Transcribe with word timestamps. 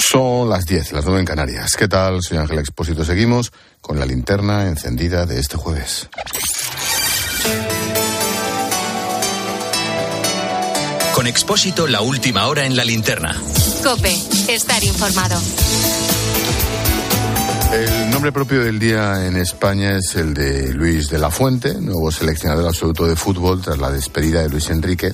Son 0.00 0.48
las 0.48 0.64
10, 0.64 0.92
las 0.92 1.04
9 1.04 1.20
en 1.20 1.26
Canarias. 1.26 1.76
¿Qué 1.76 1.86
tal? 1.86 2.22
Soy 2.22 2.38
Ángel 2.38 2.58
Expósito. 2.58 3.04
Seguimos 3.04 3.52
con 3.80 3.98
la 4.00 4.06
linterna 4.06 4.66
encendida 4.66 5.26
de 5.26 5.38
este 5.38 5.56
jueves. 5.56 6.08
Con 11.14 11.26
Expósito, 11.26 11.86
la 11.86 12.00
última 12.00 12.46
hora 12.46 12.64
en 12.64 12.76
la 12.76 12.84
linterna. 12.84 13.36
Cope, 13.84 14.16
estar 14.48 14.82
informado. 14.82 15.38
El 17.72 18.10
nombre 18.10 18.32
propio 18.32 18.64
del 18.64 18.78
día 18.78 19.26
en 19.26 19.36
España 19.36 19.98
es 19.98 20.16
el 20.16 20.34
de 20.34 20.72
Luis 20.72 21.08
de 21.08 21.18
la 21.18 21.30
Fuente, 21.30 21.74
nuevo 21.74 22.10
seleccionador 22.10 22.66
absoluto 22.66 23.06
de 23.06 23.16
fútbol 23.16 23.60
tras 23.60 23.78
la 23.78 23.90
despedida 23.90 24.42
de 24.42 24.48
Luis 24.48 24.70
Enrique, 24.70 25.12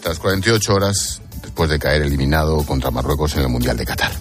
tras 0.00 0.18
48 0.18 0.74
horas 0.74 1.20
después 1.60 1.78
de 1.78 1.78
caer 1.78 2.00
eliminado 2.00 2.64
contra 2.64 2.90
Marruecos 2.90 3.36
en 3.36 3.42
el 3.42 3.50
Mundial 3.50 3.76
de 3.76 3.84
Qatar. 3.84 4.12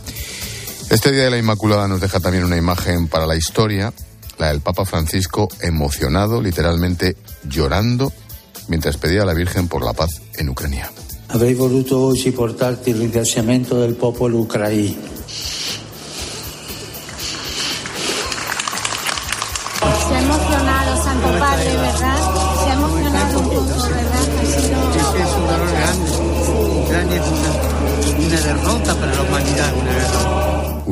Este 0.89 1.09
Día 1.09 1.23
de 1.23 1.29
la 1.29 1.37
Inmaculada 1.37 1.87
nos 1.87 2.01
deja 2.01 2.19
también 2.19 2.43
una 2.43 2.57
imagen 2.57 3.07
para 3.07 3.25
la 3.25 3.37
historia, 3.37 3.93
la 4.37 4.49
del 4.49 4.59
Papa 4.59 4.83
Francisco 4.83 5.47
emocionado, 5.61 6.41
literalmente 6.41 7.15
llorando, 7.47 8.11
mientras 8.67 8.97
pedía 8.97 9.21
a 9.21 9.25
la 9.25 9.33
Virgen 9.33 9.69
por 9.69 9.85
la 9.85 9.93
paz 9.93 10.19
en 10.35 10.49
Ucrania. 10.49 10.91
Avrei 11.29 11.53
voluto 11.53 12.01
oggi 12.01 12.31
portarti 12.31 12.89
il 12.89 12.97
ringraziamento 12.97 13.79
del 13.79 13.95
popolo 13.95 14.39
ucraino. 14.39 14.99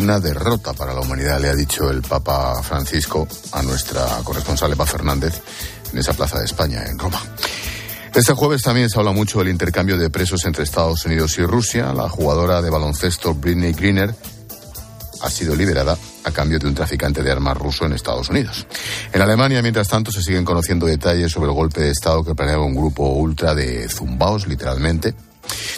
Una 0.08 0.22
derrota 0.22 0.72
para 0.72 0.94
la 0.94 1.02
humanidad, 1.02 1.38
le 1.42 1.50
ha 1.50 1.54
dicho 1.54 1.92
el 1.92 2.02
Papa 2.02 2.64
Francisco 2.64 3.28
a 3.52 3.62
nuestra 3.62 4.06
corresponsal 4.24 4.72
Eva 4.72 4.86
Fernández 4.86 5.42
en 5.92 6.00
esa 6.00 6.14
plaza 6.14 6.40
de 6.40 6.46
España, 6.46 6.86
en 6.86 6.98
Roma. 6.98 7.22
Este 8.16 8.32
jueves 8.32 8.62
también 8.62 8.90
se 8.90 8.98
habla 8.98 9.12
mucho 9.12 9.40
del 9.40 9.50
intercambio 9.50 9.98
de 9.98 10.10
presos 10.10 10.46
entre 10.46 10.64
Estados 10.64 11.06
Unidos 11.06 11.38
y 11.40 11.46
Rusia. 11.46 11.92
La 11.92 12.08
jugadora 12.08 12.62
de 12.62 12.70
baloncesto 12.70 13.34
Britney 13.34 13.74
Greener 13.74 14.16
ha 15.24 15.30
sido 15.30 15.58
liberada 15.58 15.98
a 16.24 16.32
cambio 16.32 16.58
de 16.58 16.68
un 16.68 16.74
traficante 16.74 17.22
de 17.22 17.30
armas 17.30 17.58
ruso 17.58 17.86
en 17.86 17.92
Estados 17.92 18.30
Unidos. 18.30 18.66
En 19.12 19.22
Alemania, 19.22 19.62
mientras 19.62 19.90
tanto, 19.90 20.10
se 20.14 20.24
siguen 20.24 20.46
conociendo 20.46 20.86
detalles 20.86 21.34
sobre 21.34 21.50
el 21.50 21.54
golpe 21.54 21.82
de 21.82 21.92
Estado 21.92 22.24
que 22.24 22.34
planeaba 22.34 22.64
un 22.64 22.76
grupo 22.76 23.10
ultra 23.10 23.54
de 23.54 23.90
zumbaos, 23.90 24.48
literalmente. 24.48 25.14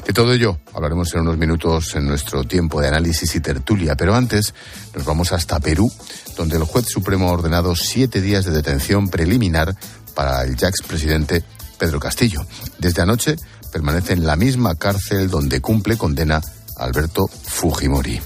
De 0.06 0.14
todo 0.14 0.34
ello 0.34 0.59
hablaremos 0.73 1.14
en 1.14 1.22
unos 1.22 1.38
minutos 1.38 1.95
en 1.95 2.08
nuestro 2.08 2.44
tiempo 2.44 2.81
de 2.81 2.88
análisis 2.88 3.36
y 3.36 3.39
tertulia, 3.39 3.95
pero 3.95 4.16
antes 4.16 4.53
nos 4.95 5.06
vamos 5.06 5.31
hasta 5.31 5.59
Perú, 5.59 5.92
donde 6.38 6.58
el 6.58 6.64
juez 6.64 6.86
supremo 6.88 7.30
ha 7.30 7.34
ordenado 7.34 7.75
siete 7.75 8.22
días 8.22 8.45
de 8.45 8.52
detención 8.52 9.09
preliminar 9.09 9.75
para 10.16 10.44
el 10.44 10.56
ya 10.56 10.67
expresidente 10.67 11.44
Pedro 11.78 12.00
Castillo. 12.00 12.45
Desde 12.78 13.02
anoche 13.02 13.36
permanece 13.72 14.14
en 14.14 14.25
la 14.25 14.36
misma 14.36 14.75
cárcel 14.75 15.30
donde 15.30 15.62
cumple 15.62 15.97
condena 15.97 16.42
Alberto 16.78 17.28
Fujimori. 17.28 18.20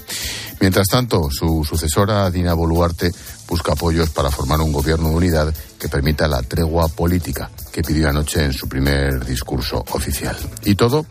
Mientras 0.60 0.88
tanto, 0.88 1.30
su 1.30 1.64
sucesora, 1.64 2.30
Dina 2.30 2.54
Boluarte, 2.54 3.12
busca 3.48 3.72
apoyos 3.72 4.10
para 4.10 4.30
formar 4.30 4.60
un 4.60 4.72
gobierno 4.72 5.10
de 5.10 5.14
unidad 5.14 5.54
que 5.78 5.88
permita 5.88 6.26
la 6.26 6.42
tregua 6.42 6.88
política 6.88 7.50
que 7.72 7.82
pidió 7.82 8.08
anoche 8.08 8.44
en 8.44 8.52
su 8.52 8.68
primer 8.68 9.24
discurso 9.24 9.84
oficial. 9.90 10.36
Y 10.64 10.74
todo 10.74 11.06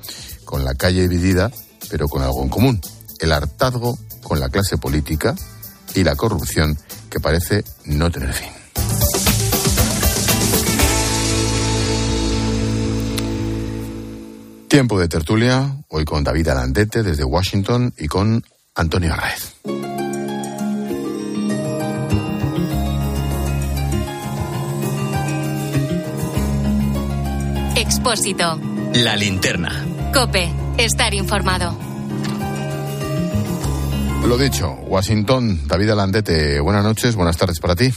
con 0.45 0.63
la 0.63 0.73
calle 0.75 1.07
dividida, 1.07 1.51
pero 1.89 2.07
con 2.07 2.23
algo 2.23 2.41
en 2.43 2.49
común. 2.49 2.81
El 3.19 3.31
hartazgo 3.31 3.97
con 4.23 4.39
la 4.39 4.49
clase 4.49 4.77
política 4.77 5.35
y 5.93 6.03
la 6.03 6.15
corrupción 6.15 6.77
que 7.09 7.19
parece 7.19 7.63
no 7.85 8.09
tener 8.09 8.33
fin. 8.33 8.49
Tiempo 14.67 14.99
de 14.99 15.07
tertulia, 15.07 15.77
hoy 15.89 16.03
con 16.03 16.23
David 16.23 16.47
Alandete 16.47 17.03
desde 17.03 17.23
Washington 17.23 17.93
y 17.95 18.07
con 18.07 18.43
Antonio 18.75 19.13
Arraez. 19.13 19.53
Expósito. 27.75 28.59
La 28.95 29.15
linterna. 29.15 29.85
Cope, 30.13 30.51
estar 30.77 31.13
informado. 31.13 31.75
Lo 34.25 34.37
dicho, 34.37 34.71
Washington, 34.87 35.67
David 35.67 35.89
Alandete, 35.91 36.59
buenas 36.59 36.83
noches, 36.83 37.15
buenas 37.15 37.37
tardes 37.37 37.59
para 37.59 37.75
ti. 37.75 37.93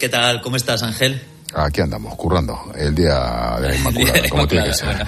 ¿Qué 0.00 0.08
tal? 0.08 0.40
¿Cómo 0.40 0.56
estás, 0.56 0.82
Ángel? 0.82 1.22
Aquí 1.54 1.80
andamos, 1.82 2.16
currando, 2.16 2.72
el 2.76 2.94
día 2.94 3.58
de 3.60 3.68
la 3.68 3.74
Inmaculada, 3.76 4.28
como 4.28 4.48
tiene 4.48 4.66
que 4.66 4.74
ser. 4.74 5.06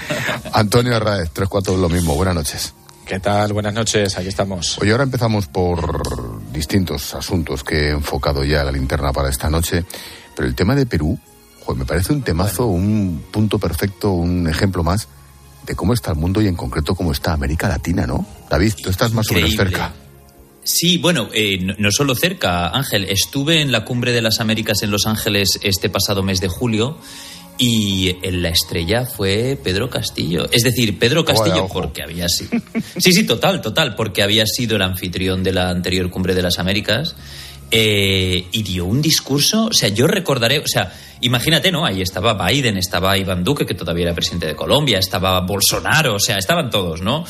Antonio 0.52 0.94
Arraez, 0.94 1.30
tres 1.32 1.48
cuatro 1.48 1.76
lo 1.76 1.88
mismo, 1.88 2.14
buenas 2.14 2.34
noches. 2.34 2.74
¿Qué 3.06 3.20
tal? 3.20 3.52
Buenas 3.52 3.74
noches, 3.74 4.16
aquí 4.16 4.28
estamos. 4.28 4.78
Hoy 4.80 4.90
ahora 4.90 5.04
empezamos 5.04 5.46
por 5.46 6.42
distintos 6.52 7.14
asuntos 7.14 7.62
que 7.62 7.88
he 7.88 7.90
enfocado 7.90 8.44
ya 8.44 8.62
a 8.62 8.64
la 8.64 8.72
linterna 8.72 9.12
para 9.12 9.28
esta 9.28 9.50
noche, 9.50 9.84
pero 10.34 10.48
el 10.48 10.54
tema 10.54 10.74
de 10.74 10.86
Perú, 10.86 11.18
joder, 11.64 11.78
me 11.80 11.84
parece 11.84 12.14
un 12.14 12.22
temazo, 12.22 12.66
un 12.66 13.22
punto 13.30 13.58
perfecto, 13.58 14.12
un 14.12 14.48
ejemplo 14.48 14.82
más 14.82 15.08
de 15.66 15.74
cómo 15.74 15.92
está 15.92 16.12
el 16.12 16.16
mundo 16.16 16.40
y 16.40 16.46
en 16.48 16.56
concreto 16.56 16.94
cómo 16.94 17.12
está 17.12 17.34
América 17.34 17.68
Latina, 17.68 18.06
¿no? 18.06 18.26
David, 18.48 18.72
tú 18.82 18.88
estás 18.88 19.12
más 19.12 19.30
o 19.30 19.34
menos 19.34 19.50
Increíble. 19.50 19.76
cerca. 19.76 19.94
Sí, 20.62 20.96
bueno, 20.96 21.28
eh, 21.34 21.58
no, 21.60 21.74
no 21.78 21.90
solo 21.90 22.14
cerca, 22.14 22.68
Ángel. 22.68 23.04
Estuve 23.04 23.60
en 23.60 23.70
la 23.70 23.84
Cumbre 23.84 24.12
de 24.12 24.22
las 24.22 24.40
Américas 24.40 24.82
en 24.82 24.90
Los 24.90 25.06
Ángeles 25.06 25.60
este 25.62 25.90
pasado 25.90 26.22
mes 26.22 26.40
de 26.40 26.48
julio 26.48 26.96
y 27.58 28.16
en 28.22 28.42
la 28.42 28.48
estrella 28.48 29.06
fue 29.06 29.58
Pedro 29.62 29.88
Castillo. 29.88 30.48
Es 30.50 30.62
decir, 30.62 30.98
Pedro 30.98 31.24
Castillo, 31.24 31.68
porque 31.72 32.02
había 32.02 32.28
sido. 32.28 32.50
Sí, 32.98 33.12
sí, 33.12 33.24
total, 33.24 33.60
total, 33.60 33.94
porque 33.94 34.22
había 34.22 34.44
sido 34.46 34.76
el 34.76 34.82
anfitrión 34.82 35.42
de 35.42 35.52
la 35.52 35.70
anterior 35.70 36.10
Cumbre 36.10 36.34
de 36.34 36.42
las 36.42 36.58
Américas. 36.58 37.14
eh, 37.70 38.46
y 38.52 38.62
dio 38.62 38.84
un 38.84 39.02
discurso, 39.02 39.66
o 39.66 39.72
sea, 39.72 39.88
yo 39.88 40.06
recordaré, 40.06 40.60
o 40.60 40.66
sea, 40.66 40.92
imagínate, 41.22 41.72
¿no? 41.72 41.84
Ahí 41.84 42.02
estaba 42.02 42.34
Biden, 42.46 42.76
estaba 42.76 43.16
Iván 43.18 43.42
Duque, 43.42 43.66
que 43.66 43.74
todavía 43.74 44.04
era 44.04 44.14
presidente 44.14 44.46
de 44.46 44.54
Colombia, 44.54 44.98
estaba 44.98 45.40
Bolsonaro, 45.40 46.14
o 46.14 46.20
sea, 46.20 46.38
estaban 46.38 46.70
todos, 46.70 47.00
¿no? 47.00 47.24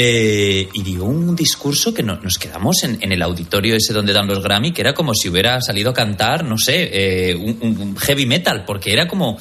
Eh, 0.00 0.68
y 0.74 0.82
dio 0.84 1.04
un 1.06 1.34
discurso 1.34 1.92
que 1.92 2.04
no- 2.04 2.20
nos 2.20 2.38
quedamos 2.38 2.84
en, 2.84 2.98
en 3.02 3.10
el 3.10 3.20
auditorio 3.20 3.74
ese 3.74 3.92
donde 3.92 4.12
dan 4.12 4.28
los 4.28 4.40
Grammy, 4.40 4.70
que 4.70 4.80
era 4.82 4.94
como 4.94 5.12
si 5.12 5.28
hubiera 5.28 5.60
salido 5.60 5.90
a 5.90 5.94
cantar, 5.94 6.44
no 6.44 6.56
sé, 6.56 6.88
eh, 7.30 7.34
un 7.34 7.96
heavy 7.96 8.24
metal, 8.24 8.64
porque 8.64 8.92
era 8.92 9.08
como 9.08 9.38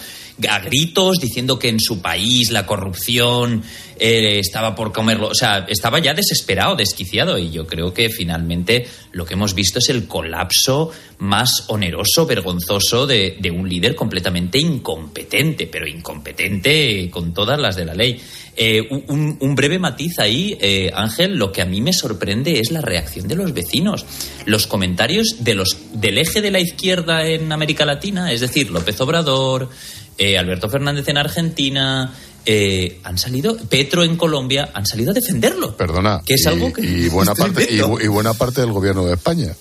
a 0.49 0.59
gritos 0.59 1.19
diciendo 1.19 1.57
que 1.57 1.69
en 1.69 1.79
su 1.79 2.01
país 2.01 2.51
la 2.51 2.65
corrupción 2.65 3.63
eh, 3.99 4.39
estaba 4.39 4.75
por 4.75 4.93
comerlo, 4.93 5.29
o 5.29 5.35
sea, 5.35 5.65
estaba 5.67 5.99
ya 5.99 6.13
desesperado, 6.13 6.75
desquiciado, 6.75 7.39
y 7.39 7.49
yo 7.49 7.65
creo 7.65 7.93
que 7.93 8.09
finalmente 8.09 8.87
lo 9.11 9.25
que 9.25 9.33
hemos 9.33 9.55
visto 9.55 9.79
es 9.79 9.89
el 9.89 10.07
colapso 10.07 10.91
más 11.17 11.65
oneroso, 11.67 12.27
vergonzoso 12.27 13.07
de, 13.07 13.37
de 13.39 13.49
un 13.49 13.67
líder 13.67 13.95
completamente 13.95 14.59
incompetente, 14.59 15.65
pero 15.65 15.87
incompetente 15.87 17.09
con 17.09 17.33
todas 17.33 17.59
las 17.59 17.75
de 17.75 17.85
la 17.85 17.95
ley. 17.95 18.21
Eh, 18.59 18.81
un, 19.07 19.37
un 19.39 19.55
breve 19.55 19.77
matiz 19.77 20.17
ahí, 20.17 20.57
eh, 20.59 20.91
Ángel, 20.93 21.35
lo 21.37 21.51
que 21.51 21.61
a 21.61 21.65
mí 21.65 21.79
me 21.79 21.93
sorprende 21.93 22.59
es 22.59 22.71
la 22.71 22.81
reacción 22.81 23.27
de 23.27 23.35
los 23.35 23.53
vecinos. 23.53 24.05
Los 24.45 24.65
comentarios 24.65 25.43
de 25.43 25.53
los, 25.53 25.77
del 25.93 26.17
eje 26.17 26.41
de 26.41 26.49
la 26.49 26.59
izquierda 26.59 27.27
en 27.27 27.51
América 27.51 27.85
Latina, 27.85 28.31
es 28.31 28.41
decir, 28.41 28.71
López 28.71 28.99
Obrador, 28.99 29.69
eh, 30.17 30.37
Alberto 30.37 30.69
Fernández 30.69 31.07
en 31.07 31.17
Argentina, 31.17 32.13
eh, 32.45 32.99
han 33.03 33.17
salido, 33.17 33.57
Petro 33.57 34.03
en 34.03 34.15
Colombia, 34.15 34.69
han 34.73 34.85
salido 34.85 35.11
a 35.11 35.13
defenderlo. 35.13 35.75
Perdona. 35.75 36.21
Que 36.25 36.35
es 36.35 36.45
y, 36.45 36.47
algo 36.47 36.71
que 36.71 36.81
y 36.81 37.09
buena 37.09 37.35
parte 37.35 37.67
y 37.69 38.07
buena 38.07 38.33
parte 38.33 38.61
del 38.61 38.71
gobierno 38.71 39.05
de 39.05 39.13
España. 39.13 39.53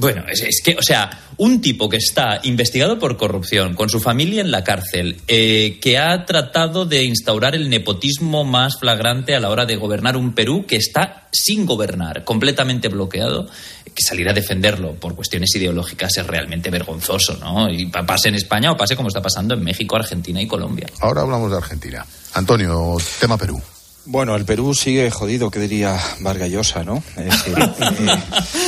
Bueno, 0.00 0.22
es, 0.30 0.60
que, 0.64 0.76
o 0.78 0.82
sea, 0.82 1.10
un 1.38 1.60
tipo 1.60 1.88
que 1.88 1.96
está 1.96 2.38
investigado 2.44 2.98
por 3.00 3.16
corrupción, 3.16 3.74
con 3.74 3.90
su 3.90 3.98
familia 3.98 4.40
en 4.40 4.52
la 4.52 4.62
cárcel, 4.62 5.16
eh, 5.26 5.78
que 5.82 5.98
ha 5.98 6.24
tratado 6.24 6.86
de 6.86 7.02
instaurar 7.04 7.56
el 7.56 7.68
nepotismo 7.68 8.44
más 8.44 8.78
flagrante 8.78 9.34
a 9.34 9.40
la 9.40 9.50
hora 9.50 9.66
de 9.66 9.74
gobernar 9.74 10.16
un 10.16 10.34
Perú 10.34 10.64
que 10.68 10.76
está 10.76 11.26
sin 11.32 11.66
gobernar, 11.66 12.22
completamente 12.24 12.88
bloqueado, 12.88 13.48
que 13.92 14.02
salir 14.06 14.28
a 14.28 14.32
defenderlo 14.32 14.94
por 14.94 15.16
cuestiones 15.16 15.50
ideológicas 15.56 16.16
es 16.16 16.26
realmente 16.26 16.70
vergonzoso, 16.70 17.36
¿no? 17.38 17.68
Y 17.68 17.86
pa- 17.86 18.06
pase 18.06 18.28
en 18.28 18.36
España 18.36 18.70
o 18.70 18.76
pase 18.76 18.94
como 18.94 19.08
está 19.08 19.20
pasando 19.20 19.54
en 19.54 19.64
México, 19.64 19.96
Argentina 19.96 20.40
y 20.40 20.46
Colombia. 20.46 20.86
Ahora 21.00 21.22
hablamos 21.22 21.50
de 21.50 21.56
Argentina. 21.56 22.06
Antonio, 22.34 22.96
tema 23.18 23.36
Perú. 23.36 23.60
Bueno, 24.10 24.34
el 24.36 24.46
Perú 24.46 24.72
sigue 24.72 25.10
jodido, 25.10 25.50
que 25.50 25.60
diría 25.60 26.00
Vargas 26.20 26.48
Llosa, 26.48 26.82
¿no? 26.82 27.02
Es 27.14 27.26
decir, 27.26 27.54
eh, 27.58 28.18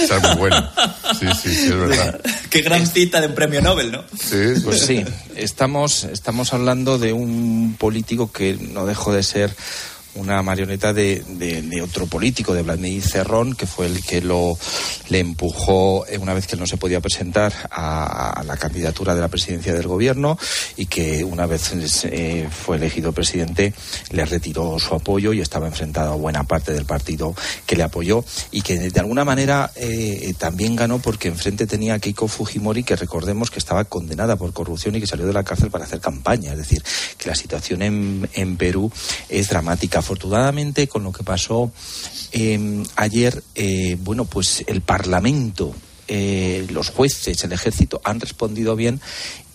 Esa 0.05 0.17
es 0.19 0.23
muy 0.23 0.37
bueno. 0.37 0.71
Sí, 1.19 1.27
sí, 1.43 1.55
sí, 1.55 1.67
es 1.69 1.79
verdad. 1.79 2.21
Qué 2.51 2.61
gran 2.61 2.87
cita 2.87 3.23
de 3.23 3.29
un 3.29 3.35
premio 3.35 3.63
Nobel, 3.63 3.91
¿no? 3.91 4.05
Sí, 4.23 4.61
pues 4.63 4.83
sí, 4.83 5.03
estamos, 5.37 6.05
estamos 6.05 6.53
hablando 6.53 6.99
de 6.99 7.15
un 7.15 7.75
político 7.79 8.31
que 8.31 8.59
no 8.61 8.85
dejó 8.85 9.15
de 9.15 9.23
ser 9.23 9.57
una 10.15 10.43
marioneta 10.43 10.93
de, 10.93 11.23
de- 11.27 11.81
otro 11.83 12.07
político, 12.07 12.53
de 12.53 12.62
Vladimir 12.62 13.03
Cerrón, 13.03 13.55
que 13.55 13.67
fue 13.67 13.87
el 13.87 14.03
que 14.05 14.21
lo 14.21 14.59
le 15.09 15.19
empujó 15.21 16.07
eh, 16.07 16.19
una 16.19 16.35
vez 16.35 16.47
que 16.47 16.55
él 16.55 16.61
no 16.61 16.67
se 16.67 16.77
podía 16.77 17.01
presentar 17.01 17.53
a, 17.71 18.43
la 18.45 18.57
candidatura 18.57 19.15
de 19.15 19.21
la 19.21 19.29
presidencia 19.29 19.73
del 19.73 19.87
gobierno 19.87 20.39
y 20.77 20.87
que 20.87 21.25
una 21.25 21.47
vez 21.47 21.73
eh, 22.05 22.49
fue 22.51 22.77
elegido 22.77 23.12
presidente 23.12 23.73
le 24.11 24.25
retiró 24.25 24.79
su 24.79 24.95
apoyo 24.95 25.33
y 25.33 25.41
estaba 25.41 25.67
enfrentado 25.67 26.12
a 26.12 26.17
buena 26.17 26.45
parte 26.45 26.73
del 26.73 26.85
partido 26.85 27.35
que 27.67 27.77
le 27.77 27.83
apoyó 27.83 28.25
y 28.51 28.62
que 28.62 28.79
de 28.91 29.01
alguna 29.01 29.25
manera 29.25 29.73
eh, 29.77 30.35
también 30.39 30.77
ganó 30.77 30.99
porque 30.99 31.29
enfrente 31.29 31.67
tenía 31.67 31.95
a 31.95 31.99
Keiko 31.99 32.29
Fujimori 32.29 32.85
que 32.85 32.97
recordemos 32.97 33.51
que 33.51 33.59
estaba 33.59 33.85
condenada 33.85 34.37
por 34.37 34.53
corrupción 34.53 34.95
y 34.97 35.01
que 35.01 35.07
salió 35.07 35.27
de 35.27 35.33
la 35.33 35.45
cárcel 35.45 35.71
para 35.71 35.85
hacer 35.85 36.01
campaña. 36.01 36.53
Es 36.53 36.59
decir, 36.59 36.83
que 37.17 37.29
la 37.29 37.35
situación 37.35 37.83
en 37.83 38.57
Perú 38.57 38.91
es 39.29 39.49
dramática. 39.49 40.00
Afortunadamente, 40.00 40.88
con 40.88 41.02
lo 41.05 41.12
que 41.12 41.23
pasó 41.25 41.70
eh, 42.32 42.82
ayer, 42.97 43.43
eh, 43.55 43.97
bueno, 44.00 44.25
pues 44.25 44.64
el 44.67 44.81
Parlamento, 44.81 45.75
eh, 46.08 46.67
los 46.70 46.88
jueces, 46.88 47.44
el 47.44 47.52
ejército 47.52 48.00
han 48.02 48.19
respondido 48.19 48.75
bien 48.76 48.99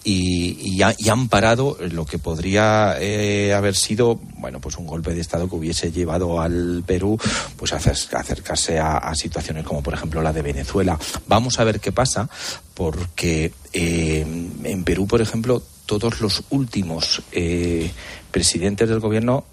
y, 0.04 0.58
y 0.62 0.84
ha- 0.84 0.96
y 1.00 1.10
han 1.10 1.30
parado 1.30 1.78
lo 1.92 2.06
que 2.06 2.20
podría 2.20 2.96
eh, 3.02 3.54
haber 3.56 3.76
sido 3.76 4.20
bueno 4.38 4.62
pues 4.62 4.78
un 4.78 4.86
golpe 4.86 5.16
de 5.16 5.22
estado 5.22 5.50
que 5.50 5.56
hubiese 5.56 5.92
llevado 5.92 6.40
al 6.40 6.84
Perú 6.86 7.18
pues 7.58 7.74
a 7.74 7.78
acer- 7.80 8.16
a 8.16 8.20
acercarse 8.20 8.78
a, 8.78 9.12
situaciones 9.16 9.64
como 9.66 9.82
por 9.82 9.96
ejemplo 9.96 10.22
la 10.22 10.32
de 10.32 10.44
Venezuela. 10.44 11.00
Vamos 11.28 11.60
a 11.60 11.64
ver 11.64 11.80
qué 11.80 11.92
pasa 11.92 12.30
porque 12.76 13.52
eh, 13.74 14.24
en 14.64 14.84
Perú 14.84 15.08
por 15.08 15.22
ejemplo 15.22 15.64
todos 15.88 16.22
los 16.22 16.44
últimos 16.52 17.24
eh, 17.32 17.90
presidentes 18.30 18.88
del 18.88 19.00
gobierno 19.00 19.44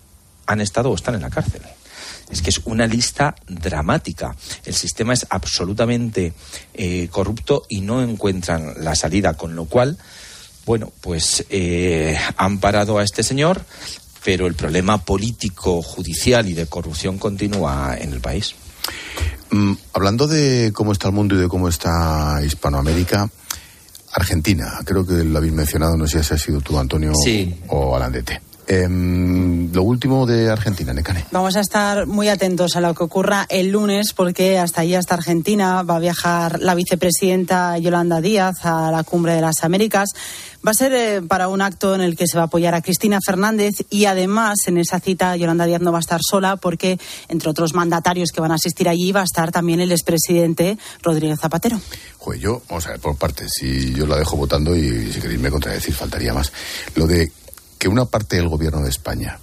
han 0.52 0.60
estado 0.60 0.90
o 0.90 0.94
están 0.94 1.14
en 1.14 1.22
la 1.22 1.30
cárcel 1.30 1.62
es 2.30 2.40
que 2.40 2.50
es 2.50 2.60
una 2.64 2.86
lista 2.86 3.34
dramática. 3.46 4.34
El 4.64 4.74
sistema 4.74 5.12
es 5.12 5.26
absolutamente 5.28 6.32
eh, 6.72 7.08
corrupto 7.10 7.64
y 7.68 7.82
no 7.82 8.02
encuentran 8.02 8.74
la 8.82 8.94
salida, 8.94 9.34
con 9.34 9.54
lo 9.54 9.66
cual, 9.66 9.98
bueno, 10.64 10.92
pues 11.00 11.44
eh, 11.50 12.18
han 12.36 12.58
parado 12.58 12.98
a 12.98 13.04
este 13.04 13.22
señor, 13.22 13.62
pero 14.24 14.46
el 14.46 14.54
problema 14.54 15.04
político, 15.04 15.82
judicial 15.82 16.48
y 16.48 16.54
de 16.54 16.66
corrupción 16.66 17.18
continúa 17.18 17.96
en 18.00 18.12
el 18.12 18.20
país. 18.20 18.54
Mm, 19.50 19.74
hablando 19.92 20.26
de 20.26 20.72
cómo 20.72 20.92
está 20.92 21.08
el 21.08 21.14
mundo 21.14 21.34
y 21.34 21.38
de 21.38 21.48
cómo 21.48 21.68
está 21.68 22.40
Hispanoamérica, 22.44 23.28
Argentina, 24.14 24.80
creo 24.84 25.06
que 25.06 25.24
lo 25.24 25.38
habéis 25.38 25.52
mencionado, 25.52 25.96
no 25.96 26.06
sé 26.06 26.22
si 26.22 26.34
has 26.34 26.40
sido 26.40 26.60
tú, 26.60 26.78
Antonio, 26.78 27.12
Sí. 27.24 27.60
o 27.68 27.94
Alandete. 27.96 28.40
Em, 28.66 29.72
lo 29.72 29.82
último 29.82 30.24
de 30.24 30.50
Argentina, 30.50 30.92
Necane. 30.92 31.24
Vamos 31.32 31.56
a 31.56 31.60
estar 31.60 32.06
muy 32.06 32.28
atentos 32.28 32.76
a 32.76 32.80
lo 32.80 32.94
que 32.94 33.02
ocurra 33.02 33.46
el 33.48 33.70
lunes 33.70 34.12
porque 34.14 34.58
hasta 34.58 34.82
allí, 34.82 34.94
hasta 34.94 35.14
Argentina, 35.14 35.82
va 35.82 35.96
a 35.96 35.98
viajar 35.98 36.60
la 36.60 36.74
vicepresidenta 36.74 37.76
Yolanda 37.78 38.20
Díaz 38.20 38.64
a 38.64 38.90
la 38.92 39.02
Cumbre 39.02 39.34
de 39.34 39.40
las 39.40 39.64
Américas. 39.64 40.10
Va 40.64 40.70
a 40.70 40.74
ser 40.74 40.92
eh, 40.92 41.22
para 41.22 41.48
un 41.48 41.60
acto 41.60 41.94
en 41.96 42.02
el 42.02 42.16
que 42.16 42.28
se 42.28 42.36
va 42.36 42.44
a 42.44 42.46
apoyar 42.46 42.74
a 42.74 42.82
Cristina 42.82 43.18
Fernández 43.24 43.84
y 43.90 44.04
además 44.04 44.58
en 44.66 44.78
esa 44.78 45.00
cita 45.00 45.34
Yolanda 45.34 45.66
Díaz 45.66 45.80
no 45.80 45.90
va 45.90 45.98
a 45.98 46.00
estar 46.00 46.20
sola 46.22 46.54
porque 46.56 47.00
entre 47.28 47.50
otros 47.50 47.74
mandatarios 47.74 48.30
que 48.30 48.40
van 48.40 48.52
a 48.52 48.56
asistir 48.56 48.88
allí 48.88 49.10
va 49.10 49.22
a 49.22 49.24
estar 49.24 49.50
también 49.50 49.80
el 49.80 49.90
expresidente 49.90 50.78
Rodríguez 51.02 51.40
Zapatero. 51.40 51.80
Joder, 52.18 52.40
yo, 52.40 52.62
vamos 52.68 52.86
a 52.86 52.90
ver, 52.90 53.00
por 53.00 53.16
partes, 53.16 53.50
si 53.58 53.92
yo 53.92 54.06
la 54.06 54.16
dejo 54.16 54.36
votando 54.36 54.76
y 54.76 55.12
si 55.12 55.20
queréis 55.20 55.40
me 55.40 55.50
contradecir, 55.50 55.94
faltaría 55.94 56.32
más. 56.32 56.52
Lo 56.94 57.08
de 57.08 57.32
que 57.82 57.88
una 57.88 58.04
parte 58.04 58.36
del 58.36 58.48
gobierno 58.48 58.80
de 58.82 58.90
España 58.90 59.40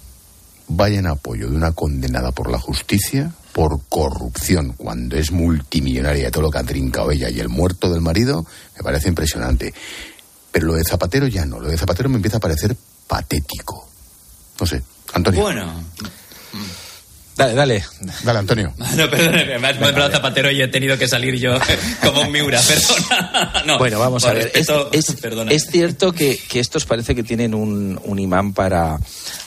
vaya 0.66 0.98
en 0.98 1.06
apoyo 1.06 1.50
de 1.50 1.56
una 1.56 1.72
condenada 1.72 2.32
por 2.32 2.50
la 2.50 2.58
justicia 2.58 3.34
por 3.52 3.82
corrupción 3.86 4.72
cuando 4.78 5.18
es 5.18 5.30
multimillonaria 5.30 6.30
todo 6.30 6.44
lo 6.44 6.50
que 6.50 6.56
ha 6.56 6.62
trincado 6.62 7.10
ella 7.10 7.28
y 7.28 7.38
el 7.38 7.50
muerto 7.50 7.92
del 7.92 8.00
marido, 8.00 8.46
me 8.78 8.82
parece 8.82 9.10
impresionante. 9.10 9.74
Pero 10.50 10.68
lo 10.68 10.72
de 10.72 10.84
Zapatero 10.84 11.26
ya 11.26 11.44
no, 11.44 11.60
lo 11.60 11.68
de 11.68 11.76
Zapatero 11.76 12.08
me 12.08 12.16
empieza 12.16 12.38
a 12.38 12.40
parecer 12.40 12.74
patético. 13.06 13.86
No 14.58 14.66
sé, 14.66 14.82
Antonio. 15.12 15.42
Bueno, 15.42 15.84
Dale, 17.40 17.54
dale. 17.54 17.84
Dale, 18.22 18.38
Antonio. 18.38 18.74
no, 18.96 19.08
perdóneme, 19.10 19.58
me 19.58 19.68
has 19.68 19.80
nombrado 19.80 20.10
Zapatero 20.10 20.50
y 20.50 20.60
he 20.60 20.68
tenido 20.68 20.98
que 20.98 21.08
salir 21.08 21.36
yo 21.36 21.52
como 22.04 22.20
un 22.22 22.30
Miura, 22.32 22.60
perdona. 22.66 23.62
No, 23.66 23.78
Bueno, 23.78 23.98
vamos 23.98 24.24
a 24.24 24.32
ver. 24.32 24.48
Es, 24.54 24.66
respeto, 24.68 24.90
es- 24.92 25.12
perdona. 25.20 25.50
es 25.52 25.66
cierto 25.70 26.12
que, 26.12 26.36
que 26.48 26.60
estos 26.60 26.84
parece 26.84 27.14
que 27.14 27.22
tienen 27.22 27.54
un, 27.54 27.98
un 28.04 28.18
imán 28.18 28.52
para, 28.52 28.98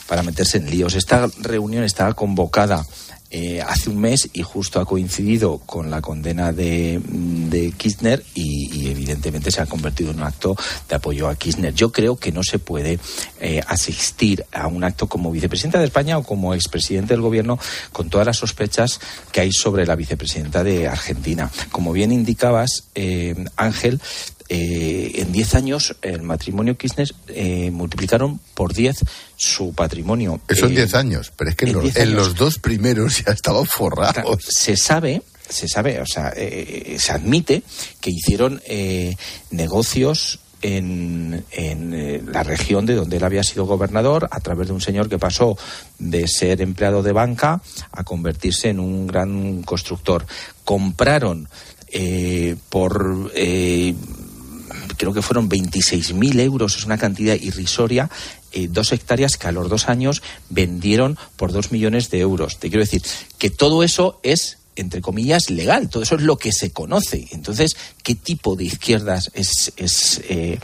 para 0.08 0.22
meterse 0.22 0.58
en 0.58 0.68
líos. 0.70 0.94
Esta 0.94 1.28
reunión 1.40 1.84
estaba 1.84 2.14
convocada 2.14 2.84
eh, 3.36 3.60
hace 3.60 3.90
un 3.90 4.00
mes 4.00 4.30
y 4.32 4.42
justo 4.42 4.78
ha 4.78 4.84
coincidido 4.84 5.58
con 5.58 5.90
la 5.90 6.00
condena 6.00 6.52
de, 6.52 7.00
de 7.04 7.72
Kirchner 7.72 8.22
y, 8.32 8.70
y 8.72 8.90
evidentemente 8.90 9.50
se 9.50 9.60
ha 9.60 9.66
convertido 9.66 10.12
en 10.12 10.18
un 10.18 10.22
acto 10.22 10.56
de 10.88 10.94
apoyo 10.94 11.28
a 11.28 11.34
Kirchner. 11.34 11.74
Yo 11.74 11.90
creo 11.90 12.14
que 12.14 12.30
no 12.30 12.44
se 12.44 12.60
puede 12.60 13.00
eh, 13.40 13.60
asistir 13.66 14.46
a 14.52 14.68
un 14.68 14.84
acto 14.84 15.08
como 15.08 15.32
vicepresidenta 15.32 15.80
de 15.80 15.86
España 15.86 16.16
o 16.16 16.22
como 16.22 16.54
expresidente 16.54 17.14
del 17.14 17.22
gobierno 17.22 17.58
con 17.90 18.08
todas 18.08 18.24
las 18.24 18.36
sospechas 18.36 19.00
que 19.32 19.40
hay 19.40 19.50
sobre 19.50 19.84
la 19.84 19.96
vicepresidenta 19.96 20.62
de 20.62 20.86
Argentina. 20.86 21.50
Como 21.72 21.92
bien 21.92 22.12
indicabas, 22.12 22.84
eh, 22.94 23.34
Ángel, 23.56 24.00
eh, 24.54 25.20
en 25.22 25.32
10 25.32 25.54
años 25.56 25.96
el 26.00 26.22
matrimonio 26.22 26.76
Kirchner 26.76 27.08
eh, 27.28 27.70
multiplicaron 27.72 28.38
por 28.54 28.72
10 28.72 28.96
su 29.36 29.74
patrimonio. 29.74 30.40
Eso 30.48 30.66
en 30.66 30.72
Eh, 30.72 30.76
10 30.76 30.94
años, 30.94 31.32
pero 31.36 31.50
es 31.50 31.56
que 31.56 31.66
en, 31.66 31.72
los, 31.72 31.82
10 31.82 31.96
en 31.96 32.14
los 32.14 32.36
dos 32.36 32.58
primeros 32.58 33.24
ya 33.24 33.32
estaban 33.32 33.66
forrados. 33.66 34.44
Se 34.48 34.76
sabe, 34.76 35.22
se 35.48 35.66
sabe, 35.66 36.00
o 36.00 36.06
sea, 36.06 36.32
eh, 36.36 36.96
se 36.98 37.12
admite 37.12 37.62
que 38.00 38.10
hicieron 38.10 38.62
eh, 38.66 39.16
negocios 39.50 40.38
en, 40.62 41.44
en, 41.50 41.94
eh, 41.94 42.22
la 42.26 42.42
región 42.42 42.86
de 42.86 42.94
donde 42.94 43.18
él 43.18 43.24
había 43.24 43.42
sido 43.42 43.66
gobernador 43.66 44.28
a 44.30 44.40
través 44.40 44.68
de 44.68 44.72
un 44.72 44.80
señor 44.80 45.08
que 45.08 45.18
pasó 45.18 45.58
de 45.98 46.26
ser 46.26 46.62
empleado 46.62 47.02
de 47.02 47.12
banca 47.12 47.60
a 47.92 48.04
convertirse 48.04 48.70
en 48.70 48.80
un 48.80 49.06
gran 49.06 49.62
constructor. 49.62 50.24
Compraron 50.64 51.48
eh, 51.88 52.56
por 52.70 53.30
eh, 53.34 53.94
creo 54.96 55.12
que 55.12 55.22
fueron 55.22 55.48
26.000 55.48 56.40
euros, 56.40 56.76
es 56.76 56.84
una 56.84 56.98
cantidad 56.98 57.34
irrisoria, 57.34 58.10
eh, 58.52 58.68
dos 58.70 58.92
hectáreas 58.92 59.36
que 59.36 59.48
a 59.48 59.52
los 59.52 59.68
dos 59.68 59.88
años 59.88 60.22
vendieron 60.48 61.18
por 61.36 61.52
dos 61.52 61.72
millones 61.72 62.10
de 62.10 62.20
euros. 62.20 62.58
Te 62.58 62.68
quiero 62.68 62.84
decir 62.84 63.02
que 63.38 63.50
todo 63.50 63.82
eso 63.82 64.20
es 64.22 64.58
entre 64.76 65.00
comillas, 65.00 65.50
legal. 65.50 65.88
Todo 65.88 66.02
eso 66.02 66.16
es 66.16 66.22
lo 66.22 66.36
que 66.36 66.52
se 66.52 66.70
conoce. 66.70 67.28
Entonces, 67.32 67.76
¿qué 68.02 68.14
tipo 68.14 68.56
de 68.56 68.64
izquierdas 68.64 69.30
es, 69.34 69.72
es 69.76 70.20
eh, 70.28 70.58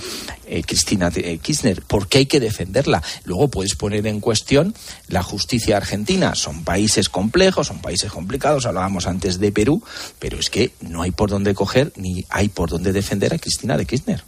eh, 0.47 0.62
Cristina 0.62 1.11
Kirchner? 1.11 1.83
¿Por 1.83 2.09
qué 2.09 2.19
hay 2.19 2.26
que 2.26 2.40
defenderla? 2.40 3.02
Luego 3.25 3.49
puedes 3.49 3.75
poner 3.75 4.07
en 4.07 4.21
cuestión 4.21 4.75
la 5.09 5.23
justicia 5.23 5.76
argentina. 5.76 6.35
Son 6.35 6.64
países 6.64 7.09
complejos, 7.09 7.69
son 7.69 7.81
países 7.81 8.11
complicados. 8.11 8.66
Hablábamos 8.66 9.07
antes 9.07 9.38
de 9.38 9.52
Perú, 9.52 9.83
pero 10.19 10.38
es 10.38 10.50
que 10.50 10.73
no 10.81 11.02
hay 11.02 11.11
por 11.12 11.31
dónde 11.31 11.54
coger 11.54 11.93
ni 11.97 12.25
hay 12.31 12.49
por 12.49 12.71
dónde 12.71 12.93
defender 12.93 13.33
a 13.35 13.38
Cristina 13.38 13.76
de 13.76 13.87
Kirchner. 13.87 14.25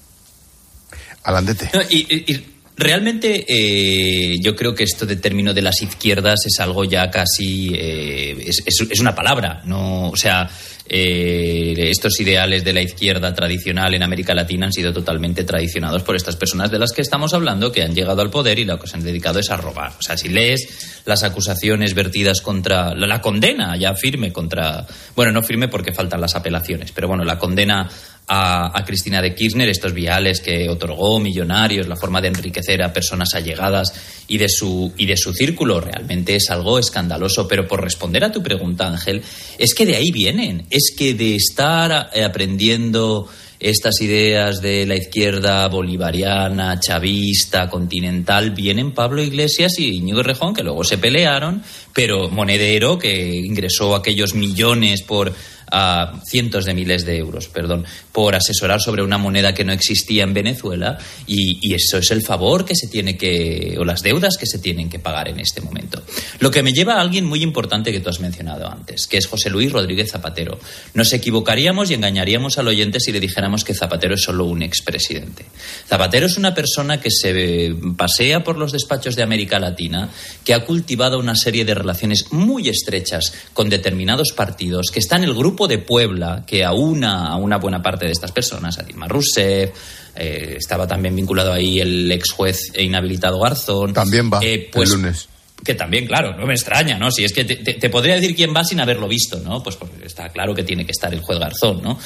Alandete. 1.24 1.70
Y, 1.90 2.52
realmente 2.74 3.44
eh, 3.46 4.38
yo 4.42 4.56
creo 4.56 4.74
que 4.74 4.84
esto 4.84 5.04
de 5.06 5.16
término 5.16 5.52
de 5.52 5.62
las 5.62 5.82
izquierdas 5.82 6.40
es 6.46 6.58
algo 6.58 6.84
ya 6.84 7.10
casi 7.10 7.70
eh, 7.74 8.48
es, 8.48 9.00
una 9.00 9.14
palabra 9.14 9.62
no 9.66 10.08
o 10.08 10.16
sea 10.16 10.48
eh, 10.88 11.74
estos 11.90 12.18
ideales 12.20 12.64
de 12.64 12.72
la 12.72 12.82
izquierda 12.82 13.32
tradicional 13.34 13.94
en 13.94 14.02
América 14.02 14.34
Latina 14.34 14.66
han 14.66 14.72
sido 14.72 14.92
totalmente 14.92 15.44
traicionados 15.44 16.02
por 16.02 16.16
estas 16.16 16.36
personas 16.36 16.70
de 16.70 16.78
las 16.78 16.92
que 16.92 17.02
estamos 17.02 17.34
hablando 17.34 17.70
que 17.70 17.82
han 17.82 17.94
llegado 17.94 18.22
al 18.22 18.30
poder 18.30 18.58
y 18.58 18.64
lo 18.64 18.78
que 18.78 18.88
se 18.88 18.96
han 18.96 19.04
dedicado 19.04 19.38
es 19.38 19.50
a 19.50 19.58
robar 19.58 19.92
o 19.98 20.02
sea 20.02 20.16
si 20.16 20.30
lees 20.30 21.02
las 21.04 21.22
acusaciones 21.24 21.94
vertidas 21.94 22.40
contra 22.40 22.94
la 22.94 23.20
condena 23.20 23.76
ya 23.76 23.94
firme 23.94 24.32
contra 24.32 24.86
bueno 25.14 25.30
no 25.30 25.42
firme 25.42 25.68
porque 25.68 25.92
faltan 25.92 26.22
las 26.22 26.34
apelaciones 26.34 26.90
pero 26.90 27.06
bueno 27.06 27.22
la 27.22 27.38
condena 27.38 27.88
a, 28.34 28.78
a 28.78 28.84
Cristina 28.84 29.20
de 29.20 29.34
Kirchner, 29.34 29.68
estos 29.68 29.92
viales 29.92 30.40
que 30.40 30.70
otorgó 30.70 31.20
millonarios, 31.20 31.86
la 31.86 31.96
forma 31.96 32.22
de 32.22 32.28
enriquecer 32.28 32.82
a 32.82 32.90
personas 32.90 33.34
allegadas 33.34 33.92
y 34.26 34.38
de 34.38 34.48
su 34.48 34.90
y 34.96 35.04
de 35.04 35.18
su 35.18 35.34
círculo, 35.34 35.82
realmente 35.82 36.36
es 36.36 36.48
algo 36.48 36.78
escandaloso. 36.78 37.46
Pero 37.46 37.68
por 37.68 37.82
responder 37.82 38.24
a 38.24 38.32
tu 38.32 38.42
pregunta, 38.42 38.88
Ángel, 38.88 39.22
es 39.58 39.74
que 39.74 39.84
de 39.84 39.96
ahí 39.96 40.10
vienen, 40.10 40.64
es 40.70 40.94
que 40.96 41.12
de 41.12 41.34
estar 41.34 42.10
aprendiendo 42.24 43.28
estas 43.60 44.00
ideas 44.00 44.60
de 44.60 44.86
la 44.86 44.96
izquierda 44.96 45.68
bolivariana, 45.68 46.80
chavista, 46.80 47.68
continental, 47.68 48.50
vienen 48.50 48.92
Pablo 48.92 49.22
Iglesias 49.22 49.78
y 49.78 49.98
Íñigo 49.98 50.22
Rejón, 50.22 50.52
que 50.52 50.64
luego 50.64 50.82
se 50.82 50.98
pelearon, 50.98 51.62
pero 51.94 52.28
Monedero, 52.28 52.98
que 52.98 53.36
ingresó 53.36 53.94
aquellos 53.94 54.34
millones 54.34 55.02
por 55.02 55.32
a 55.72 56.20
cientos 56.26 56.66
de 56.66 56.74
miles 56.74 57.06
de 57.06 57.16
euros, 57.16 57.48
perdón, 57.48 57.86
por 58.12 58.34
asesorar 58.34 58.80
sobre 58.80 59.02
una 59.02 59.16
moneda 59.16 59.54
que 59.54 59.64
no 59.64 59.72
existía 59.72 60.22
en 60.22 60.34
Venezuela 60.34 60.98
y, 61.26 61.72
eso 61.72 61.96
es 61.96 62.10
el 62.10 62.20
favor 62.20 62.66
que 62.66 62.74
se 62.76 62.88
tiene 62.88 63.16
que, 63.16 63.76
o 63.78 63.84
las 63.84 64.02
deudas 64.02 64.36
que 64.36 64.44
se 64.44 64.58
tienen 64.58 64.90
que 64.90 64.98
pagar 64.98 65.28
en 65.28 65.40
este 65.40 65.62
momento. 65.62 66.02
Lo 66.38 66.50
que 66.50 66.62
me 66.62 66.74
lleva 66.74 66.96
a 66.96 67.00
alguien 67.00 67.24
muy 67.24 67.42
importante 67.42 67.90
que 67.90 68.00
tú 68.00 68.10
has 68.10 68.20
mencionado 68.20 68.68
antes, 68.68 69.06
que 69.06 69.16
es 69.16 69.26
José 69.26 69.48
Luis 69.48 69.72
Rodríguez 69.72 70.10
Zapatero. 70.10 70.58
Nos 70.92 71.14
equivocaríamos 71.14 71.90
y 71.90 71.94
engañaríamos 71.94 72.58
al 72.58 72.68
oyente 72.68 73.00
si 73.00 73.10
le 73.10 73.20
dijéramos 73.20 73.64
que 73.64 73.72
Zapatero 73.72 74.14
es 74.14 74.22
solo 74.22 74.44
un 74.44 74.62
expresidente. 74.62 75.46
Zapatero 75.88 76.26
es 76.26 76.36
una 76.36 76.52
persona 76.52 77.00
que 77.00 77.10
se 77.10 77.74
pasea 77.96 78.44
por 78.44 78.58
los 78.58 78.72
despachos 78.72 79.16
de 79.16 79.22
América 79.22 79.58
Latina, 79.58 80.10
que 80.44 80.52
ha 80.52 80.66
cultivado 80.66 81.18
una 81.18 81.34
serie 81.34 81.64
de 81.64 81.74
relaciones 81.74 82.26
muy 82.32 82.68
estrechas 82.68 83.32
con 83.54 83.70
determinados 83.70 84.32
partidos, 84.32 84.90
que 84.92 84.98
está 84.98 85.16
en 85.16 85.24
el 85.24 85.34
grupo 85.34 85.61
de 85.68 85.78
Puebla, 85.78 86.44
que 86.46 86.64
aúna 86.64 87.28
a 87.28 87.36
una 87.36 87.56
buena 87.58 87.82
parte 87.82 88.06
de 88.06 88.12
estas 88.12 88.32
personas, 88.32 88.78
a 88.78 88.82
Dilma 88.82 89.08
Rousseff, 89.08 89.70
eh, 90.14 90.56
estaba 90.58 90.86
también 90.86 91.16
vinculado 91.16 91.52
ahí 91.52 91.80
el 91.80 92.10
ex 92.12 92.30
juez 92.32 92.58
e 92.74 92.82
inhabilitado 92.82 93.40
Garzón. 93.40 93.92
También 93.92 94.30
va 94.32 94.40
Eh, 94.42 94.68
pues, 94.72 94.90
el 94.90 94.96
lunes. 94.96 95.28
que 95.64 95.74
también, 95.74 96.06
claro, 96.06 96.36
no 96.36 96.44
me 96.46 96.54
extraña, 96.54 96.98
¿no? 96.98 97.10
Si 97.10 97.24
es 97.24 97.32
que 97.32 97.44
te, 97.44 97.56
te- 97.56 97.74
te 97.74 97.88
podría 97.88 98.16
decir 98.16 98.34
quién 98.34 98.52
va 98.54 98.64
sin 98.64 98.80
haberlo 98.80 99.06
visto, 99.08 99.38
¿no? 99.38 99.62
Pues 99.62 99.76
porque 99.76 100.04
está 100.06 100.28
claro 100.28 100.54
que 100.54 100.64
tiene 100.64 100.84
que 100.84 100.90
estar 100.92 101.12
el 101.14 101.20
juez 101.20 101.38
Garzón, 101.38 101.80
¿no? 101.82 101.98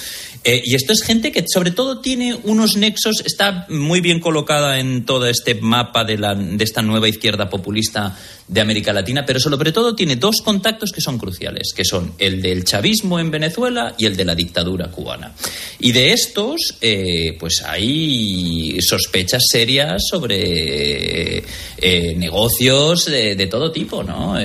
Eh, 0.48 0.62
y 0.64 0.76
esto 0.76 0.92
es 0.92 1.02
gente 1.02 1.32
que 1.32 1.44
sobre 1.52 1.72
todo 1.72 1.98
tiene 1.98 2.38
unos 2.44 2.76
nexos, 2.76 3.20
está 3.26 3.66
muy 3.68 4.00
bien 4.00 4.20
colocada 4.20 4.78
en 4.78 5.04
todo 5.04 5.26
este 5.26 5.56
mapa 5.56 6.04
de, 6.04 6.18
la, 6.18 6.36
de 6.36 6.62
esta 6.62 6.82
nueva 6.82 7.08
izquierda 7.08 7.50
populista 7.50 8.16
de 8.46 8.60
América 8.60 8.92
Latina, 8.92 9.26
pero 9.26 9.40
sobre 9.40 9.72
todo 9.72 9.96
tiene 9.96 10.14
dos 10.14 10.42
contactos 10.44 10.92
que 10.92 11.00
son 11.00 11.18
cruciales, 11.18 11.72
que 11.74 11.84
son 11.84 12.12
el 12.18 12.42
del 12.42 12.62
chavismo 12.62 13.18
en 13.18 13.32
Venezuela 13.32 13.96
y 13.98 14.06
el 14.06 14.16
de 14.16 14.24
la 14.24 14.36
dictadura 14.36 14.88
cubana. 14.88 15.34
Y 15.80 15.90
de 15.90 16.12
estos, 16.12 16.76
eh, 16.80 17.36
pues 17.40 17.64
hay 17.66 18.80
sospechas 18.82 19.42
serias 19.50 20.00
sobre 20.08 21.38
eh, 21.38 22.14
negocios 22.16 23.06
de, 23.06 23.34
de 23.34 23.46
todo 23.48 23.72
tipo, 23.72 24.04
¿no? 24.04 24.36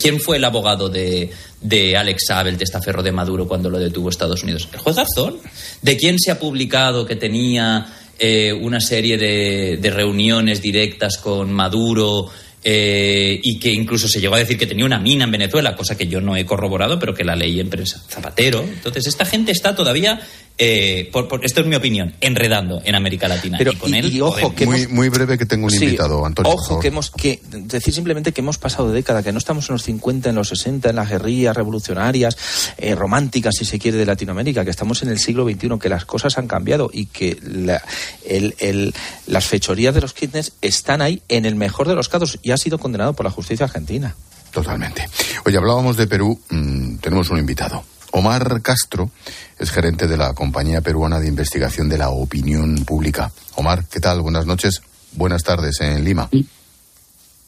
¿Quién 0.00 0.18
fue 0.18 0.38
el 0.38 0.44
abogado 0.44 0.88
de, 0.88 1.30
de 1.60 1.96
Alex 1.96 2.24
Saab, 2.28 2.48
el 2.48 2.56
testaferro 2.56 3.02
de 3.02 3.12
Maduro, 3.12 3.48
cuando 3.48 3.70
lo 3.70 3.78
detuvo 3.78 4.10
Estados 4.10 4.42
Unidos? 4.42 4.68
El 4.72 4.80
juez 4.80 4.96
Garzón. 4.96 5.38
¿De 5.82 5.96
quién 5.96 6.18
se 6.18 6.30
ha 6.30 6.38
publicado 6.38 7.06
que 7.06 7.16
tenía 7.16 7.86
eh, 8.18 8.52
una 8.52 8.80
serie 8.80 9.16
de, 9.18 9.78
de 9.80 9.90
reuniones 9.90 10.60
directas 10.62 11.18
con 11.18 11.52
Maduro? 11.52 12.30
eh, 12.68 13.38
y 13.44 13.60
que 13.60 13.70
incluso 13.70 14.08
se 14.08 14.20
llegó 14.20 14.34
a 14.34 14.38
decir 14.38 14.58
que 14.58 14.66
tenía 14.66 14.84
una 14.84 14.98
mina 14.98 15.22
en 15.22 15.30
Venezuela, 15.30 15.76
cosa 15.76 15.96
que 15.96 16.08
yo 16.08 16.20
no 16.20 16.36
he 16.36 16.44
corroborado, 16.44 16.98
pero 16.98 17.14
que 17.14 17.22
la 17.22 17.36
leí 17.36 17.60
en 17.60 17.70
prensa. 17.70 18.02
Zapatero. 18.08 18.60
Entonces, 18.60 19.06
esta 19.06 19.24
gente 19.24 19.52
está 19.52 19.76
todavía, 19.76 20.20
eh, 20.58 21.08
por, 21.12 21.28
por- 21.28 21.44
esto 21.44 21.60
es 21.60 21.66
mi 21.66 21.74
opinión, 21.76 22.14
enredando 22.20 22.80
en 22.84 22.94
América 22.94 23.28
Latina. 23.28 23.58
Pero, 23.58 23.72
y 23.72 23.76
con 23.76 23.94
y- 23.94 23.98
él, 23.98 24.12
y 24.14 24.20
ojo, 24.20 24.54
que 24.54 24.64
Muy, 24.66 24.82
hemos- 24.82 24.92
muy 24.92 25.08
breve 25.10 25.36
que 25.36 25.44
tengo 25.46 25.66
un 25.66 25.70
Sí, 25.70 25.84
invitado, 25.84 26.24
Antonio. 26.24 26.52
Ojo, 26.52 26.78
que 26.80 26.88
hemos 26.88 27.10
que 27.10 27.40
decir 27.50 27.92
simplemente 27.92 28.32
que 28.32 28.40
hemos 28.40 28.56
pasado 28.58 28.88
de 28.88 28.94
década, 28.94 29.22
que 29.22 29.32
no 29.32 29.38
estamos 29.38 29.68
en 29.68 29.74
los 29.74 29.82
50, 29.82 30.30
en 30.30 30.34
los 30.36 30.48
60, 30.48 30.90
en 30.90 30.96
las 30.96 31.10
guerrillas 31.10 31.56
revolucionarias, 31.56 32.36
eh, 32.78 32.94
románticas, 32.94 33.54
si 33.58 33.64
se 33.64 33.78
quiere, 33.78 33.98
de 33.98 34.06
Latinoamérica, 34.06 34.64
que 34.64 34.70
estamos 34.70 35.02
en 35.02 35.10
el 35.10 35.18
siglo 35.18 35.44
XXI, 35.44 35.78
que 35.80 35.88
las 35.88 36.04
cosas 36.04 36.38
han 36.38 36.46
cambiado 36.48 36.90
y 36.92 37.06
que 37.06 37.38
la- 37.42 37.82
el- 38.26 38.54
el- 38.58 38.94
las 39.26 39.46
fechorías 39.46 39.94
de 39.94 40.00
los 40.00 40.14
Kirchner 40.14 40.44
están 40.62 41.02
ahí 41.02 41.20
en 41.28 41.44
el 41.44 41.54
mejor 41.54 41.86
de 41.88 41.94
los 41.94 42.08
casos 42.08 42.38
y 42.42 42.52
ha 42.52 42.56
sido 42.56 42.78
condenado 42.78 43.12
por 43.12 43.24
la 43.24 43.30
justicia 43.30 43.64
argentina. 43.66 44.14
Totalmente. 44.52 45.06
Oye, 45.44 45.58
hablábamos 45.58 45.98
de 45.98 46.06
Perú, 46.06 46.40
mm, 46.48 46.96
tenemos 46.96 47.28
un 47.28 47.38
invitado. 47.38 47.84
Omar 48.16 48.62
Castro 48.62 49.10
es 49.58 49.70
gerente 49.70 50.06
de 50.06 50.16
la 50.16 50.32
Compañía 50.32 50.80
Peruana 50.80 51.20
de 51.20 51.28
Investigación 51.28 51.90
de 51.90 51.98
la 51.98 52.08
Opinión 52.08 52.74
Pública. 52.86 53.30
Omar, 53.56 53.84
¿qué 53.92 54.00
tal? 54.00 54.22
Buenas 54.22 54.46
noches, 54.46 54.80
buenas 55.12 55.42
tardes 55.42 55.82
en 55.82 56.02
Lima. 56.02 56.30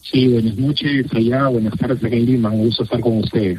Sí, 0.03 0.29
buenas 0.29 0.59
noches 0.59 1.07
allá, 1.15 1.47
buenas 1.47 1.73
tardes 1.79 2.05
aquí 2.05 2.17
en 2.17 2.27
Lima, 2.27 2.51
un 2.51 2.67
gusto 2.67 2.83
estar 2.83 3.01
con 3.01 3.17
ustedes. 3.17 3.59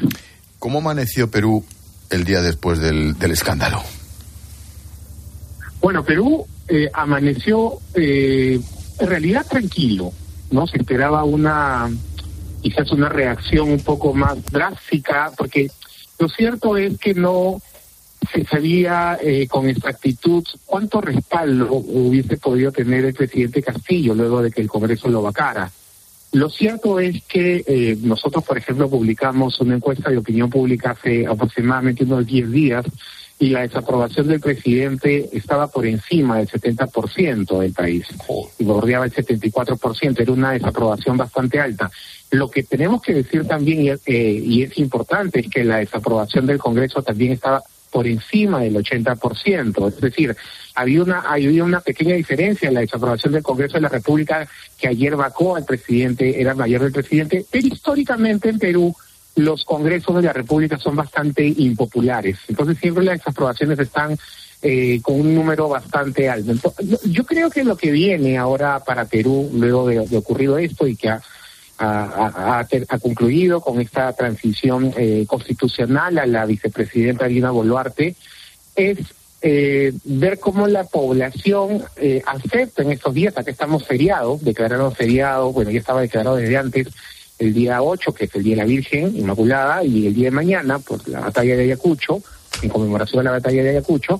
¿Cómo 0.59 0.77
amaneció 0.77 1.31
Perú 1.31 1.65
el 2.11 2.25
día 2.25 2.43
después 2.43 2.77
del, 2.77 3.17
del 3.17 3.31
escándalo? 3.31 3.81
Bueno, 5.81 6.03
Perú 6.03 6.45
eh, 6.67 6.91
amaneció 6.93 7.79
eh, 7.95 8.59
en 8.99 9.07
realidad 9.07 9.47
tranquilo, 9.49 10.13
¿no? 10.51 10.67
Se 10.67 10.77
esperaba 10.77 11.23
una, 11.23 11.89
quizás 12.61 12.91
una 12.91 13.09
reacción 13.09 13.71
un 13.71 13.79
poco 13.79 14.13
más 14.13 14.45
drástica, 14.51 15.31
porque 15.35 15.71
lo 16.19 16.29
cierto 16.29 16.77
es 16.77 16.99
que 16.99 17.13
no 17.13 17.61
se 18.31 18.45
sabía 18.45 19.17
eh, 19.21 19.47
con 19.47 19.69
exactitud 19.69 20.43
cuánto 20.65 20.99
respaldo 21.01 21.71
hubiese 21.71 22.37
podido 22.37 22.71
tener 22.71 23.05
el 23.05 23.13
presidente 23.13 23.63
Castillo 23.63 24.13
luego 24.13 24.41
de 24.41 24.51
que 24.51 24.61
el 24.61 24.67
Congreso 24.67 25.07
lo 25.07 25.21
vacara. 25.21 25.71
Lo 26.33 26.49
cierto 26.49 26.99
es 26.99 27.23
que 27.23 27.63
eh, 27.65 27.97
nosotros, 28.01 28.43
por 28.43 28.57
ejemplo, 28.57 28.89
publicamos 28.89 29.59
una 29.61 29.75
encuesta 29.75 30.11
de 30.11 30.17
opinión 30.17 30.49
pública 30.49 30.91
hace 30.91 31.25
aproximadamente 31.25 32.03
unos 32.03 32.25
10 32.25 32.51
días 32.51 32.85
y 33.39 33.49
la 33.49 33.61
desaprobación 33.61 34.27
del 34.27 34.41
presidente 34.41 35.29
estaba 35.31 35.67
por 35.67 35.87
encima 35.87 36.37
del 36.37 36.49
70% 36.49 37.59
del 37.59 37.71
país 37.71 38.05
y 38.59 38.63
bordeaba 38.65 39.05
el 39.05 39.13
74%. 39.13 40.19
Era 40.19 40.31
una 40.31 40.51
desaprobación 40.51 41.15
bastante 41.15 41.59
alta. 41.59 41.89
Lo 42.31 42.49
que 42.49 42.63
tenemos 42.63 43.01
que 43.01 43.13
decir 43.13 43.47
también, 43.47 43.81
y, 43.81 43.89
eh, 43.89 43.99
y 44.05 44.63
es 44.63 44.77
importante, 44.77 45.39
es 45.39 45.49
que 45.49 45.63
la 45.63 45.77
desaprobación 45.77 46.45
del 46.45 46.59
Congreso 46.59 47.01
también 47.01 47.33
estaba 47.33 47.63
por 47.91 48.07
encima 48.07 48.61
del 48.61 48.75
80%. 48.75 49.87
Es 49.87 50.01
decir, 50.01 50.35
había 50.75 51.03
una, 51.03 51.19
había 51.21 51.63
una 51.63 51.81
pequeña 51.81 52.15
diferencia 52.15 52.67
en 52.67 52.75
la 52.75 52.81
desaprobación 52.81 53.33
del 53.33 53.43
Congreso 53.43 53.75
de 53.75 53.81
la 53.81 53.89
República 53.89 54.47
que 54.77 54.87
ayer 54.87 55.15
vacó 55.15 55.55
al 55.55 55.65
presidente, 55.65 56.39
era 56.39 56.53
mayor 56.53 56.83
del 56.83 56.91
presidente, 56.91 57.45
pero 57.49 57.67
históricamente 57.67 58.49
en 58.49 58.59
Perú 58.59 58.95
los 59.35 59.63
congresos 59.63 60.15
de 60.15 60.23
la 60.23 60.33
República 60.33 60.77
son 60.77 60.95
bastante 60.95 61.45
impopulares. 61.45 62.37
Entonces 62.47 62.77
siempre 62.79 63.03
las 63.03 63.19
desaprobaciones 63.19 63.79
están 63.79 64.17
eh, 64.61 64.99
con 65.01 65.19
un 65.19 65.33
número 65.33 65.69
bastante 65.69 66.29
alto. 66.29 66.73
Yo 67.05 67.23
creo 67.23 67.49
que 67.49 67.63
lo 67.63 67.77
que 67.77 67.91
viene 67.91 68.37
ahora 68.37 68.83
para 68.83 69.05
Perú, 69.05 69.49
luego 69.53 69.87
de, 69.87 70.05
de 70.05 70.17
ocurrido 70.17 70.57
esto 70.57 70.85
y 70.87 70.97
que 70.97 71.09
ha, 71.09 71.21
ha, 71.79 72.59
ha, 72.59 72.59
ha 72.59 72.99
concluido 72.99 73.61
con 73.61 73.79
esta 73.79 74.11
transición 74.13 74.93
eh, 74.97 75.25
constitucional 75.27 76.17
a 76.17 76.25
la 76.25 76.45
vicepresidenta 76.45 77.25
Dina 77.25 77.51
Boluarte, 77.51 78.15
es 78.75 78.97
eh, 79.41 79.93
ver 80.03 80.39
cómo 80.39 80.67
la 80.67 80.83
población 80.83 81.83
eh, 81.95 82.21
acepta 82.25 82.81
en 82.81 82.91
estos 82.91 83.13
días, 83.13 83.37
acá 83.37 83.49
estamos 83.49 83.85
feriados, 83.87 84.43
declararon 84.43 84.93
feriado, 84.93 85.53
bueno, 85.53 85.71
ya 85.71 85.79
estaba 85.79 86.01
declarado 86.01 86.35
desde 86.35 86.57
antes, 86.57 86.87
el 87.39 87.53
día 87.53 87.81
8, 87.81 88.13
que 88.13 88.25
es 88.25 88.35
el 88.35 88.43
Día 88.43 88.55
de 88.55 88.61
la 88.63 88.67
Virgen 88.67 89.15
Inmaculada, 89.15 89.83
y 89.85 90.07
el 90.07 90.13
día 90.13 90.25
de 90.25 90.31
mañana, 90.31 90.79
por 90.79 91.07
la 91.07 91.21
batalla 91.21 91.55
de 91.55 91.63
Ayacucho, 91.63 92.21
en 92.61 92.69
conmemoración 92.69 93.19
de 93.19 93.23
la 93.23 93.31
batalla 93.31 93.63
de 93.63 93.69
Ayacucho, 93.69 94.19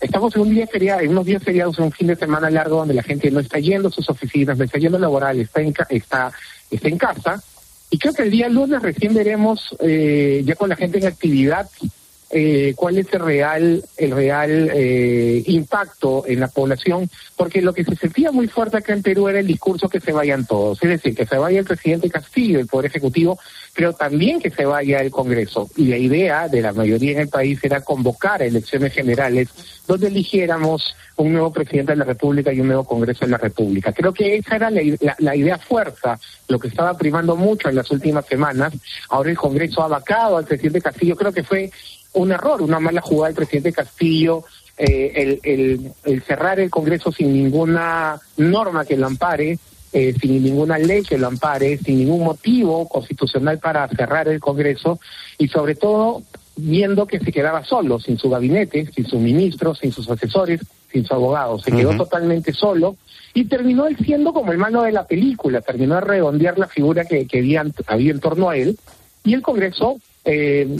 estamos 0.00 0.34
en 0.34 0.42
un 0.42 0.50
día 0.50 0.66
feriado, 0.66 1.00
en 1.00 1.10
unos 1.10 1.26
días 1.26 1.44
feriados, 1.44 1.78
en 1.78 1.84
un 1.84 1.92
fin 1.92 2.08
de 2.08 2.16
semana 2.16 2.50
largo 2.50 2.78
donde 2.78 2.94
la 2.94 3.04
gente 3.04 3.30
no 3.30 3.38
está 3.38 3.60
yendo 3.60 3.88
a 3.88 3.92
sus 3.92 4.10
oficinas, 4.10 4.58
no 4.58 4.64
está 4.64 4.78
yendo 4.78 4.98
a 4.98 5.00
laboral, 5.00 5.38
está 5.38 5.60
en, 5.62 5.72
está, 5.90 6.32
está 6.70 6.88
en 6.88 6.98
casa, 6.98 7.42
y 7.90 7.98
creo 7.98 8.12
que 8.12 8.22
el 8.22 8.30
día 8.30 8.48
lunes 8.48 8.82
recién 8.82 9.14
veremos, 9.14 9.74
eh, 9.80 10.42
ya 10.44 10.56
con 10.56 10.68
la 10.68 10.76
gente 10.76 10.98
en 10.98 11.06
actividad, 11.06 11.68
eh, 12.28 12.74
cuál 12.74 12.98
es 12.98 13.06
el 13.12 13.20
real 13.20 13.84
el 13.96 14.10
real 14.10 14.70
eh, 14.74 15.44
impacto 15.46 16.24
en 16.26 16.40
la 16.40 16.48
población. 16.48 17.08
Porque 17.36 17.62
lo 17.62 17.72
que 17.72 17.84
se 17.84 17.94
sentía 17.94 18.32
muy 18.32 18.48
fuerte 18.48 18.78
acá 18.78 18.92
en 18.92 19.02
Perú 19.02 19.28
era 19.28 19.38
el 19.38 19.46
discurso 19.46 19.88
que 19.88 20.00
se 20.00 20.12
vayan 20.12 20.44
todos. 20.44 20.82
Es 20.82 20.90
decir 20.90 21.14
que 21.14 21.26
se 21.26 21.38
vaya 21.38 21.60
el 21.60 21.64
presidente 21.64 22.10
Castillo 22.10 22.58
el 22.58 22.66
poder 22.66 22.86
ejecutivo 22.86 23.38
pero 23.76 23.92
también 23.92 24.40
que 24.40 24.50
se 24.50 24.64
vaya 24.64 25.00
el 25.00 25.10
Congreso. 25.10 25.68
Y 25.76 25.84
la 25.84 25.98
idea 25.98 26.48
de 26.48 26.62
la 26.62 26.72
mayoría 26.72 27.12
en 27.12 27.18
el 27.20 27.28
país 27.28 27.60
era 27.62 27.82
convocar 27.82 28.40
elecciones 28.42 28.94
generales 28.94 29.48
donde 29.86 30.06
eligiéramos 30.06 30.96
un 31.16 31.34
nuevo 31.34 31.52
presidente 31.52 31.92
de 31.92 31.98
la 31.98 32.04
República 32.06 32.52
y 32.52 32.60
un 32.60 32.68
nuevo 32.68 32.84
Congreso 32.84 33.26
de 33.26 33.32
la 33.32 33.36
República. 33.36 33.92
Creo 33.92 34.14
que 34.14 34.36
esa 34.36 34.56
era 34.56 34.70
la, 34.70 35.36
idea 35.36 35.58
fuerza 35.58 36.18
lo 36.48 36.58
que 36.58 36.68
estaba 36.68 36.96
primando 36.96 37.36
mucho 37.36 37.68
en 37.68 37.76
las 37.76 37.90
últimas 37.90 38.24
semanas. 38.24 38.72
Ahora 39.10 39.30
el 39.30 39.36
Congreso 39.36 39.82
ha 39.82 39.88
vacado 39.88 40.38
al 40.38 40.46
presidente 40.46 40.80
Castillo. 40.80 41.14
Creo 41.14 41.32
que 41.32 41.42
fue 41.42 41.70
un 42.14 42.32
error, 42.32 42.62
una 42.62 42.80
mala 42.80 43.02
jugada 43.02 43.28
del 43.28 43.36
presidente 43.36 43.74
Castillo, 43.74 44.42
eh, 44.78 45.38
el, 45.42 46.22
cerrar 46.22 46.60
el 46.60 46.70
Congreso 46.70 47.12
sin 47.12 47.30
ninguna 47.30 48.18
norma 48.38 48.86
que 48.86 48.96
lo 48.96 49.06
ampare, 49.06 49.58
eh, 49.98 50.14
sin 50.20 50.42
ninguna 50.42 50.76
ley 50.76 51.02
que 51.02 51.16
lo 51.16 51.26
ampare, 51.26 51.78
sin 51.78 51.96
ningún 51.96 52.22
motivo 52.22 52.86
constitucional 52.86 53.58
para 53.58 53.88
cerrar 53.88 54.28
el 54.28 54.40
Congreso 54.40 55.00
y 55.38 55.48
sobre 55.48 55.74
todo 55.74 56.22
viendo 56.54 57.06
que 57.06 57.18
se 57.18 57.32
quedaba 57.32 57.64
solo, 57.64 57.98
sin 57.98 58.18
su 58.18 58.28
gabinete, 58.28 58.90
sin 58.94 59.06
sus 59.06 59.18
ministros, 59.18 59.78
sin 59.78 59.92
sus 59.92 60.10
asesores, 60.10 60.60
sin 60.92 61.06
su 61.06 61.14
abogado. 61.14 61.58
Se 61.60 61.72
quedó 61.72 61.88
uh 61.88 61.92
-huh. 61.94 62.04
totalmente 62.04 62.52
solo 62.52 62.98
y 63.32 63.46
terminó 63.46 63.86
él 63.86 63.96
siendo 63.96 64.34
como 64.34 64.52
el 64.52 64.58
malo 64.58 64.82
de 64.82 64.92
la 64.92 65.06
película, 65.06 65.62
terminó 65.62 65.94
de 65.94 66.02
redondear 66.02 66.58
la 66.58 66.66
figura 66.66 67.06
que, 67.06 67.26
que 67.26 67.38
había, 67.38 67.64
había 67.86 68.10
en 68.10 68.20
torno 68.20 68.50
a 68.50 68.56
él 68.58 68.78
y 69.24 69.32
el 69.32 69.40
Congreso... 69.40 69.96
Eh, 70.26 70.76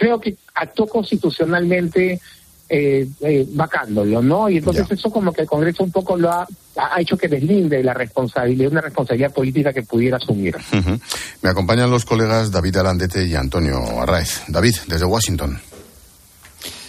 creo 0.00 0.18
que 0.18 0.34
actuó 0.54 0.86
constitucionalmente 0.86 2.20
eh, 2.70 3.06
eh, 3.20 3.44
vacándolo, 3.50 4.22
¿no? 4.22 4.48
Y 4.48 4.58
entonces 4.58 4.86
eso 4.90 5.10
como 5.10 5.32
que 5.32 5.42
el 5.42 5.48
Congreso 5.48 5.82
un 5.82 5.90
poco 5.90 6.16
lo 6.16 6.30
ha, 6.30 6.46
ha 6.76 7.00
hecho 7.00 7.16
que 7.16 7.26
deslinde 7.26 7.82
la 7.82 7.92
responsabilidad, 7.92 8.70
una 8.70 8.80
responsabilidad 8.80 9.34
política 9.34 9.72
que 9.72 9.82
pudiera 9.82 10.18
asumir. 10.18 10.56
Ujú. 10.56 11.00
Me 11.42 11.50
acompañan 11.50 11.90
los 11.90 12.04
colegas 12.04 12.52
David 12.52 12.76
Arandete 12.76 13.26
y 13.26 13.34
Antonio 13.34 14.00
Arraez. 14.00 14.42
David, 14.46 14.76
desde 14.86 15.04
Washington. 15.04 15.60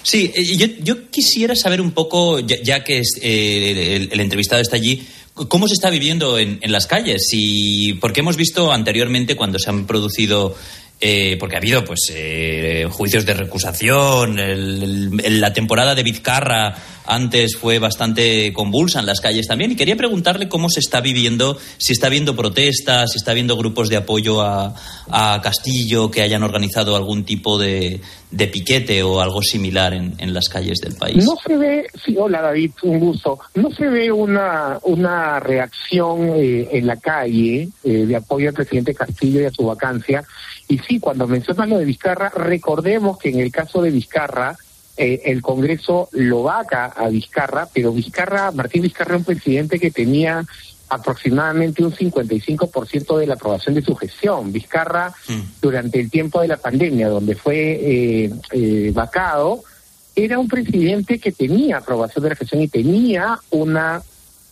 Sí, 0.03 0.31
eh, 0.35 0.55
yo, 0.55 0.67
yo 0.83 1.09
quisiera 1.09 1.55
saber 1.55 1.81
un 1.81 1.91
poco, 1.91 2.39
ya, 2.39 2.57
ya 2.63 2.83
que 2.83 2.99
es, 2.99 3.19
eh, 3.21 3.95
el, 3.95 4.09
el 4.13 4.19
entrevistado 4.19 4.61
está 4.61 4.75
allí, 4.75 5.07
cómo 5.33 5.67
se 5.67 5.73
está 5.73 5.89
viviendo 5.89 6.37
en, 6.37 6.59
en 6.61 6.71
las 6.71 6.87
calles 6.87 7.29
y 7.31 7.93
porque 7.95 8.19
hemos 8.19 8.35
visto 8.37 8.71
anteriormente 8.71 9.35
cuando 9.35 9.59
se 9.59 9.69
han 9.69 9.85
producido 9.85 10.55
eh, 11.01 11.35
porque 11.39 11.55
ha 11.55 11.57
habido 11.59 11.83
pues 11.83 11.99
eh, 12.13 12.87
juicios 12.91 13.25
de 13.25 13.33
recusación 13.33 14.37
el- 14.39 15.39
la 15.41 15.51
temporada 15.51 15.95
de 15.95 16.03
Vizcarra 16.03 16.75
antes 17.05 17.55
fue 17.57 17.79
bastante 17.79 18.53
convulsa 18.53 18.99
en 18.99 19.07
las 19.07 19.19
calles 19.19 19.47
también 19.47 19.71
y 19.71 19.75
quería 19.75 19.95
preguntarle 19.95 20.47
cómo 20.47 20.69
se 20.69 20.79
está 20.79 21.01
viviendo 21.01 21.57
si 21.77 21.93
está 21.93 22.07
habiendo 22.07 22.35
protestas 22.35 23.11
si 23.11 23.17
está 23.17 23.31
habiendo 23.31 23.57
grupos 23.57 23.89
de 23.89 23.97
apoyo 23.97 24.41
a, 24.41 24.75
a 25.09 25.41
Castillo 25.41 26.11
que 26.11 26.21
hayan 26.21 26.43
organizado 26.43 26.95
algún 26.95 27.25
tipo 27.25 27.57
de, 27.57 27.99
de 28.29 28.47
piquete 28.47 29.01
o 29.01 29.19
algo 29.19 29.41
similar 29.41 29.93
en, 29.95 30.13
en 30.19 30.33
las 30.33 30.47
calles 30.49 30.79
del 30.79 30.93
país 30.95 31.25
No 31.25 31.33
se 31.45 31.57
ve, 31.57 31.87
sí, 32.05 32.15
hola 32.17 32.41
David, 32.41 32.71
un 32.83 32.99
gusto. 32.99 33.39
No 33.55 33.71
se 33.71 33.87
ve 33.87 34.11
una, 34.11 34.77
una 34.83 35.39
reacción 35.39 36.29
eh, 36.35 36.69
en 36.71 36.85
la 36.87 36.97
calle 36.97 37.69
eh, 37.83 37.89
de 38.05 38.15
apoyo 38.15 38.49
al 38.49 38.53
presidente 38.55 38.93
Castillo 38.93 39.41
y 39.41 39.45
a 39.45 39.51
su 39.51 39.65
vacancia. 39.65 40.23
Y 40.71 40.77
sí, 40.77 41.01
cuando 41.01 41.27
mencionas 41.27 41.67
lo 41.67 41.79
de 41.79 41.83
Vizcarra, 41.83 42.29
recordemos 42.29 43.17
que 43.17 43.27
en 43.27 43.41
el 43.41 43.51
caso 43.51 43.81
de 43.81 43.91
Vizcarra, 43.91 44.55
eh, 44.95 45.23
el 45.25 45.41
Congreso 45.41 46.07
lo 46.13 46.43
vaca 46.43 46.85
a 46.85 47.09
Vizcarra, 47.09 47.67
pero 47.73 47.91
Vizcarra, 47.91 48.51
Martín 48.51 48.83
Vizcarra, 48.83 49.17
un 49.17 49.25
presidente 49.25 49.77
que 49.77 49.91
tenía 49.91 50.45
aproximadamente 50.87 51.83
un 51.83 51.91
55% 51.91 53.17
de 53.17 53.27
la 53.27 53.33
aprobación 53.33 53.75
de 53.75 53.81
su 53.81 53.93
gestión. 53.97 54.53
Vizcarra, 54.53 55.13
durante 55.61 55.99
el 55.99 56.09
tiempo 56.09 56.39
de 56.39 56.47
la 56.47 56.55
pandemia, 56.55 57.09
donde 57.09 57.35
fue 57.35 57.57
eh, 57.57 58.31
eh, 58.53 58.91
vacado, 58.93 59.65
era 60.15 60.39
un 60.39 60.47
presidente 60.47 61.19
que 61.19 61.33
tenía 61.33 61.79
aprobación 61.79 62.23
de 62.23 62.29
la 62.29 62.35
gestión 62.37 62.61
y 62.61 62.69
tenía 62.69 63.37
una 63.49 64.01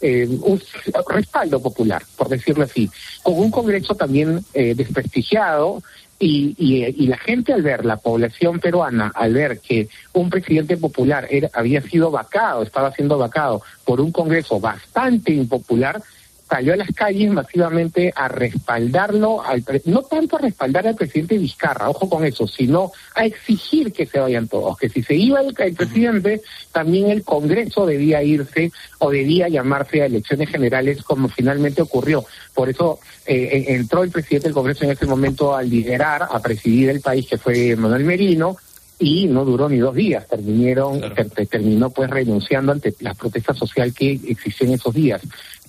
eh, 0.01 0.25
un 0.29 0.61
respaldo 1.09 1.61
popular, 1.61 2.01
por 2.15 2.29
decirlo 2.29 2.63
así, 2.63 2.89
con 3.21 3.37
un 3.37 3.51
Congreso 3.51 3.95
también 3.95 4.45
eh, 4.53 4.73
desprestigiado 4.73 5.83
y, 6.19 6.53
y, 6.57 6.85
y 6.85 7.07
la 7.07 7.17
gente 7.17 7.53
al 7.53 7.61
ver, 7.61 7.85
la 7.85 7.97
población 7.97 8.59
peruana, 8.59 9.11
al 9.15 9.33
ver 9.33 9.59
que 9.59 9.87
un 10.13 10.29
presidente 10.29 10.75
popular 10.75 11.25
era, 11.29 11.49
había 11.53 11.81
sido 11.81 12.11
vacado, 12.11 12.61
estaba 12.61 12.91
siendo 12.91 13.17
vacado 13.17 13.61
por 13.85 14.01
un 14.01 14.11
Congreso 14.11 14.59
bastante 14.59 15.31
impopular, 15.31 16.01
salió 16.49 16.73
a 16.73 16.77
las 16.77 16.91
calles 16.93 17.31
masivamente 17.31 18.11
a 18.15 18.27
respaldarlo, 18.27 19.43
al 19.43 19.61
pre- 19.61 19.81
no 19.85 20.01
tanto 20.01 20.37
a 20.37 20.39
respaldar 20.39 20.87
al 20.87 20.95
presidente 20.95 21.37
Vizcarra, 21.37 21.89
ojo 21.89 22.09
con 22.09 22.25
eso, 22.25 22.47
sino 22.47 22.91
a 23.15 23.25
exigir 23.25 23.91
que 23.93 24.05
se 24.05 24.19
vayan 24.19 24.47
todos, 24.47 24.77
que 24.77 24.89
si 24.89 25.03
se 25.03 25.15
iba 25.15 25.41
el, 25.41 25.53
el 25.57 25.73
presidente, 25.75 26.41
también 26.71 27.09
el 27.09 27.23
Congreso 27.23 27.85
debía 27.85 28.23
irse 28.23 28.71
o 28.99 29.11
debía 29.11 29.47
llamarse 29.47 30.01
a 30.01 30.05
elecciones 30.07 30.49
generales 30.49 31.03
como 31.03 31.27
finalmente 31.29 31.81
ocurrió. 31.81 32.25
Por 32.53 32.69
eso 32.69 32.99
eh, 33.25 33.49
eh, 33.51 33.65
entró 33.75 34.03
el 34.03 34.11
presidente 34.11 34.47
del 34.47 34.55
Congreso 34.55 34.85
en 34.85 34.91
ese 34.91 35.05
momento 35.05 35.55
a 35.55 35.61
liderar, 35.61 36.23
a 36.29 36.39
presidir 36.41 36.89
el 36.89 37.01
país, 37.01 37.27
que 37.27 37.37
fue 37.37 37.75
Manuel 37.75 38.03
Merino, 38.03 38.57
y 39.01 39.27
no 39.27 39.45
duró 39.45 39.69
ni 39.69 39.77
dos 39.77 39.95
días, 39.95 40.27
terminaron, 40.27 40.99
ter- 41.15 41.47
terminó 41.47 41.89
pues 41.89 42.09
renunciando 42.09 42.73
ante 42.73 42.93
la 42.99 43.13
protesta 43.13 43.53
social 43.53 43.93
que 43.93 44.19
existió 44.27 44.67
en 44.67 44.73
esos 44.73 44.93
días. 44.93 45.21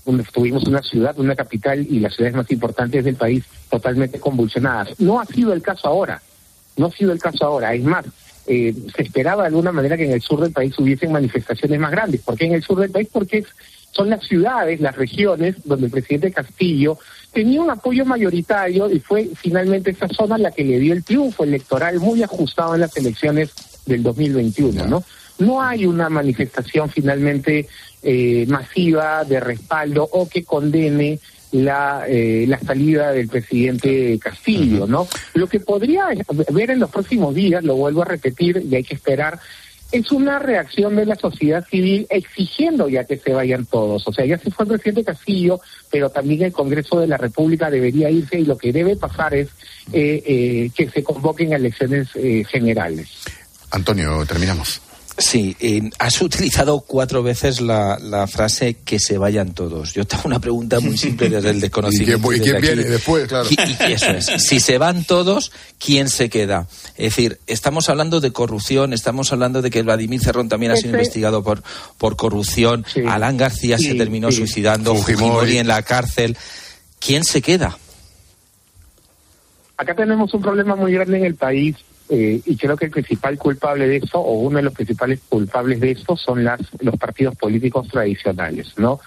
Donde 0.05 0.25
tuvimos 0.25 0.65
una 0.65 0.83
ciudad, 0.83 1.19
una 1.19 1.37
capital 1.37 1.87
y 1.89 2.01
las 2.01 2.15
ciudades 2.15 2.37
más 2.37 2.51
importantes 2.51 3.05
del 3.05 3.17
país 3.17 3.45
totalmente 3.69 4.19
convulsionadas. 4.19 4.99
No 4.99 5.21
ha 5.21 5.27
sido 5.27 5.53
el 5.53 5.63
caso 5.63 5.89
ahora, 5.89 6.21
no 6.77 6.87
ha 6.87 6.91
sido 6.91 7.13
el 7.13 7.21
caso 7.21 7.45
ahora. 7.45 7.75
Es 7.75 7.85
más, 7.85 8.07
eh, 8.47 8.75
se 8.97 9.03
esperaba 9.03 9.43
de 9.43 9.49
alguna 9.49 9.73
manera 9.73 9.97
que 9.97 10.07
en 10.07 10.13
el 10.13 10.23
sur 10.23 10.41
del 10.41 10.53
país 10.53 10.77
hubiesen 10.79 11.13
manifestaciones 11.13 11.79
más 11.79 11.91
grandes. 11.91 12.23
¿Por 12.23 12.37
qué 12.37 12.47
en 12.47 12.55
el 12.55 12.63
sur 12.63 12.81
del 12.81 12.91
país? 12.91 13.09
Porque 13.13 13.45
son 13.93 14.11
las 14.11 14.25
ciudades, 14.25 14.81
las 14.81 14.97
regiones 14.97 15.57
donde 15.65 15.87
el 15.87 15.93
presidente 15.93 16.33
Castillo 16.33 16.99
tenía 17.33 17.61
un 17.61 17.71
apoyo 17.71 18.05
mayoritario 18.05 18.91
y 18.91 19.01
fue 19.01 19.31
finalmente 19.35 19.91
esa 19.91 20.09
zona 20.09 20.39
la 20.39 20.51
que 20.51 20.65
le 20.65 20.79
dio 20.79 20.95
el 20.95 21.05
triunfo 21.05 21.45
electoral 21.45 21.99
muy 22.01 22.23
ajustado 22.23 22.75
en 22.75 22.81
las 22.81 22.97
elecciones 22.97 23.51
del 23.87 24.03
2021, 24.03 24.87
¿no? 24.87 25.05
No 25.41 25.61
hay 25.61 25.87
una 25.87 26.09
manifestación 26.09 26.89
finalmente 26.89 27.67
eh, 28.03 28.47
masiva 28.49 29.25
de 29.25 29.41
respaldo 29.41 30.09
o 30.11 30.29
que 30.29 30.45
condene 30.45 31.19
la, 31.53 32.05
eh, 32.07 32.45
la 32.47 32.59
salida 32.61 33.13
del 33.13 33.29
presidente 33.29 34.19
Castillo, 34.19 34.87
¿no? 34.87 35.09
Lo 35.35 35.49
que 35.49 35.61
podría 35.61 36.07
ver 36.53 36.71
en 36.71 36.79
los 36.79 36.91
próximos 36.91 37.35
días, 37.35 37.65
lo 37.65 37.75
vuelvo 37.75 38.03
a 38.03 38.07
repetir 38.07 38.63
y 38.71 38.77
hay 38.77 38.85
que 38.85 38.95
esperar, 38.95 39.41
es 39.93 40.13
una 40.13 40.39
reacción 40.39 40.95
de 40.97 41.05
la 41.05 41.17
sociedad 41.17 41.67
civil 41.69 42.07
exigiendo 42.11 42.89
ya 42.89 43.05
que 43.05 43.17
se 43.17 43.33
vayan 43.33 43.67
todos. 43.67 44.07
O 44.07 44.13
sea, 44.13 44.25
ya 44.25 44.39
se 44.39 44.51
fue 44.51 44.65
el 44.65 44.73
presidente 44.73 45.05
Castillo, 45.05 45.61
pero 45.91 46.11
también 46.11 46.43
el 46.43 46.53
Congreso 46.53 47.01
de 47.01 47.09
la 47.09 47.17
República 47.17 47.71
debería 47.71 48.11
irse 48.11 48.39
y 48.39 48.45
lo 48.45 48.57
que 48.57 48.73
debe 48.73 48.97
pasar 48.97 49.35
es 49.35 49.49
eh, 49.93 50.23
eh, 50.25 50.71
que 50.75 50.89
se 50.89 51.03
convoquen 51.03 51.53
elecciones 51.53 52.09
eh, 52.15 52.45
generales. 52.49 53.09
Antonio, 53.73 54.25
terminamos. 54.27 54.81
Sí, 55.21 55.55
eh, 55.61 55.91
has 55.99 56.21
utilizado 56.23 56.81
cuatro 56.81 57.23
veces 57.23 57.61
la, 57.61 57.99
la 58.01 58.27
frase 58.27 58.79
que 58.85 58.99
se 58.99 59.19
vayan 59.19 59.53
todos. 59.53 59.93
Yo 59.93 60.07
tengo 60.07 60.23
una 60.25 60.39
pregunta 60.41 60.81
muy 60.81 60.97
simple 60.97 61.29
desde 61.29 61.51
el 61.51 61.61
desconocimiento. 61.61 62.33
¿Y 62.33 62.41
quién- 62.41 62.47
y 62.47 62.51
desde 62.51 62.51
quién 62.51 62.57
aquí. 62.57 62.67
viene 62.79 62.91
después? 62.91 63.29
Claro. 63.29 63.47
Y- 63.51 63.91
y 63.91 63.93
eso 63.93 64.11
es. 64.13 64.27
Si 64.39 64.61
se 64.61 64.79
van 64.79 65.05
todos, 65.05 65.53
¿quién 65.79 66.09
se 66.09 66.31
queda? 66.31 66.67
Es 66.97 67.15
decir, 67.15 67.39
estamos 67.47 67.91
hablando 67.91 68.21
de 68.21 68.33
corrupción, 68.33 68.95
estamos 68.95 69.31
hablando 69.31 69.61
de 69.61 69.71
que 69.71 69.83
Vladimir 69.83 70.21
Cerrón 70.23 70.49
también 70.49 70.73
ha 70.73 70.77
sido 70.77 70.91
investigado 70.91 71.43
por, 71.45 71.63
por 71.99 72.17
corrupción. 72.17 72.87
Alan 73.07 73.37
García 73.37 73.77
se 73.77 73.91
Sí, 73.93 73.99
terminó 73.99 74.31
sí. 74.31 74.39
suicidando, 74.39 74.95
Fujimori. 74.95 75.25
Fujimori 75.25 75.59
en 75.59 75.69
la 75.69 75.83
cárcel. 75.83 76.37
¿Quién 76.99 77.25
se 77.25 77.43
queda? 77.43 77.77
Acá 79.77 79.95
tenemos 79.95 80.33
un 80.35 80.43
problema 80.43 80.77
muy 80.77 80.93
grande 80.93 81.19
en 81.19 81.25
el 81.25 81.35
país 81.35 81.77
eh, 82.11 82.41
y 82.45 82.57
creo 82.57 82.77
que 82.77 82.87
el 82.87 82.91
principal 82.91 83.39
culpable 83.39 83.87
de 83.87 83.99
eso, 83.99 84.19
o 84.19 84.41
uno 84.41 84.57
de 84.57 84.65
los 84.65 84.75
principales 84.75 85.21
culpables 85.29 85.79
de 85.79 85.93
esto, 85.93 86.17
son 86.17 86.43
las, 86.43 86.61
los 86.81 86.97
partidos 86.97 87.37
políticos 87.37 87.87
tradicionales, 87.87 88.75
¿no? 88.77 88.99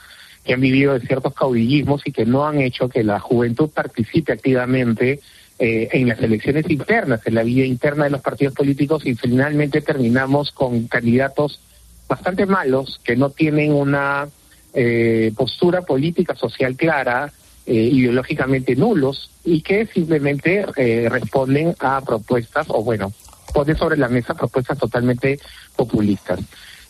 Que 0.45 0.53
han 0.53 0.61
vivido 0.61 0.97
de 0.97 1.05
ciertos 1.05 1.33
caudillismos 1.33 2.01
y 2.05 2.13
que 2.13 2.25
no 2.25 2.47
han 2.47 2.61
hecho 2.61 2.87
que 2.87 3.03
la 3.03 3.19
juventud 3.19 3.69
participe 3.69 4.31
activamente 4.31 5.19
eh, 5.59 5.89
en 5.91 6.07
las 6.07 6.21
elecciones 6.21 6.69
internas, 6.69 7.19
en 7.25 7.35
la 7.35 7.43
vida 7.43 7.65
interna 7.65 8.05
de 8.05 8.11
los 8.11 8.21
partidos 8.21 8.53
políticos 8.53 9.05
y 9.05 9.15
finalmente 9.15 9.81
terminamos 9.81 10.51
con 10.51 10.87
candidatos 10.87 11.59
bastante 12.07 12.45
malos 12.45 13.01
que 13.03 13.17
no 13.17 13.31
tienen 13.31 13.73
una 13.73 14.29
eh, 14.73 15.33
postura 15.35 15.81
política 15.81 16.35
social 16.35 16.75
clara, 16.77 17.33
eh, 17.65 17.73
ideológicamente 17.73 18.75
nulos 18.75 19.29
y 19.43 19.61
que 19.61 19.85
simplemente 19.87 20.65
eh, 20.75 21.07
responden 21.09 21.75
a 21.79 22.01
propuestas 22.01 22.67
o 22.69 22.83
bueno, 22.83 23.11
ponen 23.53 23.77
sobre 23.77 23.97
la 23.97 24.09
mesa 24.09 24.33
propuestas 24.33 24.77
totalmente 24.77 25.39
populistas. 25.75 26.39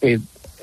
Eh, 0.01 0.19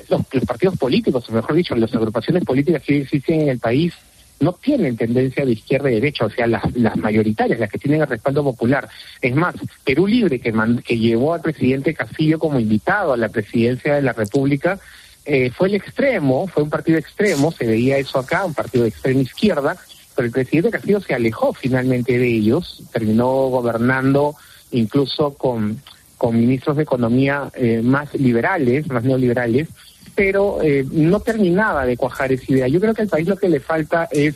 los, 0.09 0.21
los 0.31 0.45
partidos 0.45 0.77
políticos, 0.77 1.29
o 1.29 1.31
mejor 1.31 1.55
dicho, 1.55 1.75
las 1.75 1.93
agrupaciones 1.93 2.43
políticas 2.43 2.83
que 2.83 3.01
existen 3.01 3.41
en 3.41 3.49
el 3.49 3.59
país 3.59 3.93
no 4.39 4.53
tienen 4.53 4.97
tendencia 4.97 5.45
de 5.45 5.51
izquierda 5.51 5.91
y 5.91 5.93
derecha, 5.93 6.25
o 6.25 6.29
sea, 6.31 6.47
las, 6.47 6.63
las 6.75 6.97
mayoritarias, 6.97 7.59
las 7.59 7.69
que 7.69 7.77
tienen 7.77 8.01
el 8.01 8.07
respaldo 8.07 8.43
popular. 8.43 8.89
Es 9.21 9.35
más, 9.35 9.53
Perú 9.83 10.07
Libre, 10.07 10.39
que, 10.39 10.51
man- 10.51 10.81
que 10.85 10.97
llevó 10.97 11.35
al 11.35 11.41
presidente 11.41 11.93
Castillo 11.93 12.39
como 12.39 12.59
invitado 12.59 13.13
a 13.13 13.17
la 13.17 13.29
presidencia 13.29 13.93
de 13.93 14.01
la 14.01 14.13
República, 14.13 14.79
eh, 15.25 15.51
fue 15.51 15.67
el 15.67 15.75
extremo, 15.75 16.47
fue 16.47 16.63
un 16.63 16.71
partido 16.71 16.97
extremo, 16.97 17.51
se 17.51 17.67
veía 17.67 17.99
eso 17.99 18.17
acá, 18.17 18.43
un 18.43 18.55
partido 18.55 18.83
de 18.83 18.89
extrema 18.89 19.21
izquierda, 19.21 19.77
pero 20.15 20.25
el 20.25 20.31
presidente 20.31 20.71
Castillo 20.71 20.99
se 21.01 21.13
alejó 21.13 21.53
finalmente 21.53 22.17
de 22.17 22.27
ellos, 22.27 22.83
terminó 22.91 23.27
gobernando 23.47 24.35
incluso 24.71 25.33
con, 25.33 25.81
con 26.17 26.39
ministros 26.39 26.77
de 26.77 26.83
economía 26.83 27.49
eh, 27.55 27.81
más 27.83 28.13
liberales, 28.13 28.87
más 28.89 29.03
neoliberales, 29.03 29.67
pero 30.15 30.61
eh, 30.61 30.85
no 30.91 31.19
terminaba 31.19 31.85
de 31.85 31.97
cuajar 31.97 32.31
esa 32.31 32.51
idea. 32.51 32.67
Yo 32.67 32.79
creo 32.79 32.93
que 32.93 33.03
al 33.03 33.07
país 33.07 33.27
lo 33.27 33.37
que 33.37 33.49
le 33.49 33.59
falta 33.59 34.07
es 34.11 34.35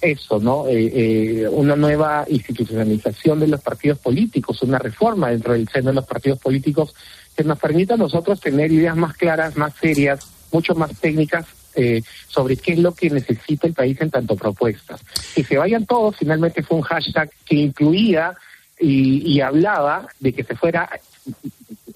eso, 0.00 0.38
¿no? 0.38 0.68
Eh, 0.68 0.92
eh, 0.94 1.48
una 1.48 1.74
nueva 1.74 2.24
institucionalización 2.28 3.40
de 3.40 3.48
los 3.48 3.60
partidos 3.60 3.98
políticos, 3.98 4.62
una 4.62 4.78
reforma 4.78 5.30
dentro 5.30 5.54
del 5.54 5.68
seno 5.68 5.90
de 5.90 5.94
los 5.94 6.06
partidos 6.06 6.38
políticos 6.38 6.94
que 7.36 7.44
nos 7.44 7.58
permita 7.58 7.94
a 7.94 7.98
nosotros 7.98 8.40
tener 8.40 8.70
ideas 8.72 8.96
más 8.96 9.16
claras, 9.16 9.56
más 9.56 9.74
serias, 9.74 10.20
mucho 10.52 10.74
más 10.74 10.94
técnicas 11.00 11.46
eh, 11.76 12.02
sobre 12.28 12.56
qué 12.56 12.72
es 12.72 12.78
lo 12.78 12.94
que 12.94 13.10
necesita 13.10 13.66
el 13.66 13.74
país 13.74 14.00
en 14.00 14.10
tanto 14.10 14.36
propuestas. 14.36 15.00
Que 15.34 15.44
se 15.44 15.56
vayan 15.56 15.86
todos, 15.86 16.16
finalmente 16.16 16.62
fue 16.62 16.78
un 16.78 16.82
hashtag 16.82 17.30
que 17.44 17.56
incluía 17.56 18.34
y, 18.80 19.34
y 19.34 19.40
hablaba 19.40 20.08
de 20.20 20.32
que 20.32 20.44
se 20.44 20.56
fuera 20.56 20.88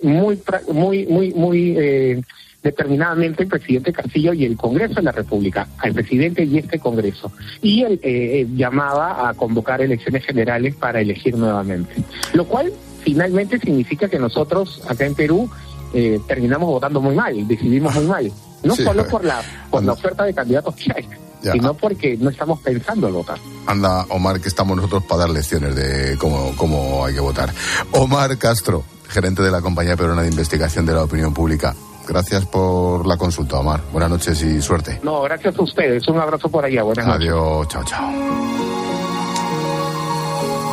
muy, 0.02 0.40
muy, 0.72 1.06
muy, 1.06 1.34
muy 1.34 1.74
eh, 1.78 2.22
determinadamente 2.62 3.44
el 3.44 3.48
presidente 3.48 3.92
Castillo 3.92 4.32
y 4.32 4.44
el 4.44 4.56
Congreso 4.56 4.94
de 4.94 5.02
la 5.02 5.12
República, 5.12 5.66
al 5.78 5.92
presidente 5.92 6.44
y 6.44 6.58
este 6.58 6.78
Congreso. 6.78 7.32
Y 7.62 7.82
él 7.82 8.00
eh, 8.02 8.40
eh, 8.40 8.46
llamaba 8.54 9.28
a 9.28 9.34
convocar 9.34 9.80
elecciones 9.80 10.24
generales 10.24 10.74
para 10.74 11.00
elegir 11.00 11.36
nuevamente. 11.36 11.94
Lo 12.34 12.46
cual 12.46 12.72
finalmente 13.02 13.58
significa 13.58 14.08
que 14.08 14.18
nosotros 14.18 14.82
acá 14.88 15.06
en 15.06 15.14
Perú 15.14 15.50
eh, 15.94 16.20
terminamos 16.28 16.68
votando 16.68 17.00
muy 17.00 17.14
mal, 17.14 17.46
decidimos 17.48 17.94
muy 17.94 18.06
mal. 18.06 18.32
No 18.62 18.74
Sí, 18.76 18.84
solo 18.84 19.06
por 19.06 19.24
la, 19.24 19.40
por 19.70 19.82
la 19.84 19.92
oferta 19.92 20.24
de 20.24 20.34
candidatos 20.34 20.74
que 20.76 20.92
hay, 20.94 21.08
Ya. 21.42 21.52
sino 21.52 21.74
porque 21.74 22.16
no 22.18 22.30
estamos 22.30 22.60
pensando 22.60 23.08
en 23.08 23.14
votar. 23.14 23.38
Anda, 23.66 24.04
Omar, 24.10 24.40
que 24.40 24.48
estamos 24.48 24.76
nosotros 24.76 25.04
para 25.04 25.20
dar 25.22 25.30
lecciones 25.30 25.74
de 25.74 26.16
cómo, 26.18 26.52
cómo 26.56 27.04
hay 27.04 27.14
que 27.14 27.20
votar. 27.20 27.52
Omar 27.92 28.36
Castro, 28.38 28.84
gerente 29.08 29.42
de 29.42 29.50
la 29.50 29.60
Compañía 29.62 29.96
Peruana 29.96 30.22
de 30.22 30.28
Investigación 30.28 30.84
de 30.86 30.92
la 30.94 31.04
Opinión 31.04 31.32
Pública. 31.32 31.74
Gracias 32.06 32.44
por 32.46 33.06
la 33.06 33.16
consulta, 33.16 33.58
Omar. 33.58 33.82
Buenas 33.92 34.10
noches 34.10 34.42
y 34.42 34.60
suerte. 34.60 35.00
No, 35.02 35.22
gracias 35.22 35.56
a 35.56 35.62
ustedes. 35.62 36.06
Un 36.08 36.18
abrazo 36.18 36.48
por 36.48 36.64
allá. 36.64 36.82
Buenas 36.82 37.06
noches. 37.06 37.28
Adiós, 37.30 37.68
chao, 37.68 37.84
chao. 37.84 38.10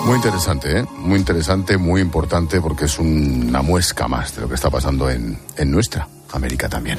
Muy 0.05 0.15
interesante, 0.15 0.79
¿eh? 0.79 0.85
Muy 0.99 1.19
interesante, 1.19 1.77
muy 1.77 1.99
importante, 2.01 2.61
porque 2.61 2.85
es 2.85 2.97
una 2.97 3.61
muesca 3.61 4.07
más 4.07 4.33
de 4.35 4.41
lo 4.41 4.47
que 4.47 4.55
está 4.55 4.69
pasando 4.69 5.09
en, 5.09 5.37
en 5.57 5.69
nuestra 5.71 6.07
América 6.31 6.69
también. 6.69 6.97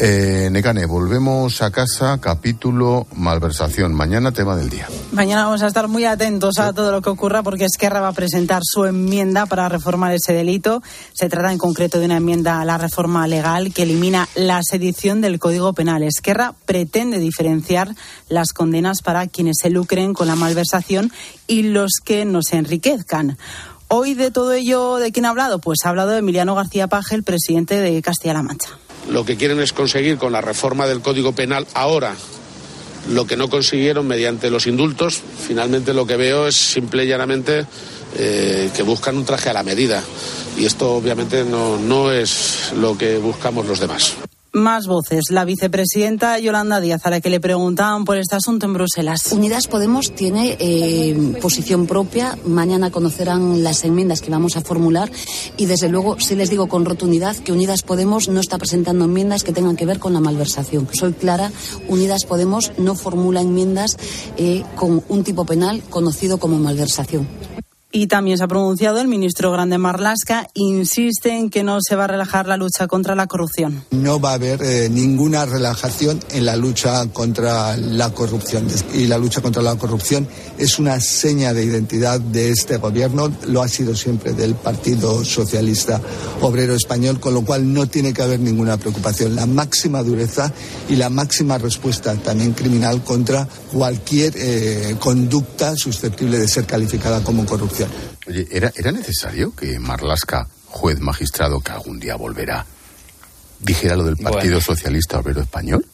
Eh, 0.00 0.48
Necane, 0.52 0.86
volvemos 0.86 1.60
a 1.60 1.72
casa, 1.72 2.18
capítulo 2.20 3.08
malversación. 3.16 3.92
Mañana 3.94 4.30
tema 4.30 4.54
del 4.54 4.70
día. 4.70 4.86
Mañana 5.10 5.46
vamos 5.46 5.62
a 5.64 5.66
estar 5.66 5.88
muy 5.88 6.04
atentos 6.04 6.58
a 6.58 6.72
todo 6.72 6.92
lo 6.92 7.02
que 7.02 7.10
ocurra 7.10 7.42
porque 7.42 7.64
Esquerra 7.64 8.00
va 8.00 8.08
a 8.08 8.12
presentar 8.12 8.62
su 8.64 8.84
enmienda 8.84 9.46
para 9.46 9.68
reformar 9.68 10.12
ese 10.12 10.32
delito. 10.32 10.84
Se 11.14 11.28
trata 11.28 11.50
en 11.50 11.58
concreto 11.58 11.98
de 11.98 12.04
una 12.04 12.18
enmienda 12.18 12.60
a 12.60 12.64
la 12.64 12.78
reforma 12.78 13.26
legal 13.26 13.74
que 13.74 13.82
elimina 13.82 14.28
la 14.36 14.60
sedición 14.62 15.20
del 15.20 15.40
Código 15.40 15.72
Penal. 15.72 16.04
Esquerra 16.04 16.54
pretende 16.64 17.18
diferenciar 17.18 17.92
las 18.28 18.52
condenas 18.52 19.02
para 19.02 19.26
quienes 19.26 19.56
se 19.60 19.68
lucren 19.68 20.14
con 20.14 20.28
la 20.28 20.36
malversación 20.36 21.10
y 21.48 21.64
los 21.64 21.94
que 22.04 22.24
no 22.24 22.42
se 22.42 22.56
enriquezcan. 22.56 23.36
Hoy 23.88 24.14
de 24.14 24.30
todo 24.30 24.52
ello, 24.52 24.96
¿de 24.98 25.10
quién 25.10 25.26
ha 25.26 25.30
hablado? 25.30 25.58
Pues 25.58 25.78
ha 25.84 25.88
hablado 25.88 26.14
Emiliano 26.16 26.54
García 26.54 26.86
Paje, 26.86 27.16
el 27.16 27.24
presidente 27.24 27.80
de 27.80 28.00
Castilla-La 28.00 28.42
Mancha. 28.42 28.78
Lo 29.08 29.24
que 29.24 29.36
quieren 29.36 29.60
es 29.60 29.72
conseguir 29.72 30.18
con 30.18 30.32
la 30.32 30.40
reforma 30.40 30.86
del 30.86 31.00
Código 31.00 31.32
Penal 31.32 31.66
ahora 31.74 32.14
lo 33.10 33.26
que 33.26 33.36
no 33.36 33.48
consiguieron 33.48 34.06
mediante 34.06 34.50
los 34.50 34.66
indultos. 34.66 35.20
Finalmente 35.46 35.94
lo 35.94 36.06
que 36.06 36.16
veo 36.16 36.46
es 36.46 36.56
simple 36.56 37.04
y 37.04 37.08
llanamente 37.08 37.66
eh, 38.16 38.70
que 38.74 38.82
buscan 38.82 39.16
un 39.16 39.24
traje 39.24 39.50
a 39.50 39.54
la 39.54 39.62
medida. 39.62 40.02
Y 40.58 40.66
esto 40.66 40.92
obviamente 40.92 41.44
no, 41.44 41.78
no 41.78 42.12
es 42.12 42.72
lo 42.76 42.98
que 42.98 43.16
buscamos 43.16 43.66
los 43.66 43.80
demás. 43.80 44.16
Más 44.52 44.86
voces. 44.86 45.24
La 45.30 45.44
vicepresidenta 45.44 46.38
Yolanda 46.38 46.80
Díaz, 46.80 47.04
a 47.04 47.10
la 47.10 47.20
que 47.20 47.28
le 47.28 47.38
preguntaban 47.38 48.06
por 48.06 48.16
este 48.16 48.34
asunto 48.36 48.64
en 48.64 48.72
Bruselas. 48.72 49.30
Unidas 49.32 49.66
Podemos 49.66 50.14
tiene 50.14 50.56
eh, 50.58 51.38
posición 51.42 51.86
propia. 51.86 52.38
Mañana 52.46 52.90
conocerán 52.90 53.62
las 53.62 53.84
enmiendas 53.84 54.22
que 54.22 54.30
vamos 54.30 54.56
a 54.56 54.62
formular 54.62 55.10
y 55.58 55.66
desde 55.66 55.90
luego 55.90 56.18
sí 56.18 56.34
les 56.34 56.48
digo 56.48 56.66
con 56.66 56.86
rotundidad 56.86 57.36
que 57.36 57.52
Unidas 57.52 57.82
Podemos 57.82 58.30
no 58.30 58.40
está 58.40 58.56
presentando 58.56 59.04
enmiendas 59.04 59.44
que 59.44 59.52
tengan 59.52 59.76
que 59.76 59.84
ver 59.84 59.98
con 59.98 60.14
la 60.14 60.20
malversación. 60.20 60.88
Soy 60.92 61.12
clara, 61.12 61.52
Unidas 61.86 62.24
Podemos 62.24 62.72
no 62.78 62.94
formula 62.94 63.42
enmiendas 63.42 63.98
eh, 64.38 64.64
con 64.76 65.04
un 65.08 65.24
tipo 65.24 65.44
penal 65.44 65.82
conocido 65.90 66.38
como 66.38 66.58
malversación. 66.58 67.28
Y 67.90 68.06
también 68.06 68.36
se 68.36 68.44
ha 68.44 68.48
pronunciado 68.48 69.00
el 69.00 69.08
ministro 69.08 69.50
Grande 69.50 69.78
Marlasca, 69.78 70.46
insiste 70.52 71.34
en 71.34 71.48
que 71.48 71.62
no 71.62 71.78
se 71.80 71.96
va 71.96 72.04
a 72.04 72.06
relajar 72.06 72.46
la 72.46 72.58
lucha 72.58 72.86
contra 72.86 73.14
la 73.14 73.26
corrupción. 73.26 73.82
No 73.92 74.20
va 74.20 74.32
a 74.32 74.34
haber 74.34 74.62
eh, 74.62 74.90
ninguna 74.90 75.46
relajación 75.46 76.20
en 76.32 76.44
la 76.44 76.54
lucha 76.54 77.06
contra 77.06 77.78
la 77.78 78.10
corrupción. 78.10 78.66
Y 78.92 79.06
la 79.06 79.16
lucha 79.16 79.40
contra 79.40 79.62
la 79.62 79.76
corrupción 79.76 80.28
es 80.58 80.78
una 80.78 81.00
seña 81.00 81.54
de 81.54 81.64
identidad 81.64 82.20
de 82.20 82.50
este 82.50 82.76
gobierno, 82.76 83.32
lo 83.46 83.62
ha 83.62 83.68
sido 83.68 83.96
siempre 83.96 84.34
del 84.34 84.54
Partido 84.54 85.24
Socialista 85.24 85.98
Obrero 86.42 86.74
Español, 86.74 87.20
con 87.20 87.32
lo 87.32 87.42
cual 87.42 87.72
no 87.72 87.86
tiene 87.86 88.12
que 88.12 88.20
haber 88.20 88.40
ninguna 88.40 88.76
preocupación. 88.76 89.34
La 89.34 89.46
máxima 89.46 90.02
dureza 90.02 90.52
y 90.90 90.96
la 90.96 91.08
máxima 91.08 91.56
respuesta 91.56 92.14
también 92.16 92.52
criminal 92.52 93.02
contra 93.02 93.48
cualquier 93.72 94.34
eh, 94.36 94.96
conducta 94.98 95.74
susceptible 95.74 96.38
de 96.38 96.48
ser 96.48 96.66
calificada 96.66 97.24
como 97.24 97.46
corrupción. 97.46 97.87
Oye, 98.26 98.46
¿era, 98.50 98.72
¿era 98.76 98.92
necesario 98.92 99.54
que 99.54 99.78
Marlasca, 99.78 100.48
juez 100.66 101.00
magistrado 101.00 101.60
que 101.60 101.72
algún 101.72 101.98
día 101.98 102.16
volverá, 102.16 102.66
dijera 103.60 103.96
lo 103.96 104.04
del 104.04 104.16
Partido 104.16 104.54
Bueno. 104.54 104.60
Socialista 104.60 105.18
Obrero 105.18 105.40
Español? 105.40 105.86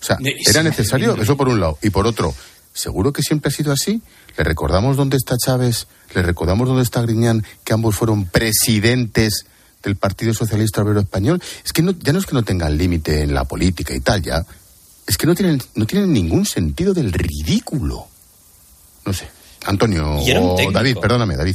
O 0.00 0.04
sea, 0.04 0.18
¿era 0.48 0.62
necesario? 0.62 1.16
Eso 1.16 1.36
por 1.36 1.48
un 1.48 1.60
lado. 1.60 1.78
Y 1.82 1.90
por 1.90 2.06
otro, 2.06 2.34
¿seguro 2.72 3.12
que 3.12 3.22
siempre 3.22 3.48
ha 3.48 3.52
sido 3.52 3.72
así? 3.72 4.02
¿Le 4.36 4.44
recordamos 4.44 4.96
dónde 4.96 5.16
está 5.16 5.36
Chávez? 5.36 5.86
¿Le 6.14 6.22
recordamos 6.22 6.68
dónde 6.68 6.82
está 6.82 7.00
Griñán? 7.02 7.44
Que 7.64 7.72
ambos 7.72 7.96
fueron 7.96 8.26
presidentes 8.26 9.46
del 9.82 9.96
Partido 9.96 10.34
Socialista 10.34 10.82
Obrero 10.82 11.00
Español. 11.00 11.42
Es 11.64 11.72
que 11.72 11.82
no, 11.82 11.92
ya 11.92 12.12
no 12.12 12.18
es 12.18 12.26
que 12.26 12.34
no 12.34 12.42
tengan 12.42 12.76
límite 12.76 13.22
en 13.22 13.32
la 13.32 13.44
política 13.44 13.94
y 13.94 14.00
tal, 14.00 14.22
ya. 14.22 14.44
Es 15.06 15.16
que 15.16 15.26
no 15.26 15.34
tienen, 15.34 15.62
no 15.74 15.86
tienen 15.86 16.12
ningún 16.12 16.44
sentido 16.44 16.92
del 16.92 17.12
ridículo. 17.12 18.06
No 19.04 19.12
sé. 19.12 19.28
Antonio 19.66 20.16
o. 20.16 20.72
David, 20.72 20.96
perdóname, 21.00 21.36
David. 21.36 21.54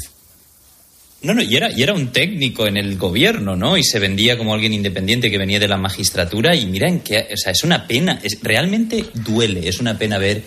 No, 1.24 1.36
no, 1.36 1.44
y 1.44 1.56
era, 1.56 1.72
y 1.72 1.84
era 1.84 1.94
un 1.94 2.12
técnico 2.12 2.66
en 2.66 2.78
el 2.78 2.98
gobierno, 2.98 3.56
¿no? 3.56 3.78
Y 3.78 3.84
se 3.84 4.00
vendía 4.00 4.38
como 4.38 4.56
alguien 4.56 4.74
independiente 4.74 5.30
que 5.30 5.38
venía 5.38 5.60
de 5.60 5.68
la 5.68 5.78
magistratura. 5.78 6.56
Y 6.56 6.66
mira, 6.66 6.88
en 6.88 7.02
qué, 7.02 7.28
o 7.32 7.38
sea, 7.38 7.52
es 7.52 7.64
una 7.64 7.86
pena, 7.86 8.20
es, 8.24 8.40
realmente 8.42 9.06
duele, 9.14 9.68
es 9.68 9.80
una 9.80 9.98
pena 10.00 10.18
ver 10.18 10.42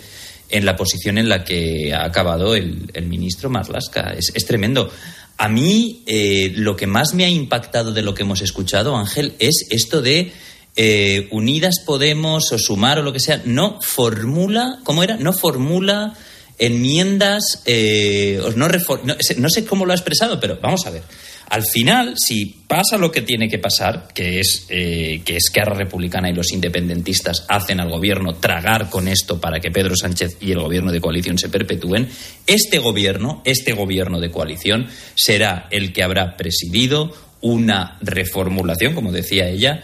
en 0.49 0.65
la 0.65 0.75
posición 0.75 1.17
en 1.17 1.29
la 1.29 1.43
que 1.45 1.93
ha 1.93 2.03
acabado 2.03 2.55
el, 2.55 2.91
el 2.93 3.07
ministro 3.07 3.49
Marlasca. 3.49 4.13
Es, 4.17 4.33
es 4.35 4.45
tremendo. 4.45 4.91
A 5.37 5.47
mí, 5.47 6.03
eh, 6.05 6.51
lo 6.55 6.75
que 6.75 6.87
más 6.87 7.13
me 7.13 7.23
ha 7.23 7.29
impactado 7.29 7.93
de 7.93 8.01
lo 8.01 8.13
que 8.13 8.23
hemos 8.23 8.41
escuchado, 8.41 8.97
Ángel, 8.97 9.33
es 9.39 9.67
esto 9.69 10.01
de 10.01 10.31
eh, 10.75 11.27
Unidas 11.31 11.79
Podemos 11.85 12.51
o 12.51 12.57
Sumar 12.57 12.99
o 12.99 13.01
lo 13.01 13.13
que 13.13 13.19
sea, 13.19 13.41
no 13.45 13.81
formula, 13.81 14.79
¿cómo 14.83 15.03
era? 15.03 15.15
No 15.15 15.31
formula 15.31 16.13
enmiendas, 16.57 17.61
eh, 17.65 18.39
no, 18.55 18.67
no, 18.67 19.15
sé- 19.19 19.35
no 19.39 19.49
sé 19.49 19.65
cómo 19.65 19.85
lo 19.85 19.91
ha 19.91 19.95
expresado, 19.95 20.39
pero 20.39 20.57
vamos 20.61 20.85
a 20.85 20.89
ver. 20.91 21.03
Al 21.47 21.63
final, 21.63 22.15
si 22.17 22.45
pasa 22.67 22.97
lo 22.97 23.11
que 23.11 23.21
tiene 23.21 23.47
que 23.47 23.59
pasar, 23.59 24.07
que 24.15 24.39
es 24.39 24.65
eh, 24.69 25.21
que 25.23 25.35
Esquerra 25.37 25.75
Republicana 25.75 26.27
y 26.29 26.33
los 26.33 26.51
independentistas 26.51 27.45
hacen 27.47 27.79
al 27.79 27.91
gobierno 27.91 28.33
tragar 28.35 28.89
con 28.89 29.07
esto 29.07 29.39
para 29.39 29.59
que 29.59 29.69
Pedro 29.69 29.95
Sánchez 29.95 30.37
y 30.41 30.53
el 30.53 30.59
gobierno 30.59 30.91
de 30.91 30.99
coalición 31.01 31.37
se 31.37 31.49
perpetúen, 31.49 32.09
este 32.47 32.79
gobierno, 32.79 33.43
este 33.45 33.73
gobierno 33.73 34.19
de 34.19 34.31
coalición, 34.31 34.87
será 35.15 35.67
el 35.69 35.93
que 35.93 36.01
habrá 36.01 36.35
presidido 36.35 37.13
una 37.41 37.99
reformulación, 38.01 38.95
como 38.95 39.11
decía 39.11 39.47
ella, 39.47 39.83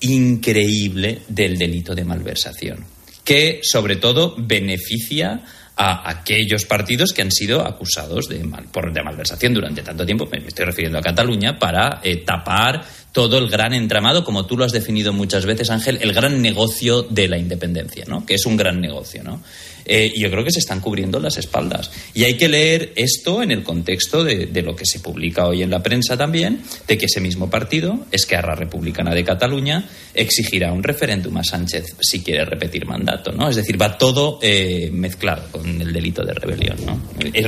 increíble 0.00 1.22
del 1.28 1.56
delito 1.56 1.94
de 1.94 2.04
malversación, 2.04 2.84
que 3.24 3.60
sobre 3.62 3.96
todo 3.96 4.34
beneficia 4.36 5.40
a 5.76 6.08
aquellos 6.10 6.64
partidos 6.64 7.12
que 7.12 7.22
han 7.22 7.32
sido 7.32 7.66
acusados 7.66 8.28
de, 8.28 8.44
mal- 8.44 8.66
por, 8.70 8.92
de 8.92 9.02
malversación 9.02 9.54
durante 9.54 9.82
tanto 9.82 10.04
tiempo, 10.04 10.28
me 10.30 10.38
estoy 10.46 10.66
refiriendo 10.66 10.98
a 10.98 11.02
Cataluña, 11.02 11.58
para 11.58 12.00
eh, 12.02 12.16
tapar 12.18 12.84
todo 13.12 13.38
el 13.38 13.48
gran 13.48 13.72
entramado, 13.74 14.24
como 14.24 14.46
tú 14.46 14.56
lo 14.56 14.64
has 14.64 14.72
definido 14.72 15.12
muchas 15.12 15.44
veces, 15.46 15.70
Ángel, 15.70 15.98
el 16.02 16.12
gran 16.12 16.40
negocio 16.40 17.02
de 17.02 17.28
la 17.28 17.38
independencia, 17.38 18.04
¿no? 18.06 18.24
que 18.24 18.34
es 18.34 18.46
un 18.46 18.56
gran 18.56 18.80
negocio. 18.80 19.22
¿no? 19.22 19.42
Eh, 19.86 20.12
yo 20.16 20.30
creo 20.30 20.44
que 20.44 20.50
se 20.50 20.60
están 20.60 20.80
cubriendo 20.80 21.18
las 21.20 21.38
espaldas. 21.38 21.90
Y 22.14 22.24
hay 22.24 22.36
que 22.36 22.48
leer 22.48 22.92
esto 22.96 23.42
en 23.42 23.50
el 23.50 23.62
contexto 23.62 24.24
de, 24.24 24.62
lo 24.62 24.76
que 24.76 24.86
se 24.86 25.00
publica 25.00 25.46
hoy 25.46 25.62
en 25.62 25.70
la 25.70 25.82
prensa 25.82 26.16
también, 26.16 26.62
de 26.86 26.98
que 26.98 27.06
ese 27.06 27.20
mismo 27.20 27.50
partido, 27.50 28.06
Esquerra 28.10 28.54
Republicana 28.54 29.14
de 29.14 29.24
Cataluña, 29.24 29.88
exigirá 30.14 30.72
un 30.72 30.82
referéndum 30.82 31.36
a 31.36 31.44
Sánchez 31.44 31.96
si 32.00 32.22
quiere 32.22 32.44
repetir 32.44 32.86
mandato. 32.86 33.32
¿no? 33.32 33.48
Es 33.48 33.56
decir, 33.56 33.80
va 33.80 33.98
todo 33.98 34.38
eh, 34.42 34.90
mezclado 34.92 35.48
con 35.50 35.80
el 35.80 35.92
delito 35.92 36.24
de 36.24 36.34
rebelión. 36.34 36.76
¿no? 36.86 37.00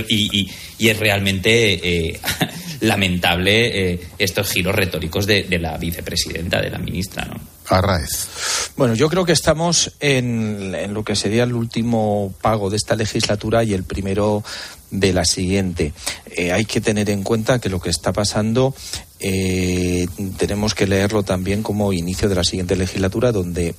Y 0.09 0.88
es 0.88 0.99
realmente 0.99 2.09
eh, 2.09 2.20
lamentable 2.81 3.92
eh, 3.92 4.01
estos 4.18 4.51
giros 4.51 4.75
retóricos 4.75 5.27
de, 5.27 5.44
de 5.44 5.59
la 5.59 5.77
vicepresidenta, 5.79 6.61
de 6.61 6.70
la 6.70 6.79
ministra. 6.79 7.25
¿no? 7.25 7.40
Arraez. 7.68 8.29
Bueno, 8.77 8.95
yo 8.95 9.09
creo 9.09 9.25
que 9.25 9.33
estamos 9.33 9.93
en, 10.01 10.75
en 10.75 10.95
lo 10.95 11.05
que 11.05 11.15
sería 11.15 11.45
el 11.45 11.53
último 11.53 12.35
pago 12.43 12.71
de 12.71 12.77
esta 12.77 12.97
legislatura 12.97 13.63
y 13.63 13.73
el 13.73 13.85
primero 13.85 14.43
de 14.91 15.13
la 15.13 15.25
siguiente. 15.25 15.93
Eh, 16.37 16.53
hay 16.53 16.65
que 16.65 16.81
tener 16.81 17.11
en 17.11 17.23
cuenta 17.23 17.61
que 17.61 17.69
lo 17.69 17.81
que 17.81 17.91
está 17.91 18.13
pasando 18.13 18.75
eh, 19.21 20.07
tenemos 20.39 20.75
que 20.75 20.87
leerlo 20.87 21.23
también 21.23 21.63
como 21.63 21.93
inicio 21.93 22.29
de 22.29 22.35
la 22.35 22.45
siguiente 22.45 22.77
legislatura, 22.77 23.33
donde 23.33 23.75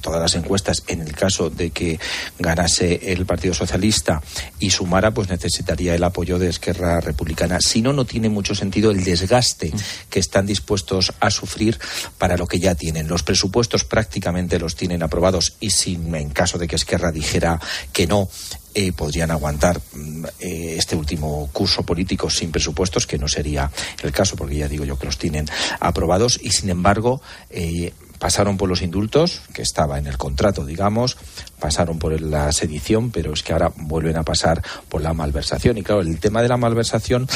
todas 0.00 0.20
las 0.20 0.34
encuestas, 0.34 0.82
en 0.86 1.02
el 1.02 1.14
caso 1.14 1.50
de 1.50 1.70
que 1.70 1.98
ganase 2.38 3.12
el 3.12 3.26
Partido 3.26 3.54
Socialista 3.54 4.22
y 4.58 4.70
sumara, 4.70 5.12
pues 5.12 5.28
necesitaría 5.28 5.94
el 5.94 6.04
apoyo 6.04 6.38
de 6.38 6.48
Esquerra 6.48 7.00
Republicana. 7.00 7.58
Si 7.60 7.82
no, 7.82 7.92
no 7.92 8.04
tiene 8.04 8.28
mucho 8.28 8.54
sentido 8.54 8.90
el 8.90 9.04
desgaste 9.04 9.72
que 10.10 10.20
están 10.20 10.46
dispuestos 10.46 11.12
a 11.20 11.30
sufrir 11.30 11.78
para 12.18 12.36
lo 12.36 12.46
que 12.46 12.58
ya 12.58 12.74
tienen. 12.74 13.08
Los 13.08 13.22
presupuestos 13.22 13.84
prácticamente 13.84 14.58
los 14.58 14.76
tienen 14.76 15.02
aprobados 15.02 15.56
y 15.60 15.70
si 15.70 15.94
en 15.94 16.30
caso 16.30 16.58
de 16.58 16.68
que 16.68 16.76
Esquerra 16.76 17.12
dijera 17.12 17.60
que 17.92 18.06
no, 18.06 18.28
eh, 18.74 18.92
podrían 18.92 19.30
aguantar 19.30 19.80
mm, 19.92 20.24
eh, 20.38 20.74
este 20.78 20.94
último 20.94 21.48
curso 21.52 21.82
político 21.82 22.30
sin 22.30 22.52
presupuestos, 22.52 23.06
que 23.06 23.18
no 23.18 23.26
sería 23.26 23.70
el 24.02 24.12
caso, 24.12 24.36
porque 24.36 24.56
ya 24.56 24.68
digo 24.68 24.84
yo 24.84 24.98
que 24.98 25.06
los 25.06 25.18
tienen 25.18 25.46
aprobados, 25.80 26.38
y 26.40 26.50
sin 26.50 26.70
embargo 26.70 27.20
eh, 27.50 27.92
pasaron 28.18 28.56
por 28.56 28.68
los 28.68 28.82
indultos, 28.82 29.42
que 29.52 29.62
estaba 29.62 29.98
en 29.98 30.06
el 30.06 30.18
contrato, 30.18 30.64
digamos, 30.64 31.16
pasaron 31.58 31.98
por 31.98 32.20
la 32.20 32.52
sedición, 32.52 33.10
pero 33.10 33.32
es 33.32 33.42
que 33.42 33.52
ahora 33.52 33.72
vuelven 33.76 34.16
a 34.16 34.22
pasar 34.22 34.62
por 34.88 35.02
la 35.02 35.14
malversación. 35.14 35.78
Y 35.78 35.82
claro, 35.82 36.02
el 36.02 36.18
tema 36.20 36.42
de 36.42 36.48
la 36.48 36.56
malversación 36.56 37.28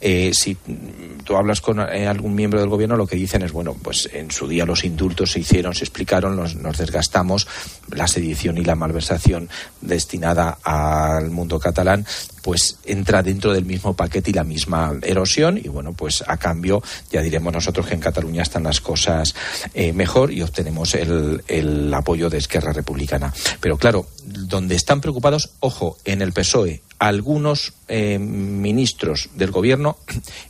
eh, 0.00 0.30
si 0.32 0.56
tú 1.24 1.36
hablas 1.36 1.60
con 1.60 1.80
eh, 1.80 2.06
algún 2.06 2.34
miembro 2.34 2.60
del 2.60 2.68
gobierno, 2.68 2.96
lo 2.96 3.06
que 3.06 3.16
dicen 3.16 3.42
es, 3.42 3.52
bueno, 3.52 3.76
pues 3.80 4.08
en 4.12 4.30
su 4.30 4.48
día 4.48 4.64
los 4.64 4.84
indultos 4.84 5.32
se 5.32 5.40
hicieron, 5.40 5.74
se 5.74 5.84
explicaron, 5.84 6.36
nos, 6.36 6.78
desgastamos, 6.78 7.46
la 7.90 8.06
sedición 8.06 8.58
y 8.58 8.64
la 8.64 8.74
malversación 8.74 9.48
destinada 9.80 10.58
al 10.62 11.30
mundo 11.30 11.58
catalán, 11.58 12.06
pues 12.42 12.78
entra 12.84 13.22
dentro 13.22 13.52
del 13.52 13.64
mismo 13.64 13.94
paquete 13.94 14.30
y 14.30 14.34
la 14.34 14.44
misma 14.44 14.94
erosión 15.02 15.58
y 15.58 15.68
bueno, 15.68 15.92
pues 15.92 16.24
a 16.26 16.38
cambio 16.38 16.82
ya 17.10 17.20
diremos 17.20 17.52
nosotros 17.52 17.86
que 17.86 17.94
en 17.94 18.00
Cataluña 18.00 18.42
están 18.42 18.62
las 18.62 18.80
cosas 18.80 19.34
eh, 19.74 19.92
mejor 19.92 20.32
y 20.32 20.42
obtenemos 20.42 20.94
el, 20.94 21.42
el 21.48 21.92
apoyo 21.92 22.30
de 22.30 22.38
Esquerra 22.38 22.72
Republicana. 22.72 23.32
Pero 23.60 23.76
claro, 23.76 24.06
donde 24.24 24.74
están 24.74 25.00
preocupados, 25.00 25.50
ojo, 25.60 25.98
en 26.04 26.22
el 26.22 26.32
PSOE, 26.32 26.82
algunos 27.00 27.72
eh, 27.88 28.18
ministros 28.18 29.30
del 29.34 29.50
gobierno 29.50 29.89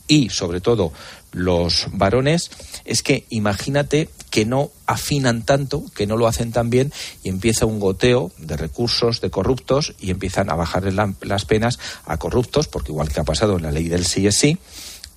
y, 0.07 0.31
sobre 0.31 0.61
todo, 0.61 0.92
los 1.33 1.87
varones, 1.92 2.50
es 2.85 3.03
que 3.03 3.24
imagínate 3.31 4.09
que 4.31 4.44
no 4.44 4.70
afinan 4.87 5.42
tanto, 5.42 5.85
que 5.94 6.07
no 6.07 6.16
lo 6.16 6.26
hacen 6.26 6.53
tan 6.53 6.70
bien 6.70 6.92
y 7.22 7.29
empieza 7.29 7.66
un 7.66 7.81
goteo 7.81 8.33
de 8.38 8.57
recursos 8.57 9.20
de 9.20 9.31
corruptos 9.31 9.94
y 10.00 10.11
empiezan 10.11 10.50
a 10.50 10.55
bajarles 10.55 10.94
las 11.20 11.44
penas 11.44 11.79
a 12.05 12.16
corruptos, 12.16 12.68
porque 12.68 12.92
igual 12.92 13.12
que 13.12 13.20
ha 13.20 13.24
pasado 13.24 13.57
en 13.57 13.62
la 13.62 13.72
ley 13.72 13.88
del 13.88 14.07
sí 14.07 14.26
es 14.26 14.37
sí, 14.37 14.59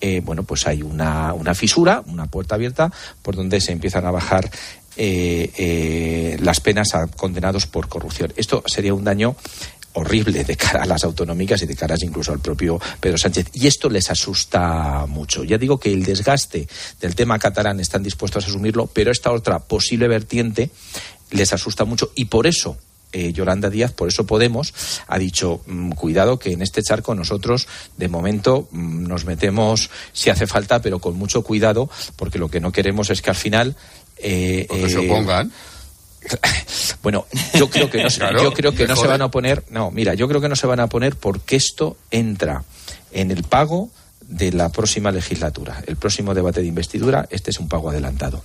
eh, 0.02 0.22
bueno, 0.24 0.44
pues 0.44 0.68
hay 0.68 0.82
una, 0.82 1.34
una 1.34 1.56
fisura, 1.56 2.04
una 2.08 2.26
puerta 2.26 2.56
abierta 2.56 2.92
por 3.22 3.36
donde 3.36 3.62
se 3.62 3.72
empiezan 3.72 4.06
a 4.06 4.12
bajar 4.12 4.52
eh, 4.98 6.38
las 6.42 6.60
penas 6.60 6.94
a 6.94 7.08
condenados 7.08 7.68
por 7.68 7.88
corrupción. 7.88 8.34
Esto 8.36 8.64
sería 8.68 8.94
un 8.94 9.04
daño 9.04 9.36
horrible 9.94 10.44
de 10.44 10.56
cara 10.58 10.84
a 10.84 10.86
las 10.86 11.04
autonómicas 11.04 11.62
y 11.62 11.66
de 11.66 11.76
cara 11.76 11.96
incluso 12.02 12.32
al 12.32 12.40
propio 12.40 12.80
Pedro 13.00 13.18
Sánchez. 13.18 13.48
Y 13.54 13.68
esto 13.68 13.90
les 13.90 14.10
asusta 14.10 15.06
mucho. 15.08 15.44
Ya 15.44 15.58
digo 15.58 15.80
que 15.80 15.94
el 15.94 16.04
desgaste 16.04 16.68
del 17.00 17.16
tema 17.16 17.40
catalán 17.40 17.80
están 17.80 18.04
dispuestos 18.04 18.46
a 18.46 18.48
asumirlo, 18.48 18.88
pero 18.88 19.12
esta 19.12 19.32
otra 19.32 19.60
posible 19.60 20.08
vertiente 20.08 20.70
les 21.32 21.54
asusta 21.54 21.86
mucho 21.86 22.12
y 22.16 22.26
por 22.26 22.48
eso 22.48 22.78
eh, 23.12 23.32
Yolanda 23.32 23.70
Díaz, 23.70 23.92
por 23.92 24.08
eso 24.08 24.26
Podemos, 24.26 24.74
ha 25.08 25.20
dicho, 25.20 25.62
mm, 25.68 25.92
cuidado 25.92 26.40
que 26.40 26.52
en 26.52 26.64
este 26.64 26.82
charco 26.82 27.14
nosotros 27.14 27.68
de 27.96 28.08
momento 28.08 28.68
mm, 28.72 29.08
nos 29.08 29.26
metemos 29.26 29.92
si 30.14 30.32
hace 30.32 30.48
falta, 30.48 30.82
pero 30.82 30.98
con 30.98 31.16
mucho 31.16 31.44
cuidado, 31.44 31.90
porque 32.16 32.40
lo 32.40 32.50
que 32.50 32.60
no 32.60 32.72
queremos 32.72 33.12
es 33.12 33.22
que 33.22 33.30
al 33.30 33.36
final... 33.36 33.76
Eh, 34.18 34.68
se 34.88 35.04
eh, 35.04 35.10
opongan. 35.10 35.52
Bueno, 37.02 37.26
yo 37.54 37.70
creo 37.70 37.90
que 37.90 38.02
no, 38.02 38.10
yo 38.42 38.54
creo 38.54 38.74
que 38.74 38.88
no 38.88 38.96
se 38.96 39.08
van 39.08 39.22
a 39.22 39.30
poner, 39.30 39.64
no, 39.70 39.92
mira, 39.92 40.14
yo 40.14 40.28
creo 40.30 40.40
que 40.40 40.48
no 40.48 40.56
se 40.56 40.68
van 40.68 40.80
a 40.80 40.88
poner 40.88 41.18
porque 41.18 41.58
esto 41.58 41.98
entra 42.12 42.64
en 43.12 43.30
el 43.30 43.44
pago 43.44 43.90
de 44.22 44.54
la 44.54 44.70
próxima 44.70 45.12
legislatura, 45.12 45.84
el 45.86 45.98
próximo 45.98 46.34
debate 46.34 46.62
de 46.62 46.68
investidura, 46.68 47.28
este 47.30 47.52
es 47.52 47.60
un 47.60 47.68
pago 47.68 47.90
adelantado. 47.90 48.44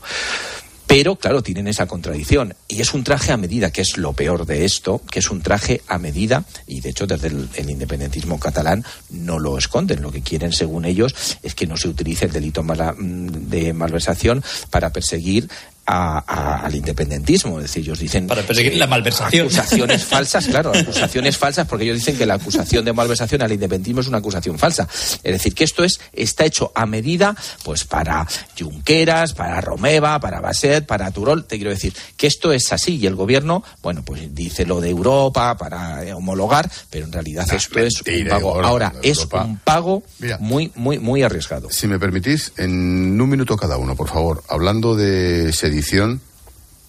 Pero, 0.88 1.16
claro, 1.16 1.42
tienen 1.42 1.68
esa 1.68 1.86
contradicción. 1.86 2.54
Y 2.66 2.80
es 2.80 2.94
un 2.94 3.04
traje 3.04 3.30
a 3.30 3.36
medida, 3.36 3.70
que 3.70 3.82
es 3.82 3.98
lo 3.98 4.14
peor 4.14 4.46
de 4.46 4.64
esto, 4.64 5.02
que 5.10 5.18
es 5.18 5.30
un 5.30 5.42
traje 5.42 5.82
a 5.86 5.98
medida, 5.98 6.44
y 6.66 6.80
de 6.80 6.88
hecho 6.88 7.06
desde 7.06 7.28
el, 7.28 7.68
independentismo 7.68 8.40
catalán 8.40 8.82
no 9.10 9.38
lo 9.38 9.58
esconden. 9.58 10.00
Lo 10.00 10.10
que 10.10 10.22
quieren, 10.22 10.50
según 10.50 10.86
ellos, 10.86 11.14
es 11.42 11.54
que 11.54 11.66
no 11.66 11.76
se 11.76 11.88
utilice 11.88 12.24
el 12.24 12.32
delito 12.32 12.64
de 12.98 13.72
malversación 13.74 14.42
para 14.70 14.90
perseguir 14.90 15.50
al 15.88 16.74
independentismo. 16.74 17.58
Es 17.58 17.64
decir, 17.64 17.82
ellos 17.82 17.98
dicen. 17.98 18.26
Para 18.26 18.42
perseguir 18.42 18.76
la 18.76 18.86
malversación. 18.86 19.46
Acusaciones 19.46 20.04
falsas, 20.06 20.46
claro, 20.46 20.72
acusaciones 20.74 21.36
falsas, 21.38 21.66
porque 21.66 21.84
ellos 21.84 21.96
dicen 21.96 22.16
que 22.18 22.26
la 22.26 22.34
acusación 22.34 22.84
de 22.84 22.92
malversación 22.92 23.42
al 23.42 23.52
independentismo 23.52 24.00
es 24.00 24.08
una 24.08 24.18
acusación 24.18 24.58
falsa. 24.58 24.86
Es 25.22 25.32
decir, 25.32 25.54
que 25.54 25.64
esto 25.64 25.84
es 25.84 26.00
está 26.12 26.44
hecho 26.44 26.72
a 26.74 26.84
medida, 26.86 27.34
pues 27.64 27.84
para 27.84 28.26
Junqueras, 28.58 29.32
para 29.32 29.60
Romeva, 29.60 30.20
para 30.20 30.40
Basset, 30.40 30.84
para 30.84 31.10
Turol. 31.10 31.46
Te 31.46 31.56
quiero 31.56 31.70
decir 31.70 31.94
que 32.16 32.26
esto 32.26 32.52
es 32.52 32.70
así 32.72 32.96
y 32.96 33.06
el 33.06 33.14
gobierno, 33.14 33.64
bueno, 33.82 34.04
pues 34.04 34.34
dice 34.34 34.66
lo 34.66 34.80
de 34.80 34.90
Europa 34.90 35.56
para 35.56 36.00
homologar, 36.14 36.70
pero 36.90 37.06
en 37.06 37.12
realidad 37.12 37.46
esto 37.52 37.78
es 37.80 38.02
un 38.02 38.28
pago. 38.28 38.62
Ahora, 38.62 38.92
es 39.02 39.26
un 39.32 39.58
pago 39.58 40.02
muy, 40.40 40.70
muy, 40.74 40.98
muy 40.98 41.22
arriesgado. 41.22 41.68
Si 41.70 41.86
me 41.86 41.98
permitís, 41.98 42.52
en 42.58 43.18
un 43.18 43.28
minuto 43.28 43.56
cada 43.56 43.78
uno, 43.78 43.96
por 43.96 44.08
favor, 44.08 44.42
hablando 44.48 44.94
de 44.94 45.52
sedición 45.78 46.20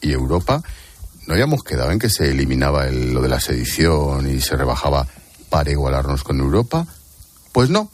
y 0.01 0.13
Europa, 0.13 0.63
¿no 1.27 1.33
habíamos 1.33 1.63
quedado 1.63 1.91
en 1.91 1.99
que 1.99 2.09
se 2.09 2.31
eliminaba 2.31 2.87
lo 2.87 3.21
de 3.21 3.29
la 3.29 3.39
sedición 3.39 4.29
y 4.29 4.41
se 4.41 4.55
rebajaba 4.55 5.07
para 5.49 5.71
igualarnos 5.71 6.23
con 6.23 6.39
Europa? 6.39 6.87
Pues 7.51 7.69
no. 7.69 7.91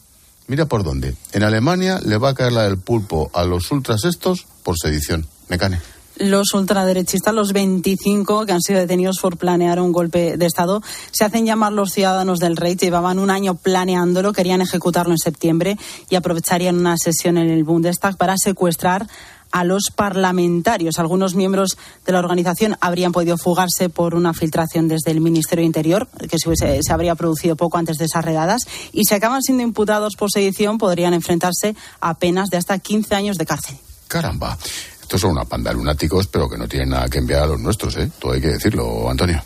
Mira 0.47 0.67
por 0.67 0.83
dónde. 0.83 1.15
En 1.33 1.43
Alemania 1.43 1.99
le 2.05 2.17
va 2.17 2.29
a 2.29 2.33
caer 2.35 2.53
la 2.53 2.63
del 2.63 2.77
pulpo 2.77 3.31
a 3.33 3.43
los 3.43 3.71
ultras 3.71 4.05
estos 4.05 4.45
por 4.63 4.75
sedición. 4.77 5.27
Mecane. 5.49 5.81
Los 6.17 6.53
ultraderechistas, 6.53 7.33
los 7.33 7.51
25 7.51 8.45
que 8.45 8.53
han 8.53 8.61
sido 8.61 8.79
detenidos 8.79 9.17
por 9.21 9.35
planear 9.35 9.81
un 9.81 9.91
golpe 9.91 10.37
de 10.37 10.45
Estado, 10.45 10.81
se 11.11 11.25
hacen 11.25 11.45
llamar 11.45 11.73
los 11.73 11.91
ciudadanos 11.91 12.39
del 12.39 12.55
rey. 12.55 12.75
Llevaban 12.75 13.19
un 13.19 13.29
año 13.29 13.55
planeándolo, 13.55 14.31
querían 14.31 14.61
ejecutarlo 14.61 15.11
en 15.11 15.17
septiembre 15.17 15.77
y 16.09 16.15
aprovecharían 16.15 16.77
una 16.77 16.95
sesión 16.95 17.37
en 17.37 17.49
el 17.49 17.65
Bundestag 17.65 18.15
para 18.15 18.35
secuestrar 18.37 19.07
a 19.51 19.63
los 19.63 19.85
parlamentarios. 19.95 20.99
Algunos 20.99 21.35
miembros 21.35 21.77
de 22.05 22.11
la 22.11 22.19
organización 22.19 22.77
habrían 22.81 23.11
podido 23.11 23.37
fugarse 23.37 23.89
por 23.89 24.15
una 24.15 24.33
filtración 24.33 24.87
desde 24.87 25.11
el 25.11 25.21
Ministerio 25.21 25.65
Interior, 25.65 26.07
que 26.29 26.37
se, 26.37 26.81
se 26.81 26.93
habría 26.93 27.15
producido 27.15 27.55
poco 27.55 27.77
antes 27.77 27.97
de 27.97 28.05
esas 28.05 28.25
redadas, 28.25 28.61
y 28.91 29.05
si 29.05 29.13
acaban 29.13 29.41
siendo 29.41 29.63
imputados 29.63 30.15
por 30.15 30.31
sedición, 30.31 30.77
podrían 30.77 31.13
enfrentarse 31.13 31.75
a 31.99 32.13
penas 32.15 32.49
de 32.49 32.57
hasta 32.57 32.79
15 32.79 33.15
años 33.15 33.37
de 33.37 33.45
cárcel. 33.45 33.77
Caramba. 34.07 34.57
Estos 35.01 35.21
son 35.21 35.31
una 35.31 35.45
panda 35.45 35.69
de 35.69 35.77
lunáticos, 35.77 36.27
pero 36.27 36.49
que 36.49 36.57
no 36.57 36.67
tienen 36.67 36.89
nada 36.89 37.07
que 37.07 37.19
enviar 37.19 37.43
a 37.43 37.47
los 37.47 37.59
nuestros, 37.59 37.95
¿eh? 37.97 38.09
Todo 38.19 38.31
hay 38.31 38.41
que 38.41 38.47
decirlo, 38.47 39.09
Antonio. 39.09 39.41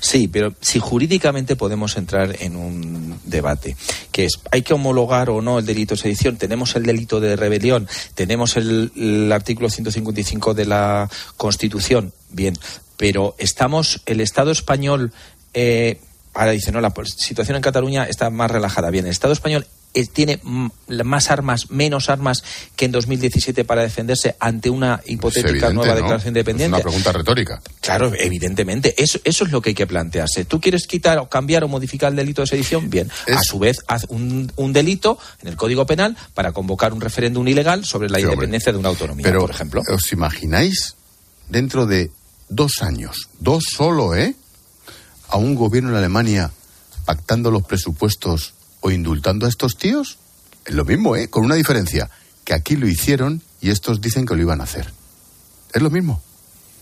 Sí, 0.00 0.28
pero 0.28 0.54
si 0.60 0.78
jurídicamente 0.78 1.56
podemos 1.56 1.96
entrar 1.96 2.36
en 2.40 2.56
un 2.56 3.20
debate, 3.24 3.76
que 4.10 4.24
es, 4.24 4.40
¿hay 4.50 4.62
que 4.62 4.74
homologar 4.74 5.30
o 5.30 5.40
no 5.40 5.58
el 5.58 5.66
delito 5.66 5.94
de 5.94 6.00
sedición? 6.00 6.36
Tenemos 6.36 6.76
el 6.76 6.84
delito 6.84 7.20
de 7.20 7.36
rebelión, 7.36 7.88
tenemos 8.14 8.56
el, 8.56 9.30
artículo 9.32 9.70
155 9.70 10.54
de 10.54 10.66
la 10.66 11.08
Constitución, 11.36 12.12
bien, 12.30 12.54
pero 12.96 13.34
estamos, 13.38 14.02
el 14.06 14.20
Estado 14.20 14.50
español, 14.50 15.12
eh, 15.54 16.00
ahora 16.34 16.52
dice, 16.52 16.72
no, 16.72 16.80
la 16.80 16.92
situación 17.04 17.56
en 17.56 17.62
Cataluña 17.62 18.04
está 18.04 18.30
más 18.30 18.50
relajada, 18.50 18.90
bien, 18.90 19.06
el 19.06 19.12
Estado 19.12 19.32
español 19.32 19.66
tiene 20.12 20.40
más 20.42 21.30
armas, 21.30 21.70
menos 21.70 22.08
armas 22.08 22.42
que 22.76 22.86
en 22.86 22.92
2017 22.92 23.64
para 23.64 23.82
defenderse 23.82 24.36
ante 24.40 24.70
una 24.70 25.00
hipotética 25.06 25.70
nueva 25.70 25.94
declaración 25.94 26.30
independiente. 26.30 26.76
Es 26.76 26.82
una 26.84 26.90
pregunta 26.90 27.12
retórica. 27.12 27.62
Claro, 27.80 28.12
evidentemente. 28.18 28.94
Eso, 28.96 29.20
eso 29.24 29.44
es 29.44 29.50
lo 29.50 29.60
que 29.60 29.70
hay 29.70 29.74
que 29.74 29.86
plantearse. 29.86 30.44
¿Tú 30.44 30.60
quieres 30.60 30.86
quitar 30.86 31.18
o 31.18 31.28
cambiar 31.28 31.64
o 31.64 31.68
modificar 31.68 32.10
el 32.10 32.16
delito 32.16 32.42
de 32.42 32.46
sedición? 32.46 32.88
Bien. 32.88 33.10
A 33.34 33.42
su 33.42 33.58
vez, 33.58 33.78
haz 33.86 34.06
un, 34.08 34.50
delito 34.72 35.18
en 35.42 35.48
el 35.48 35.56
Código 35.56 35.84
Penal 35.84 36.16
para 36.34 36.52
convocar 36.52 36.92
un 36.92 37.00
referéndum 37.00 37.46
ilegal 37.46 37.84
sobre 37.84 38.08
la 38.08 38.20
independencia 38.20 38.72
de 38.72 38.78
una 38.78 38.88
autonomía, 38.88 39.30
por 39.32 39.50
ejemplo. 39.50 39.82
¿Os 39.88 40.12
imagináis 40.12 40.96
dentro 41.48 41.86
de 41.86 42.10
dos 42.48 42.80
años, 42.80 43.28
dos 43.38 43.64
solo, 43.76 44.14
¿eh? 44.14 44.34
A 45.28 45.36
un 45.36 45.54
gobierno 45.54 45.90
en 45.90 45.96
Alemania 45.96 46.50
pactando 47.04 47.50
los 47.50 47.64
presupuestos 47.64 48.54
o 48.82 48.90
indultando 48.90 49.46
a 49.46 49.48
estos 49.48 49.76
tíos? 49.78 50.18
Lo 50.66 50.84
mismo, 50.84 51.16
¿eh? 51.16 51.28
Con 51.28 51.44
una 51.44 51.54
diferencia, 51.54 52.10
que 52.44 52.52
aquí 52.52 52.76
lo 52.76 52.86
hicieron 52.86 53.40
y 53.60 53.70
estos 53.70 54.02
dicen 54.02 54.26
que 54.26 54.34
lo 54.34 54.42
iban 54.42 54.60
a 54.60 54.64
hacer. 54.64 54.92
Es 55.72 55.80
lo 55.80 55.90
mismo. 55.90 56.22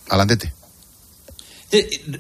Alandete. 0.08 0.52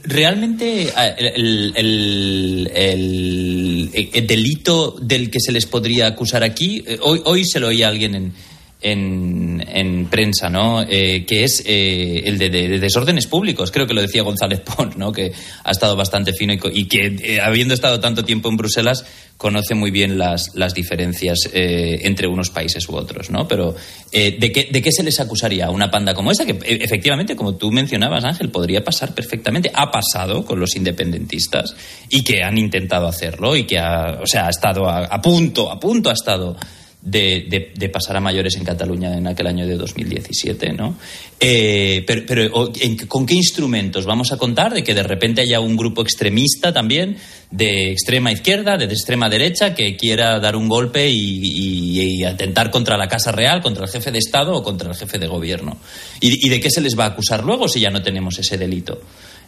Realmente 0.04 0.92
el, 1.36 2.70
el, 2.72 4.26
delito 4.26 4.96
del 5.02 5.28
que 5.28 5.40
se 5.40 5.50
les 5.50 5.66
podría 5.66 6.06
acusar 6.06 6.44
aquí, 6.44 6.84
eh, 6.86 7.00
hoy, 7.02 7.20
hoy 7.24 7.44
se 7.44 7.58
lo 7.58 7.66
oía 7.66 7.88
alguien 7.88 8.14
en, 8.14 8.32
en, 8.80 9.62
en 9.68 10.06
prensa, 10.06 10.48
¿no? 10.48 10.82
Eh, 10.82 11.24
que 11.26 11.44
es 11.44 11.62
eh, 11.66 12.22
el 12.24 12.38
de, 12.38 12.50
de- 12.50 12.68
de 12.68 12.78
desórdenes 12.78 13.26
públicos. 13.26 13.70
Creo 13.70 13.86
que 13.86 13.94
lo 13.94 14.02
decía 14.02 14.22
González 14.22 14.60
Pons, 14.60 14.96
¿no? 14.96 15.12
Que 15.12 15.32
ha 15.64 15.70
estado 15.70 15.96
bastante 15.96 16.32
fino 16.32 16.52
y, 16.72 16.86
que, 16.86 17.16
eh, 17.22 17.40
habiendo 17.40 17.74
estado 17.74 18.00
tanto 18.00 18.24
tiempo 18.24 18.48
en 18.48 18.56
Bruselas, 18.56 19.04
conoce 19.36 19.74
muy 19.74 19.90
bien 19.90 20.18
las, 20.18 20.50
las 20.54 20.74
diferencias 20.74 21.38
entre 21.52 22.26
unos 22.28 22.50
países 22.50 22.86
u 22.90 22.94
otros, 22.94 23.30
¿no? 23.30 23.48
Pero, 23.48 23.74
¿de, 24.12 24.52
qué, 24.52 24.68
¿de 24.70 24.82
qué 24.82 24.92
se 24.92 25.02
les 25.02 25.18
acusaría 25.18 25.64
a 25.66 25.70
una 25.70 25.90
panda 25.90 26.12
como 26.12 26.30
esa? 26.30 26.44
Que 26.44 26.52
eh, 26.52 26.78
efectivamente, 26.82 27.34
como 27.36 27.56
tú 27.56 27.70
mencionabas, 27.72 28.24
Ángel, 28.24 28.50
podría 28.50 28.84
pasar 28.84 29.14
perfectamente. 29.14 29.70
Ha 29.72 29.90
pasado 29.90 30.44
con 30.44 30.60
los 30.60 30.76
independentistas 30.76 31.74
y 32.10 32.22
que 32.22 32.42
han 32.42 32.58
intentado 32.58 33.06
hacerlo 33.08 33.56
y 33.56 33.64
que 33.64 33.78
ha, 33.78 34.18
o 34.22 34.26
sea, 34.26 34.46
ha 34.46 34.50
estado 34.50 34.86
a 34.88 35.20
punto, 35.22 35.70
a 35.70 35.80
punto 35.80 36.10
ha 36.10 36.14
estado 36.14 36.56
de, 37.02 37.46
de- 37.48 37.72
de 37.74 37.88
pasar 37.88 38.16
a 38.16 38.20
mayores 38.20 38.56
en 38.56 38.64
Cataluña 38.64 39.16
en 39.16 39.26
aquel 39.26 39.46
año 39.46 39.66
de 39.66 39.76
2017, 39.76 40.72
¿no? 40.74 40.96
Eh, 41.38 42.04
pero 42.06 42.22
pero 42.26 42.46
o- 42.54 42.72
¿en 42.78 42.96
qué- 42.96 43.06
¿con 43.08 43.24
qué 43.24 43.34
instrumentos 43.34 44.04
vamos 44.04 44.32
a 44.32 44.36
contar 44.36 44.74
de 44.74 44.84
que 44.84 44.92
de 44.94 45.02
repente 45.02 45.40
haya 45.40 45.60
un 45.60 45.76
grupo 45.76 46.02
extremista 46.02 46.72
también 46.74 47.16
de 47.50 47.90
extrema 47.92 48.30
izquierda, 48.32 48.76
de 48.76 48.84
extrema 48.84 49.28
derecha, 49.30 49.74
que 49.74 49.96
quiera 49.96 50.38
dar 50.40 50.56
un 50.56 50.68
golpe 50.68 51.08
y, 51.08 51.16
y- 51.18 52.24
atentar 52.24 52.70
contra 52.70 52.98
la 52.98 53.08
Casa 53.08 53.32
Real, 53.32 53.62
contra 53.62 53.84
el 53.86 53.90
jefe 53.90 54.10
de 54.12 54.18
Estado 54.18 54.54
o 54.54 54.62
contra 54.62 54.90
el 54.90 54.96
jefe 54.96 55.18
de 55.18 55.26
gobierno? 55.26 55.78
¿Y, 56.20 56.46
y 56.46 56.50
de 56.50 56.60
qué 56.60 56.70
se 56.70 56.80
les 56.82 56.98
va 56.98 57.04
a 57.04 57.08
acusar 57.08 57.42
luego 57.44 57.66
si 57.68 57.80
ya 57.80 57.88
no 57.90 58.02
tenemos 58.02 58.38
ese 58.38 58.58
delito? 58.58 59.00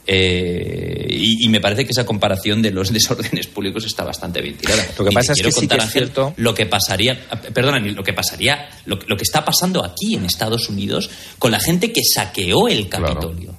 Eh, 0.06 1.06
y, 1.10 1.46
y 1.46 1.48
me 1.48 1.60
parece 1.60 1.84
que 1.84 1.90
esa 1.92 2.04
comparación 2.04 2.60
de 2.62 2.70
los 2.70 2.92
desórdenes 2.92 3.46
públicos 3.46 3.84
está 3.84 4.04
bastante 4.04 4.40
bien 4.40 4.56
tirada. 4.56 4.84
Lo 4.98 5.04
que 5.04 5.10
Y 5.10 5.14
pasa 5.14 5.32
es 5.32 5.36
quiero 5.36 5.48
que 5.54 5.60
sí 5.60 5.68
que 5.68 5.76
es 5.76 5.92
cierto- 5.92 6.34
lo 6.36 6.54
que 6.54 6.66
pasaría, 6.66 7.20
perdona, 7.54 7.78
lo 7.78 8.02
que 8.02 8.12
pasaría, 8.12 8.68
lo, 8.86 8.98
lo 9.06 9.16
que 9.16 9.22
está 9.22 9.44
pasando 9.44 9.84
aquí 9.84 10.14
en 10.14 10.24
Estados 10.24 10.68
Unidos 10.68 11.10
con 11.38 11.50
la 11.52 11.60
gente 11.60 11.92
que 11.92 12.02
saqueó 12.04 12.68
el 12.68 12.88
Capitolio. 12.88 13.54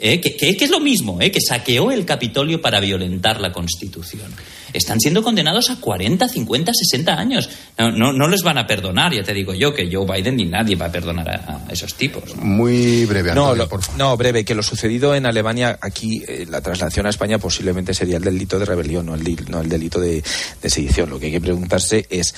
Eh, 0.00 0.20
que, 0.20 0.36
que- 0.36 0.56
que 0.56 0.64
es 0.64 0.70
lo 0.70 0.78
mismo, 0.80 1.20
eh, 1.20 1.30
que 1.32 1.40
saqueó 1.40 1.90
el 1.90 2.04
Capitolio 2.04 2.60
para 2.60 2.78
violentar 2.80 3.40
la 3.40 3.50
Constitución. 3.52 4.32
Están 4.72 5.00
siendo 5.00 5.22
condenados 5.22 5.70
a 5.70 5.76
40, 5.80 6.28
50, 6.28 6.72
60 6.74 7.12
años. 7.18 7.48
No, 7.78 7.90
no, 7.90 8.12
no 8.12 8.28
les 8.28 8.42
van 8.42 8.58
a 8.58 8.66
perdonar, 8.66 9.12
ya 9.14 9.22
te 9.22 9.32
digo 9.34 9.54
yo, 9.54 9.74
que 9.74 9.88
Joe 9.92 10.06
Biden 10.06 10.36
ni 10.36 10.44
nadie 10.44 10.76
va 10.76 10.86
a 10.86 10.92
perdonar 10.92 11.28
a, 11.28 11.64
a 11.68 11.72
esos 11.72 11.94
tipos. 11.94 12.34
¿no? 12.36 12.42
Muy 12.42 13.04
breve, 13.06 13.32
No, 13.34 13.42
Antonio, 13.46 13.64
lo- 13.64 13.68
por 13.68 13.82
favor. 13.82 13.98
no, 13.98 14.16
breve, 14.16 14.44
que 14.44 14.54
lo 14.54 14.62
sucedido 14.62 15.14
en 15.14 15.26
Alemania, 15.26 15.78
aquí 15.80 16.22
eh, 16.26 16.46
la 16.48 16.60
traslación 16.60 17.06
a 17.06 17.10
España 17.10 17.38
posiblemente 17.38 17.94
sería 17.94 18.18
el 18.18 18.24
delito 18.24 18.58
de 18.58 18.64
rebelión, 18.64 19.06
no 19.06 19.14
el, 19.14 19.24
di- 19.24 19.36
no 19.48 19.60
el 19.60 19.68
delito 19.68 20.00
de, 20.00 20.22
de 20.62 20.70
sedición. 20.70 21.10
Lo 21.10 21.18
que 21.18 21.26
hay 21.26 21.32
que 21.32 21.40
preguntarse 21.40 22.06
es, 22.10 22.34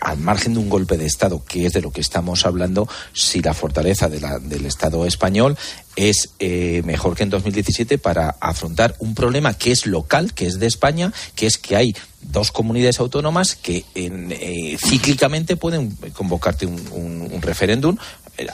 al 0.00 0.18
margen 0.18 0.54
de 0.54 0.60
un 0.60 0.68
golpe 0.68 0.96
de 0.96 1.06
Estado, 1.06 1.44
que 1.44 1.66
es 1.66 1.72
de 1.72 1.80
lo 1.82 1.90
que 1.90 2.00
estamos 2.00 2.46
hablando, 2.46 2.88
si 3.12 3.40
la 3.42 3.54
fortaleza 3.54 4.08
de 4.08 4.20
la- 4.20 4.38
del 4.38 4.66
Estado 4.66 5.04
español 5.06 5.56
es 5.96 6.30
eh, 6.38 6.82
mejor 6.84 7.16
que 7.16 7.24
en 7.24 7.30
2017 7.30 7.98
para 7.98 8.36
afrontar 8.40 8.94
un 9.00 9.14
problema 9.14 9.54
que 9.54 9.72
es 9.72 9.86
local, 9.86 10.32
que 10.34 10.46
es 10.46 10.58
de 10.60 10.66
España, 10.66 11.12
que 11.34 11.46
es 11.46 11.58
que 11.58 11.76
hay 11.76 11.94
dos 12.22 12.52
comunidades 12.52 13.00
autónomas 13.00 13.56
que 13.56 13.84
en, 13.94 14.30
eh, 14.32 14.76
cíclicamente 14.84 15.56
pueden 15.56 15.90
convocarte 16.12 16.66
un, 16.66 17.38
referéndum. 17.42 17.96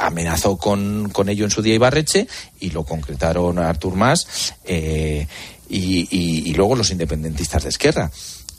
Amenazó 0.01 0.57
con, 0.57 1.11
con 1.11 1.29
ello 1.29 1.45
en 1.45 1.51
su 1.51 1.63
día 1.63 1.75
Ibarreche 1.75 2.27
y 2.59 2.71
lo 2.71 2.85
concretaron 2.85 3.59
Artur 3.59 3.95
Mas 3.95 4.55
eh, 4.65 5.29
y, 5.69 6.09
y- 6.11 6.51
y 6.51 6.55
luego 6.55 6.75
los 6.75 6.91
independentistas 6.91 7.63
de 7.65 7.69
Esquerra. 7.69 8.11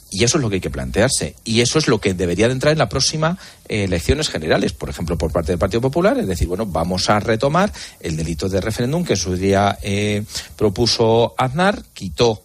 Y 0.10 0.24
eso 0.24 0.38
es 0.38 0.42
lo 0.42 0.50
que 0.50 0.56
hay 0.56 0.62
que 0.62 0.70
plantearse. 0.70 1.36
Y 1.44 1.62
eso 1.62 1.80
es 1.80 1.88
lo 1.88 2.00
que 2.00 2.14
debería 2.14 2.48
de 2.48 2.54
entrar 2.54 2.72
en 2.72 2.78
la 2.80 2.90
próxima 2.90 3.38
eh, 3.68 3.84
elecciones 3.84 4.30
generales, 4.30 4.74
por 4.74 4.90
ejemplo, 4.90 5.18
por 5.18 5.32
parte 5.32 5.52
del 5.52 5.60
Partido 5.60 5.82
Popular. 5.82 6.18
Es 6.18 6.28
decir, 6.28 6.48
bueno, 6.48 6.66
vamos 6.66 7.10
a 7.10 7.20
retomar 7.20 7.72
el 8.00 8.16
delito 8.16 8.48
de 8.48 8.62
referéndum 8.62 9.04
que 9.04 9.14
en 9.14 9.20
su 9.20 9.36
día 9.36 9.78
eh, 9.82 10.24
propuso 10.56 11.36
Aznar, 11.38 11.84
quitó 11.94 12.44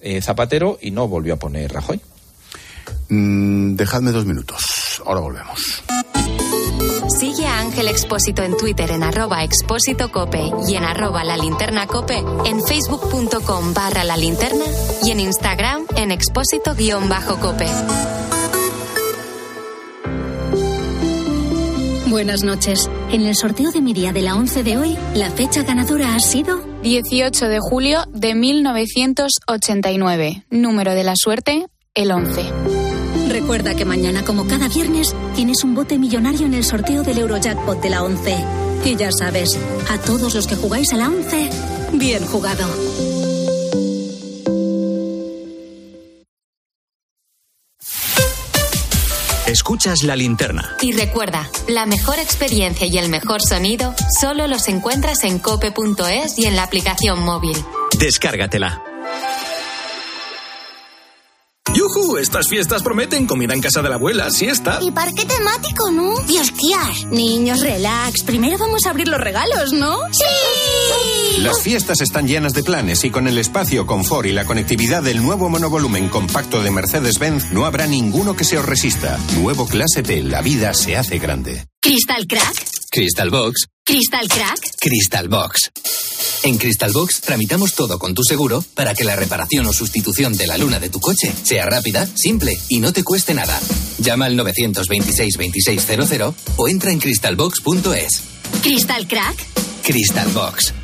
eh, 0.00 0.22
Zapatero 0.22 0.78
y 0.80 0.90
no 0.92 1.08
volvió 1.08 1.34
a 1.34 1.38
poner 1.38 1.72
Rajoy. 1.72 2.00
Mm, 3.08 3.74
dejadme 3.74 4.12
dos 4.12 4.24
minutos. 4.24 5.02
Ahora 5.04 5.20
volvemos. 5.20 5.82
Sigue 7.18 7.46
a 7.46 7.60
Ángel 7.60 7.88
Expósito 7.88 8.42
en 8.42 8.56
Twitter 8.56 8.90
en 8.90 9.02
arroba 9.02 9.42
expósito 9.42 10.12
cope 10.12 10.50
y 10.68 10.76
en 10.76 10.84
arroba 10.84 11.24
la 11.24 11.36
linterna 11.36 11.86
cope, 11.86 12.22
en 12.44 12.62
facebook.com 12.62 13.74
barra 13.74 14.04
la 14.04 14.16
linterna 14.16 14.64
y 15.02 15.10
en 15.10 15.20
Instagram 15.20 15.86
en 15.96 16.12
expósito 16.12 16.74
guion 16.74 17.08
bajo 17.08 17.38
cope. 17.40 17.66
Buenas 22.06 22.42
noches. 22.42 22.90
En 23.12 23.22
el 23.22 23.36
sorteo 23.36 23.70
de 23.70 23.80
mi 23.80 23.92
día 23.92 24.12
de 24.12 24.22
la 24.22 24.34
11 24.34 24.62
de 24.62 24.78
hoy, 24.78 24.98
la 25.14 25.30
fecha 25.30 25.62
ganadora 25.62 26.14
ha 26.14 26.20
sido 26.20 26.60
18 26.82 27.48
de 27.48 27.58
julio 27.60 28.04
de 28.12 28.34
1989. 28.34 30.44
Número 30.50 30.94
de 30.94 31.04
la 31.04 31.14
suerte, 31.16 31.66
el 31.94 32.12
11. 32.12 32.79
Recuerda 33.40 33.74
que 33.74 33.86
mañana, 33.86 34.22
como 34.22 34.46
cada 34.46 34.68
viernes, 34.68 35.16
tienes 35.34 35.64
un 35.64 35.74
bote 35.74 35.98
millonario 35.98 36.46
en 36.46 36.52
el 36.52 36.62
sorteo 36.62 37.02
del 37.02 37.18
Eurojackpot 37.18 37.80
de 37.80 37.88
la 37.88 38.04
11. 38.04 38.36
Y 38.84 38.96
ya 38.96 39.10
sabes, 39.10 39.58
a 39.88 39.96
todos 39.96 40.34
los 40.34 40.46
que 40.46 40.56
jugáis 40.56 40.92
a 40.92 40.96
la 40.98 41.08
11, 41.08 41.50
bien 41.94 42.26
jugado. 42.26 42.68
Escuchas 49.46 50.02
la 50.02 50.14
linterna. 50.16 50.76
Y 50.82 50.92
recuerda, 50.92 51.50
la 51.66 51.86
mejor 51.86 52.18
experiencia 52.18 52.86
y 52.86 52.98
el 52.98 53.08
mejor 53.08 53.40
sonido 53.40 53.94
solo 54.20 54.48
los 54.48 54.68
encuentras 54.68 55.24
en 55.24 55.38
cope.es 55.38 56.38
y 56.38 56.44
en 56.44 56.56
la 56.56 56.64
aplicación 56.64 57.24
móvil. 57.24 57.56
Descárgatela. 57.98 58.89
Estas 62.20 62.48
fiestas 62.48 62.82
prometen 62.82 63.26
comida 63.26 63.54
en 63.54 63.62
casa 63.62 63.80
de 63.80 63.88
la 63.88 63.94
abuela, 63.94 64.30
siesta. 64.30 64.78
Y 64.82 64.90
parque 64.90 65.24
temático, 65.24 65.90
¿no? 65.90 66.14
Y 66.28 66.36
hostias. 66.36 67.06
Niños, 67.10 67.60
relax. 67.60 68.24
Primero 68.24 68.58
vamos 68.58 68.84
a 68.84 68.90
abrir 68.90 69.08
los 69.08 69.18
regalos, 69.18 69.72
¿no? 69.72 69.96
¡Sí! 70.12 71.40
Las 71.40 71.62
fiestas 71.62 72.02
están 72.02 72.28
llenas 72.28 72.52
de 72.52 72.62
planes 72.62 73.04
y 73.04 73.10
con 73.10 73.26
el 73.26 73.38
espacio, 73.38 73.86
confort 73.86 74.26
y 74.26 74.32
la 74.32 74.44
conectividad 74.44 75.02
del 75.02 75.22
nuevo 75.22 75.48
monovolumen 75.48 76.10
compacto 76.10 76.62
de 76.62 76.70
Mercedes-Benz 76.70 77.52
no 77.52 77.64
habrá 77.64 77.86
ninguno 77.86 78.36
que 78.36 78.44
se 78.44 78.58
os 78.58 78.66
resista. 78.66 79.18
Nuevo 79.36 79.66
Clase 79.66 80.02
T, 80.02 80.22
la 80.22 80.42
vida 80.42 80.74
se 80.74 80.98
hace 80.98 81.18
grande. 81.18 81.64
¿Crystal 81.80 82.26
Crack? 82.26 82.79
Crystal 82.92 83.30
Box, 83.30 83.66
¿Crystal 83.84 84.26
Crack? 84.26 84.58
Crystal 84.80 85.28
Box. 85.28 85.70
En 86.42 86.58
Crystal 86.58 86.90
Box 86.90 87.20
tramitamos 87.20 87.74
todo 87.74 88.00
con 88.00 88.14
tu 88.14 88.24
seguro 88.24 88.64
para 88.74 88.94
que 88.94 89.04
la 89.04 89.14
reparación 89.14 89.66
o 89.66 89.72
sustitución 89.72 90.36
de 90.36 90.48
la 90.48 90.58
luna 90.58 90.80
de 90.80 90.90
tu 90.90 90.98
coche 90.98 91.32
sea 91.44 91.66
rápida, 91.66 92.08
simple 92.16 92.58
y 92.68 92.80
no 92.80 92.92
te 92.92 93.04
cueste 93.04 93.32
nada. 93.32 93.60
Llama 93.98 94.24
al 94.26 94.34
926 94.34 95.34
2600 95.34 96.34
o 96.56 96.68
entra 96.68 96.90
en 96.90 96.98
crystalbox.es. 96.98 98.22
¿Crystal 98.62 99.06
Crack? 99.06 99.36
Crystal 99.84 100.28
Box. 100.32 100.74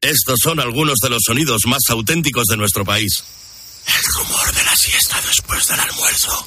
Estos 0.00 0.38
son 0.42 0.58
algunos 0.58 0.94
de 1.02 1.10
los 1.10 1.20
sonidos 1.26 1.62
más 1.66 1.82
auténticos 1.90 2.44
de 2.46 2.56
nuestro 2.56 2.86
país. 2.86 3.22
El 3.86 4.24
rumor 4.24 4.54
de 4.54 4.64
la 4.64 4.74
siesta 4.74 5.20
después 5.26 5.68
del 5.68 5.80
almuerzo. 5.80 6.46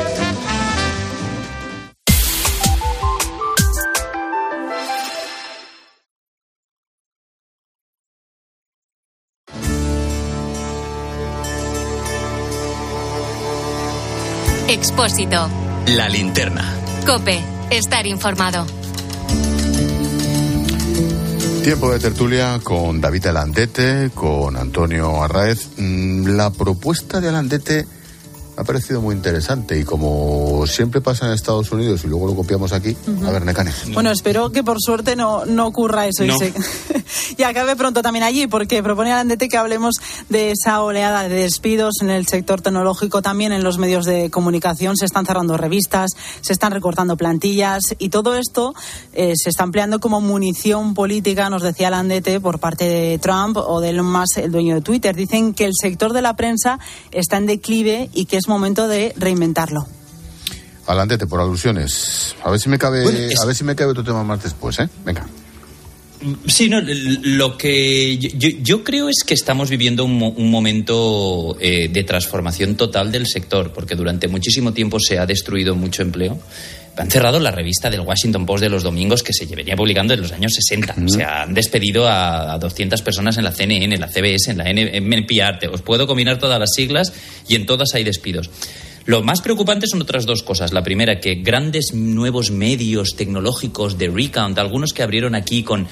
La 15.87 16.07
linterna. 16.07 16.63
Cope. 17.07 17.41
Estar 17.71 18.05
informado. 18.05 18.67
Tiempo 21.63 21.91
de 21.91 21.97
tertulia 21.97 22.59
con 22.61 23.01
David 23.01 23.25
Alandete, 23.25 24.11
con 24.13 24.55
Antonio 24.57 25.23
Arraez. 25.23 25.69
Mm, 25.77 26.37
La 26.37 26.51
propuesta 26.51 27.19
de 27.19 27.29
Alandete 27.29 27.87
ha 28.61 28.63
parecido 28.63 29.01
muy 29.01 29.15
interesante 29.15 29.79
y 29.79 29.83
como 29.83 30.65
siempre 30.67 31.01
pasa 31.01 31.25
en 31.25 31.33
Estados 31.33 31.71
Unidos 31.71 32.01
y 32.03 32.07
luego 32.07 32.27
lo 32.27 32.35
copiamos 32.35 32.73
aquí, 32.73 32.95
a 33.25 33.31
ver, 33.31 33.43
Necane. 33.45 33.71
Bueno, 33.93 34.11
espero 34.11 34.51
que 34.51 34.63
por 34.63 34.77
suerte 34.79 35.15
no, 35.15 35.45
no 35.45 35.65
ocurra 35.67 36.05
eso 36.07 36.23
No. 36.23 36.35
y, 36.35 36.37
se- 36.37 36.53
y 37.37 37.43
acabe 37.43 37.75
pronto 37.75 38.01
también 38.01 38.23
allí, 38.23 38.47
porque 38.47 38.83
propone 38.83 39.11
Arandete 39.11 39.49
que 39.49 39.57
hablemos 39.57 39.95
de 40.29 40.51
esa 40.51 40.81
oleada 40.83 41.23
de 41.27 41.35
despidos 41.35 41.95
en 42.01 42.09
el 42.11 42.27
sector 42.27 42.61
tecnológico, 42.61 43.21
también 43.21 43.51
en 43.51 43.63
los 43.63 43.77
medios 43.79 44.05
de 44.05 44.29
comunicación. 44.29 44.95
Se 44.95 45.05
están 45.05 45.25
cerrando 45.25 45.57
revistas, 45.57 46.11
se 46.41 46.53
están 46.53 46.71
recortando 46.71 47.17
plantillas 47.17 47.81
y 47.97 48.09
todo 48.09 48.35
esto 48.35 48.73
eh, 49.13 49.33
se 49.35 49.49
está 49.49 49.63
empleando 49.63 49.99
como 49.99 50.21
munición 50.21 50.93
política, 50.93 51.49
nos 51.49 51.63
decía 51.63 51.89
Landete, 51.89 52.39
por 52.39 52.59
parte 52.59 52.85
de 52.85 53.17
Trump 53.19 53.57
o 53.57 53.81
de 53.81 53.89
Elon 53.89 54.11
Musk, 54.11 54.37
el 54.37 54.51
dueño 54.51 54.75
de 54.75 54.81
Twitter. 54.81 55.15
Dicen 55.15 55.53
que 55.53 55.65
el 55.65 55.73
sector 55.73 56.13
de 56.13 56.21
la 56.21 56.35
prensa 56.35 56.79
está 57.11 57.37
en 57.37 57.47
declive 57.47 58.09
y 58.13 58.25
que 58.25 58.37
es 58.37 58.47
momento 58.51 58.87
de 58.87 59.13
reinventarlo. 59.17 59.87
Alandete, 60.87 61.25
por 61.27 61.39
alusiones. 61.39 62.35
A 62.43 62.49
ver 62.51 62.59
si 62.59 62.67
me 62.69 62.77
cabe, 62.77 63.03
Bueno, 63.03 63.17
es- 63.19 63.39
a 63.39 63.45
ver 63.45 63.55
si 63.55 63.63
me 63.63 63.75
cabe 63.75 63.91
otro 63.91 64.03
tema 64.03 64.23
más 64.23 64.43
después, 64.43 64.77
¿eh? 64.79 64.89
Venga. 65.05 65.25
Sí, 66.45 66.69
no, 66.69 66.79
lo 66.81 67.57
que 67.57 68.15
yo, 68.19 68.49
yo 68.61 68.83
creo 68.83 69.09
es 69.09 69.23
que 69.25 69.33
estamos 69.33 69.71
viviendo 69.71 70.05
un, 70.05 70.21
un 70.21 70.51
momento 70.51 71.57
eh, 71.59 71.87
de 71.91 72.03
transformación 72.03 72.75
total 72.75 73.11
del 73.11 73.25
sector, 73.25 73.73
porque 73.73 73.95
durante 73.95 74.27
muchísimo 74.27 74.71
tiempo 74.71 74.99
se 74.99 75.17
ha 75.17 75.25
destruido 75.25 75.75
mucho 75.75 76.03
empleo. 76.03 76.39
Han 76.97 77.09
cerrado 77.09 77.39
la 77.39 77.51
revista 77.51 77.89
del 77.89 78.01
Washington 78.01 78.45
Post 78.45 78.63
de 78.63 78.69
los 78.69 78.83
domingos 78.83 79.23
que 79.23 79.33
se 79.33 79.45
venía 79.45 79.75
publicando 79.75 80.13
en 80.13 80.21
los 80.21 80.31
años 80.31 80.53
60. 80.53 80.95
O 81.05 81.09
sea, 81.09 81.43
han 81.43 81.53
despedido 81.53 82.07
a, 82.07 82.53
a 82.53 82.57
200 82.57 83.01
personas 83.01 83.37
en 83.37 83.45
la 83.45 83.51
CNN, 83.51 83.95
en 83.95 84.01
la 84.01 84.07
CBS, 84.07 84.51
en 84.51 84.57
la 84.57 84.69
NPR. 84.69 85.67
Os 85.71 85.81
puedo 85.81 86.05
combinar 86.05 86.37
todas 86.37 86.59
las 86.59 86.71
siglas 86.73 87.13
y 87.47 87.55
en 87.55 87.65
todas 87.65 87.93
hay 87.95 88.03
despidos. 88.03 88.49
Lo 89.05 89.23
más 89.23 89.41
preocupante 89.41 89.87
son 89.87 90.01
otras 90.01 90.25
dos 90.27 90.43
cosas. 90.43 90.73
La 90.73 90.83
primera, 90.83 91.19
que 91.19 91.35
grandes 91.35 91.93
nuevos 91.93 92.51
medios 92.51 93.15
tecnológicos 93.15 93.97
de 93.97 94.09
Recount, 94.09 94.57
algunos 94.59 94.93
que 94.93 95.01
abrieron 95.01 95.33
aquí 95.33 95.63
con 95.63 95.87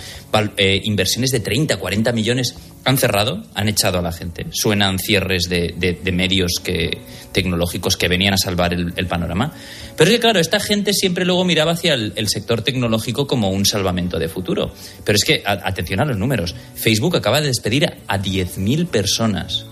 eh, 0.57 0.81
inversiones 0.83 1.31
de 1.31 1.39
30, 1.39 1.77
40 1.77 2.11
millones, 2.11 2.55
han 2.85 2.97
cerrado, 2.97 3.41
han 3.55 3.67
echado 3.67 3.97
a 3.97 4.01
la 4.03 4.11
gente. 4.11 4.45
Suenan 4.51 4.99
cierres 4.99 5.49
de, 5.49 5.73
de- 5.75 5.99
de 6.01 6.11
medios 6.11 6.53
que, 6.63 6.99
tecnológicos 7.31 7.97
que 7.97 8.07
venían 8.07 8.35
a 8.35 8.37
salvar 8.37 8.73
el, 8.73 9.07
panorama. 9.07 9.53
Pero 9.97 10.09
es 10.09 10.15
que, 10.15 10.21
claro, 10.21 10.39
esta 10.39 10.59
gente 10.59 10.93
siempre 10.93 11.25
luego 11.25 11.43
miraba 11.45 11.71
hacia 11.71 11.95
el, 11.95 12.27
sector 12.29 12.61
tecnológico 12.61 13.25
como 13.25 13.49
un 13.49 13.65
salvamento 13.65 14.19
de 14.19 14.29
futuro. 14.29 14.71
Pero 15.03 15.15
es 15.15 15.23
que, 15.23 15.41
atención 15.45 15.99
a 15.99 16.05
los 16.05 16.17
números, 16.17 16.53
Facebook 16.75 17.17
acaba 17.17 17.41
de 17.41 17.47
despedir 17.47 17.85
a, 17.85 17.97
a 18.07 18.21
10.000 18.21 18.87
personas. 18.87 19.65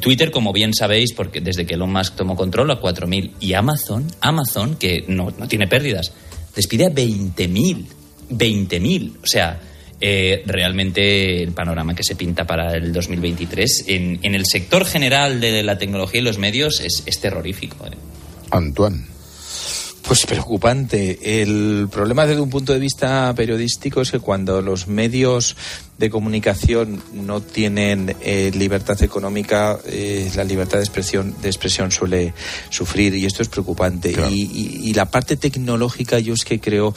Twitter, 0.00 0.30
como 0.30 0.52
bien 0.52 0.74
sabéis, 0.74 1.12
porque 1.12 1.40
desde 1.40 1.66
que 1.66 1.74
Elon 1.74 1.92
Musk 1.92 2.16
tomó 2.16 2.36
control, 2.36 2.70
a 2.70 2.80
4.000. 2.80 3.32
Y 3.40 3.54
Amazon, 3.54 4.06
Amazon, 4.20 4.76
que 4.76 5.04
no, 5.08 5.32
no 5.36 5.48
tiene 5.48 5.66
pérdidas, 5.66 6.12
despide 6.54 6.86
a 6.86 6.90
20.000. 6.90 7.86
20.000. 8.30 9.16
O 9.22 9.26
sea, 9.26 9.60
eh, 10.00 10.42
realmente 10.46 11.42
el 11.42 11.52
panorama 11.52 11.94
que 11.94 12.02
se 12.04 12.16
pinta 12.16 12.46
para 12.46 12.76
el 12.76 12.92
2023 12.92 13.84
en, 13.88 14.18
en 14.22 14.34
el 14.34 14.44
sector 14.46 14.84
general 14.84 15.40
de 15.40 15.62
la 15.62 15.78
tecnología 15.78 16.20
y 16.20 16.24
los 16.24 16.38
medios 16.38 16.80
es, 16.80 17.02
es 17.06 17.20
terrorífico. 17.20 17.86
¿eh? 17.86 17.90
Antoine. 18.50 19.13
Pues 20.06 20.26
preocupante. 20.26 21.40
El 21.40 21.88
problema 21.90 22.26
desde 22.26 22.42
un 22.42 22.50
punto 22.50 22.74
de 22.74 22.78
vista 22.78 23.32
periodístico 23.34 24.02
es 24.02 24.10
que 24.10 24.18
cuando 24.20 24.60
los 24.60 24.86
medios 24.86 25.56
de 25.96 26.10
comunicación 26.10 27.02
no 27.14 27.40
tienen 27.40 28.14
eh, 28.20 28.50
libertad 28.54 29.02
económica, 29.02 29.78
eh, 29.86 30.30
la 30.36 30.44
libertad 30.44 30.76
de 30.78 30.84
expresión, 30.84 31.34
de 31.40 31.48
expresión 31.48 31.90
suele 31.90 32.34
sufrir 32.68 33.14
y 33.14 33.24
esto 33.24 33.42
es 33.42 33.48
preocupante. 33.48 34.14
Y, 34.30 34.42
y- 34.42 34.80
y 34.90 34.92
la 34.92 35.06
parte 35.06 35.36
tecnológica 35.38 36.18
yo 36.18 36.34
es 36.34 36.44
que 36.44 36.60
creo 36.60 36.94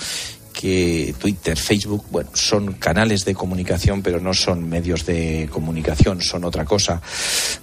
que 0.60 1.14
Twitter, 1.20 1.56
Facebook, 1.56 2.06
bueno, 2.10 2.32
son 2.34 2.74
canales 2.74 3.26
de 3.26 3.36
comunicación, 3.36 4.02
pero 4.02 4.20
no 4.20 4.34
son 4.34 4.68
medios 4.68 5.06
de 5.06 5.48
comunicación, 5.52 6.22
son 6.22 6.46
otra 6.46 6.66
cosa. 6.66 7.00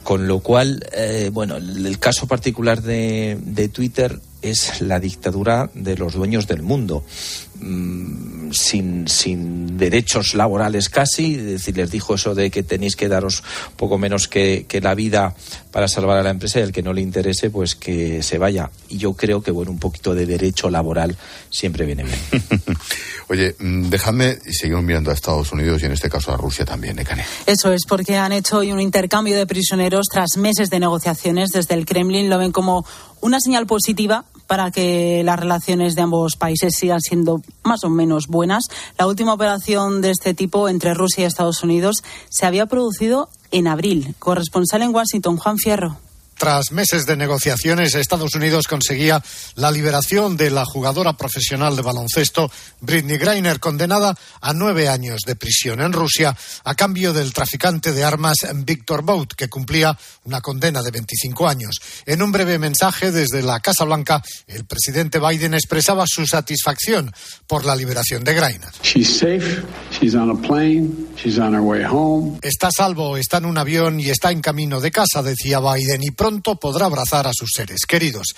Con 0.04 0.28
lo 0.28 0.38
cual, 0.38 0.86
eh, 0.92 1.30
bueno, 1.32 1.56
el, 1.56 1.84
el 1.84 1.98
caso 1.98 2.28
particular 2.28 2.82
de, 2.82 3.36
de 3.40 3.68
Twitter 3.68 4.20
es 4.42 4.80
la 4.80 5.00
dictadura 5.00 5.70
de 5.74 5.96
los 5.96 6.12
dueños 6.12 6.46
del 6.46 6.62
mundo, 6.62 7.02
Mm, 7.66 8.52
sin, 8.52 9.08
sin 9.08 9.78
derechos 9.78 10.34
laborales 10.34 10.90
casi, 10.90 11.36
es 11.36 11.44
decir, 11.46 11.74
les 11.78 11.90
dijo 11.90 12.14
eso 12.14 12.34
de 12.34 12.50
que 12.50 12.62
tenéis 12.62 12.94
que 12.94 13.08
daros 13.08 13.42
poco 13.76 13.96
menos 13.96 14.28
que, 14.28 14.66
que 14.68 14.82
la 14.82 14.94
vida 14.94 15.34
para 15.72 15.88
salvar 15.88 16.18
a 16.18 16.22
la 16.22 16.28
empresa 16.28 16.60
y 16.60 16.62
el 16.62 16.72
que 16.72 16.82
no 16.82 16.92
le 16.92 17.00
interese, 17.00 17.48
pues 17.48 17.74
que 17.74 18.22
se 18.22 18.36
vaya. 18.36 18.70
Y 18.90 18.98
yo 18.98 19.14
creo 19.14 19.42
que, 19.42 19.50
bueno, 19.50 19.70
un 19.70 19.78
poquito 19.78 20.14
de 20.14 20.26
derecho 20.26 20.68
laboral 20.68 21.16
siempre 21.48 21.86
viene 21.86 22.04
bien. 22.04 22.18
Oye, 23.28 23.56
mm, 23.58 23.88
dejadme 23.88 24.36
y 24.44 24.52
seguimos 24.52 24.84
mirando 24.84 25.10
a 25.10 25.14
Estados 25.14 25.50
Unidos 25.50 25.82
y 25.82 25.86
en 25.86 25.92
este 25.92 26.10
caso 26.10 26.32
a 26.32 26.36
Rusia 26.36 26.66
también, 26.66 26.96
Necane. 26.96 27.24
Eso 27.46 27.72
es 27.72 27.86
porque 27.88 28.18
han 28.18 28.32
hecho 28.32 28.58
hoy 28.58 28.72
un 28.72 28.80
intercambio 28.80 29.38
de 29.38 29.46
prisioneros 29.46 30.06
tras 30.12 30.36
meses 30.36 30.68
de 30.68 30.80
negociaciones 30.80 31.48
desde 31.48 31.72
el 31.74 31.86
Kremlin. 31.86 32.28
Lo 32.28 32.36
ven 32.36 32.52
como 32.52 32.84
una 33.22 33.40
señal 33.40 33.66
positiva 33.66 34.26
para 34.46 34.70
que 34.70 35.22
las 35.24 35.38
relaciones 35.38 35.94
de 35.94 36.02
ambos 36.02 36.36
países 36.36 36.74
sigan 36.76 37.00
siendo 37.00 37.42
más 37.62 37.84
o 37.84 37.90
menos 37.90 38.26
buenas. 38.26 38.64
La 38.98 39.06
última 39.06 39.34
operación 39.34 40.00
de 40.00 40.10
este 40.10 40.34
tipo 40.34 40.68
entre 40.68 40.94
Rusia 40.94 41.22
y 41.22 41.26
Estados 41.26 41.62
Unidos 41.62 42.02
se 42.28 42.46
había 42.46 42.66
producido 42.66 43.28
en 43.50 43.66
abril. 43.68 44.14
Corresponsal 44.18 44.82
en 44.82 44.94
Washington, 44.94 45.36
Juan 45.36 45.58
Fierro. 45.58 45.96
Tras 46.36 46.72
meses 46.72 47.06
de 47.06 47.16
negociaciones, 47.16 47.94
Estados 47.94 48.34
Unidos 48.34 48.66
conseguía 48.66 49.22
la 49.54 49.70
liberación 49.70 50.36
de 50.36 50.50
la 50.50 50.64
jugadora 50.64 51.14
profesional 51.14 51.76
de 51.76 51.82
baloncesto 51.82 52.50
Britney 52.80 53.18
Greiner, 53.18 53.60
condenada 53.60 54.16
a 54.40 54.52
nueve 54.52 54.88
años 54.88 55.20
de 55.26 55.36
prisión 55.36 55.80
en 55.80 55.92
Rusia 55.92 56.36
a 56.64 56.74
cambio 56.74 57.12
del 57.12 57.32
traficante 57.32 57.92
de 57.92 58.04
armas 58.04 58.36
Víctor 58.54 59.02
Bout, 59.02 59.34
que 59.34 59.48
cumplía 59.48 59.96
una 60.24 60.40
condena 60.40 60.82
de 60.82 60.90
25 60.90 61.48
años. 61.48 61.80
En 62.06 62.22
un 62.22 62.32
breve 62.32 62.58
mensaje 62.58 63.12
desde 63.12 63.42
la 63.42 63.60
Casa 63.60 63.84
Blanca, 63.84 64.22
el 64.46 64.64
presidente 64.64 65.18
Biden 65.18 65.54
expresaba 65.54 66.04
su 66.06 66.26
satisfacción 66.26 67.12
por 67.46 67.64
la 67.64 67.76
liberación 67.76 68.24
de 68.24 68.34
Greiner. 68.34 68.70
She's 68.82 69.18
safe. 69.18 69.62
She's 69.90 70.14
on 70.14 70.30
a 70.30 70.34
plane. 70.34 70.90
She's 71.16 71.38
on 71.38 71.54
her 71.54 71.60
way 71.60 71.84
home. 71.84 72.38
Está 72.42 72.68
a 72.68 72.72
salvo, 72.72 73.16
está 73.16 73.38
en 73.38 73.46
un 73.46 73.58
avión 73.58 74.00
y 74.00 74.10
está 74.10 74.30
en 74.30 74.40
camino 74.40 74.80
de 74.80 74.90
casa, 74.90 75.22
decía 75.22 75.60
Biden, 75.60 76.02
y 76.02 76.10
pronto 76.24 76.56
podrá 76.56 76.86
abrazar 76.86 77.26
a 77.26 77.34
sus 77.34 77.50
seres 77.54 77.80
queridos. 77.86 78.28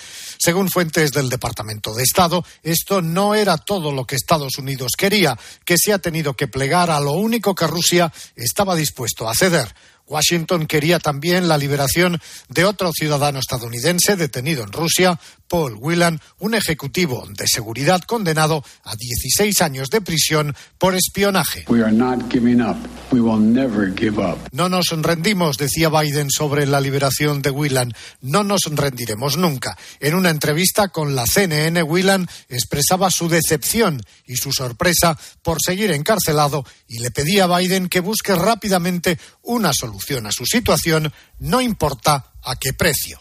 Según 0.41 0.69
fuentes 0.69 1.13
del 1.13 1.29
Departamento 1.29 1.95
de 1.95 2.03
Estado, 2.03 2.45
esto 2.65 3.01
no 3.01 3.37
era 3.37 3.59
todo 3.59 3.93
lo 3.93 4.05
que 4.05 4.17
Estados 4.17 4.59
Unidos 4.59 4.95
quería, 4.99 5.39
que 5.65 5.77
se 5.79 5.93
ha 5.93 6.01
tenido 6.01 6.35
que 6.35 6.49
plegar 6.49 6.91
a 6.91 6.99
lo 6.99 7.13
único 7.13 7.55
que 7.55 7.69
Rusia 7.69 8.13
estaba 8.35 8.75
dispuesto 8.75 9.29
a 9.29 9.35
ceder. 9.37 9.73
Washington 10.09 10.67
quería 10.67 10.99
también 10.99 11.47
la 11.47 11.59
liberación 11.59 12.21
de 12.49 12.65
otro 12.65 12.91
ciudadano 12.93 13.39
estadounidense 13.39 14.17
detenido 14.17 14.65
en 14.65 14.73
Rusia, 14.73 15.21
Paul 15.49 15.77
Whelan, 15.79 16.21
un 16.39 16.55
ejecutivo 16.55 17.27
de 17.37 17.47
seguridad 17.47 18.01
condenado 18.03 18.65
a 18.85 18.95
16 18.97 19.63
años 19.63 19.91
de 19.91 20.01
prisión 20.01 20.55
por 20.79 20.95
espionaje. 20.95 21.65
We 21.69 21.83
are 21.83 21.93
not 21.93 22.31
giving 22.31 22.61
up. 22.61 22.77
We 23.13 23.21
will 23.21 23.41
never 23.41 23.93
give 23.97 24.21
up. 24.21 24.39
No 24.53 24.69
nos 24.69 24.89
rendimos, 24.91 25.59
decía 25.59 25.89
Biden 25.89 26.31
sobre 26.31 26.67
la 26.67 26.81
liberación 26.81 27.43
de 27.43 27.51
Whelan. 27.51 27.93
No 28.21 28.45
nos 28.45 28.63
rendiremos 28.65 29.37
nunca. 29.37 29.77
En 30.01 30.15
una 30.15 30.31
entrevista 30.31 30.89
con 30.89 31.15
la 31.15 31.27
CNN, 31.27 31.83
Whelan 31.83 32.29
expresaba 32.49 33.11
su 33.11 33.29
decepción 33.29 34.03
y 34.27 34.37
su 34.37 34.53
sorpresa 34.53 35.19
por 35.43 35.59
seguir 35.63 35.93
encarcelado 35.93 36.65
y 36.89 36.99
le 36.99 37.11
pedía 37.11 37.45
a 37.45 37.59
Biden 37.59 37.89
que 37.89 38.01
busque 38.01 38.35
rápidamente 38.35 39.19
una 39.43 39.73
solución 39.73 40.27
a 40.27 40.33
su 40.33 40.45
situación, 40.47 41.13
no 41.39 41.61
importa 41.61 42.33
a 42.43 42.57
qué 42.57 42.73
precio. 42.73 43.21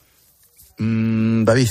Mm, 0.77 1.43
David. 1.43 1.69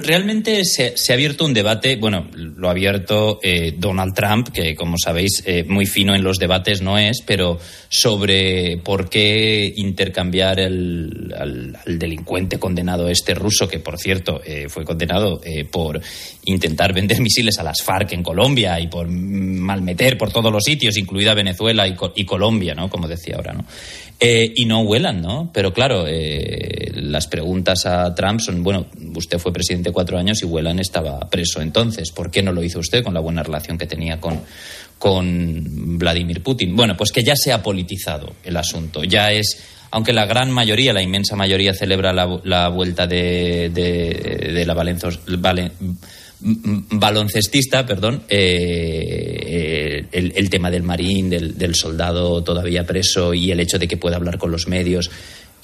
Realmente 0.00 0.64
se, 0.64 0.94
ha 1.08 1.14
abierto 1.14 1.44
un 1.44 1.54
debate, 1.54 1.96
bueno, 1.96 2.28
lo 2.34 2.68
ha 2.68 2.72
abierto 2.72 3.38
eh, 3.42 3.74
Donald 3.76 4.14
Trump, 4.14 4.48
que 4.48 4.74
como 4.74 4.96
sabéis, 4.98 5.42
eh, 5.46 5.64
muy 5.64 5.86
fino 5.86 6.14
en 6.14 6.24
los 6.24 6.38
debates 6.38 6.82
no 6.82 6.98
es, 6.98 7.22
pero 7.24 7.58
sobre 7.88 8.78
por 8.78 9.08
qué 9.08 9.72
intercambiar 9.76 10.58
el, 10.60 11.32
al, 11.38 11.78
delincuente 11.98 12.58
condenado 12.58 13.08
este 13.08 13.34
ruso, 13.34 13.68
que 13.68 13.78
por 13.78 13.98
cierto 13.98 14.40
eh, 14.44 14.66
fue 14.68 14.84
condenado 14.84 15.40
por 15.70 16.00
intentar 16.46 16.92
vender 16.92 17.20
misiles 17.22 17.58
a 17.58 17.62
las 17.62 17.82
FARC 17.82 18.12
en 18.12 18.22
Colombia 18.22 18.80
y 18.80 18.88
por 18.88 19.08
malmeter 19.08 20.18
por 20.18 20.32
todos 20.32 20.50
los 20.50 20.64
sitios, 20.64 20.96
incluida 20.96 21.34
Venezuela 21.34 21.86
y, 21.86 21.94
y 22.16 22.24
Colombia, 22.24 22.74
¿no? 22.74 22.88
Como 22.88 23.06
decía 23.06 23.36
ahora, 23.36 23.52
¿no? 23.52 23.64
Y 24.20 24.64
no 24.64 24.80
huelan, 24.80 25.20
¿no? 25.20 25.50
Pero 25.52 25.74
claro, 25.74 26.06
las 26.06 27.26
preguntas 27.26 27.84
a 27.84 28.14
Trump 28.14 28.40
son, 28.40 28.62
bueno, 28.62 28.86
usted 29.14 29.38
fue 29.38 29.52
presidente 29.52 29.83
cuatro 29.92 30.18
años 30.18 30.42
y 30.42 30.46
Whelan 30.46 30.78
estaba 30.78 31.20
preso 31.28 31.60
entonces. 31.60 32.10
¿Por 32.10 32.30
qué 32.30 32.42
no 32.42 32.52
lo 32.52 32.62
hizo 32.62 32.78
usted 32.78 33.02
con 33.02 33.14
la 33.14 33.20
buena 33.20 33.42
relación 33.42 33.78
que 33.78 33.86
tenía 33.86 34.20
con, 34.20 34.40
con 34.98 35.98
Vladimir 35.98 36.42
Putin? 36.42 36.74
Bueno, 36.76 36.96
pues 36.96 37.12
que 37.12 37.22
ya 37.22 37.36
se 37.36 37.52
ha 37.52 37.62
politizado 37.62 38.34
el 38.44 38.56
asunto. 38.56 39.04
Ya 39.04 39.32
es, 39.32 39.62
aunque 39.90 40.12
la 40.12 40.26
gran 40.26 40.50
mayoría, 40.50 40.92
la 40.92 41.02
inmensa 41.02 41.36
mayoría 41.36 41.74
celebra 41.74 42.12
la, 42.12 42.40
la 42.44 42.68
vuelta 42.68 43.06
de, 43.06 43.70
de, 43.72 44.52
de 44.52 44.66
la 44.66 44.74
Valenzo, 44.74 45.08
Valen, 45.38 45.72
baloncestista, 46.40 47.86
perdón, 47.86 48.24
eh, 48.28 50.06
el, 50.12 50.32
el, 50.36 50.50
tema 50.50 50.70
del 50.70 50.82
marín, 50.82 51.30
del, 51.30 51.74
soldado 51.74 52.42
todavía 52.44 52.84
preso 52.84 53.32
y 53.32 53.50
el 53.50 53.60
hecho 53.60 53.78
de 53.78 53.88
que 53.88 53.96
pueda 53.96 54.16
hablar 54.16 54.36
con 54.36 54.50
los 54.50 54.68
medios 54.68 55.10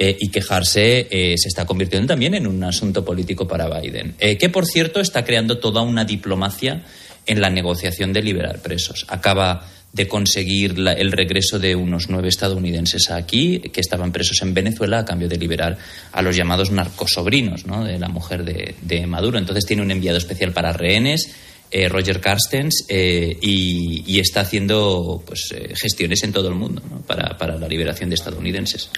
eh, 0.03 0.17
y 0.19 0.31
quejarse 0.31 1.09
eh, 1.11 1.35
se 1.37 1.49
está 1.49 1.67
convirtiendo 1.67 2.07
también 2.09 2.33
en 2.33 2.47
un 2.47 2.65
asunto 2.65 3.05
político 3.05 3.47
para 3.47 3.69
Biden, 3.69 4.15
eh, 4.19 4.39
que 4.39 4.49
por 4.49 4.65
cierto 4.65 4.99
está 4.99 5.27
creando 5.27 5.59
toda 5.59 5.83
una 5.83 6.07
diplomacia 6.07 6.87
en 7.27 7.39
la 7.43 7.51
negociación 7.51 8.15
de 8.15 8.23
liberar 8.23 8.63
presos. 8.63 9.05
Acaba 9.09 9.69
de 9.93 10.09
conseguir 10.09 10.79
la, 10.79 10.95
el 10.95 11.13
regreso 11.13 11.59
de 11.59 11.77
unos 11.77 12.09
nueve 12.09 12.31
estadounidenses 12.31 13.11
aquí 13.11 13.59
que 13.59 13.83
estaban 13.83 14.11
presos 14.11 14.41
en 14.41 14.55
Venezuela 14.55 15.01
a 15.01 15.05
cambio 15.05 15.29
de 15.29 15.37
liberar 15.37 15.77
a 16.13 16.23
los 16.23 16.35
llamados 16.35 16.71
narcosobrinos 16.71 17.67
¿no? 17.67 17.85
de 17.85 17.99
la 17.99 18.09
mujer 18.09 18.43
de, 18.43 19.07
Maduro. 19.07 19.37
Entonces 19.37 19.67
tiene 19.67 19.83
un 19.83 19.91
enviado 19.91 20.17
especial 20.17 20.55
para 20.55 20.73
rehenes, 20.73 21.31
eh, 21.71 21.91
Roger 21.91 22.23
Carstens, 22.23 22.87
y, 22.89 24.19
está 24.19 24.41
haciendo 24.41 25.23
pues, 25.27 25.55
gestiones 25.75 26.23
en 26.23 26.33
todo 26.33 26.49
el 26.49 26.55
mundo 26.55 26.81
para 27.07 27.59
la 27.59 27.69
liberación 27.69 28.09
de 28.09 28.15
estadounidenses. 28.15 28.89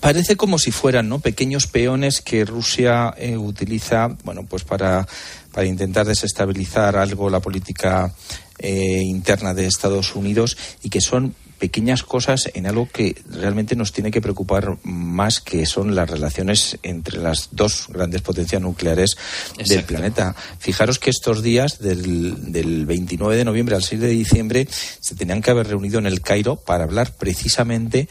Parece 0.00 0.36
como 0.36 0.58
si 0.58 0.72
fueran 0.72 1.08
¿no? 1.08 1.20
pequeños 1.20 1.66
peones 1.66 2.20
que 2.20 2.44
Rusia 2.44 3.14
eh, 3.16 3.36
utiliza 3.36 4.08
bueno, 4.24 4.44
pues 4.44 4.64
para, 4.64 5.06
para 5.52 5.66
intentar 5.66 6.06
desestabilizar 6.06 6.96
algo 6.96 7.30
la 7.30 7.40
política 7.40 8.12
eh, 8.58 9.00
interna 9.02 9.54
de 9.54 9.66
Estados 9.66 10.14
Unidos 10.16 10.56
y 10.82 10.90
que 10.90 11.00
son 11.00 11.34
pequeñas 11.62 12.02
cosas 12.02 12.50
en 12.54 12.66
algo 12.66 12.88
que 12.92 13.14
realmente 13.30 13.76
nos 13.76 13.92
tiene 13.92 14.10
que 14.10 14.20
preocupar 14.20 14.78
más, 14.82 15.40
que 15.40 15.64
son 15.64 15.94
las 15.94 16.10
relaciones 16.10 16.76
entre 16.82 17.20
las 17.20 17.50
dos 17.52 17.86
grandes 17.88 18.20
potencias 18.20 18.60
nucleares 18.60 19.16
Exacto. 19.52 19.74
del 19.74 19.84
planeta. 19.84 20.34
Fijaros 20.58 20.98
que 20.98 21.10
estos 21.10 21.40
días, 21.40 21.78
del, 21.78 22.50
del 22.50 22.84
29 22.84 23.36
de 23.36 23.44
noviembre 23.44 23.76
al 23.76 23.84
6 23.84 24.00
de 24.00 24.08
diciembre, 24.08 24.66
se 24.68 25.14
tenían 25.14 25.40
que 25.40 25.52
haber 25.52 25.68
reunido 25.68 26.00
en 26.00 26.06
el 26.06 26.20
Cairo 26.20 26.56
para 26.56 26.82
hablar 26.82 27.12
precisamente 27.12 28.08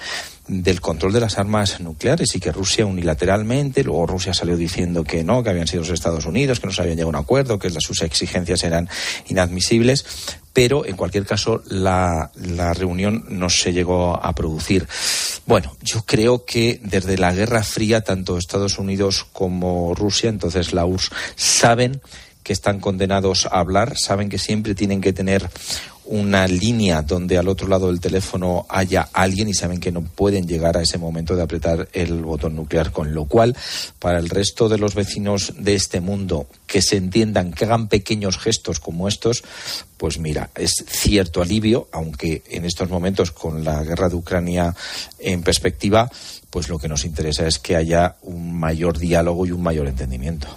del 0.52 0.82
control 0.82 1.14
de 1.14 1.22
las 1.22 1.38
armas 1.38 1.80
nucleares 1.80 2.36
y 2.36 2.39
que 2.41 2.52
Rusia 2.52 2.86
unilateralmente, 2.86 3.86
luego 3.86 4.06
Rusia 4.06 4.34
salió 4.34 4.58
diciendo 4.58 5.06
que 5.06 5.24
no, 5.24 5.41
que 5.41 5.49
habían 5.49 5.66
sido 5.66 5.84
los 5.84 5.91
Estados 5.91 6.26
Unidos, 6.26 6.60
que 6.60 6.68
no 6.68 6.74
se 6.74 6.82
habían 6.82 6.97
llegado 6.97 7.16
a 7.16 7.20
un 7.20 7.24
acuerdo, 7.24 7.58
que 7.58 7.70
sus 7.70 8.02
exigencias 8.02 8.64
eran 8.64 8.89
inadmisibles, 9.30 10.06
pero 10.52 10.86
en 10.86 10.97
cualquier 10.97 11.26
caso 11.26 11.64
la, 11.68 12.32
la, 12.36 12.74
reunión 12.74 13.24
no 13.30 13.49
se 13.49 13.72
llegó 13.72 14.22
a 14.22 14.36
producir. 14.36 14.88
Bueno, 15.45 15.74
yo 15.82 16.04
creo 16.06 16.43
que 16.43 16.82
desde 16.84 17.18
la 17.18 17.34
Guerra 17.34 17.64
Fría, 17.64 18.02
tanto 18.02 18.38
Estados 18.38 18.78
Unidos 18.78 19.26
como 19.32 19.95
Rusia, 19.95 20.30
entonces 20.30 20.74
la 20.74 20.86
URSS, 20.86 21.12
saben 21.38 22.02
que 22.43 22.52
están 22.52 22.82
condenados 22.82 23.45
a 23.45 23.60
hablar, 23.60 23.97
saben 23.97 24.28
que 24.28 24.38
siempre 24.38 24.76
tienen 24.76 24.99
que 24.99 25.14
tener 25.14 25.49
una 26.12 26.45
línea 26.45 27.01
donde 27.01 27.38
al 27.38 27.47
otro 27.47 27.70
lado 27.70 27.88
del 27.88 28.01
teléfono 28.01 28.66
haya 28.68 29.07
alguien 29.14 29.47
y 29.47 29.53
saben 29.53 29.80
que 29.80 29.93
no 29.93 30.01
pueden 30.01 30.45
llegar 30.45 30.76
a 30.76 30.82
ese 30.82 30.97
momento 30.97 31.38
de 31.38 31.41
apretar 31.41 31.88
el 31.93 32.22
botón 32.22 32.53
nuclear, 32.53 32.91
con 32.91 33.14
lo 33.14 33.26
cual 33.26 33.55
para 33.97 34.20
el 34.20 34.28
resto 34.28 34.68
de 34.68 34.78
los 34.78 34.93
vecinos 34.93 35.53
de 35.57 35.74
este 35.74 36.01
mundo 36.01 36.47
que 36.68 36.82
se 36.82 36.97
entiendan, 36.97 37.53
que 37.53 37.64
hagan 37.64 37.88
pequeños 37.88 38.38
gestos 38.38 38.82
como 38.82 39.07
estos, 39.07 39.43
pues 39.95 40.20
mira, 40.20 40.49
es 40.55 40.84
cierto 40.86 41.41
alivio, 41.41 41.88
aunque 41.93 42.43
en 42.49 42.66
estos 42.66 42.89
momentos 42.89 43.32
con 43.32 43.64
la 43.64 43.82
guerra 43.82 44.09
de 44.09 44.16
Ucrania 44.16 44.76
en 45.18 45.43
perspectiva, 45.43 46.12
pues 46.49 46.68
lo 46.68 46.78
que 46.78 46.89
nos 46.89 47.05
interesa 47.05 47.47
es 47.47 47.57
que 47.57 47.78
haya 47.78 48.18
un 48.24 48.53
mayor 48.59 48.97
diálogo 48.97 49.45
y 49.45 49.51
un 49.51 49.64
mayor 49.64 49.88
entendimiento. 49.88 50.49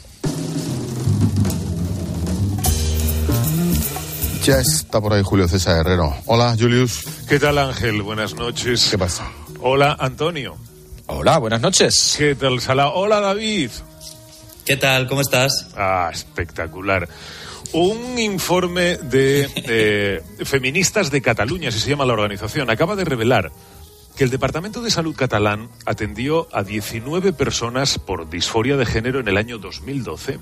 Ya 4.44 4.60
está 4.60 5.00
por 5.00 5.14
ahí 5.14 5.22
Julio 5.24 5.48
César 5.48 5.78
Herrero. 5.78 6.14
Hola, 6.26 6.54
Julius. 6.58 7.06
¿Qué 7.26 7.38
tal, 7.38 7.56
Ángel? 7.56 8.02
Buenas 8.02 8.34
noches. 8.34 8.88
¿Qué 8.90 8.98
pasa? 8.98 9.26
Hola, 9.60 9.96
Antonio. 9.98 10.54
Hola, 11.06 11.38
buenas 11.38 11.62
noches. 11.62 12.16
¿Qué 12.18 12.34
tal, 12.34 12.60
Sala? 12.60 12.90
Hola, 12.90 13.20
David. 13.20 13.70
¿Qué 14.66 14.76
tal? 14.76 15.08
¿Cómo 15.08 15.22
estás? 15.22 15.68
Ah, 15.78 16.10
espectacular. 16.12 17.08
Un 17.72 18.18
informe 18.18 18.98
de 18.98 19.48
eh, 19.56 20.22
feministas 20.44 21.10
de 21.10 21.22
Cataluña, 21.22 21.70
así 21.70 21.80
se 21.80 21.88
llama 21.88 22.04
la 22.04 22.12
organización, 22.12 22.68
acaba 22.68 22.96
de 22.96 23.06
revelar 23.06 23.50
que 24.14 24.24
el 24.24 24.30
Departamento 24.30 24.82
de 24.82 24.90
Salud 24.90 25.16
catalán 25.16 25.70
atendió 25.86 26.48
a 26.52 26.62
19 26.64 27.32
personas 27.32 27.98
por 27.98 28.28
disforia 28.28 28.76
de 28.76 28.84
género 28.84 29.20
en 29.20 29.28
el 29.28 29.38
año 29.38 29.56
2012, 29.56 30.38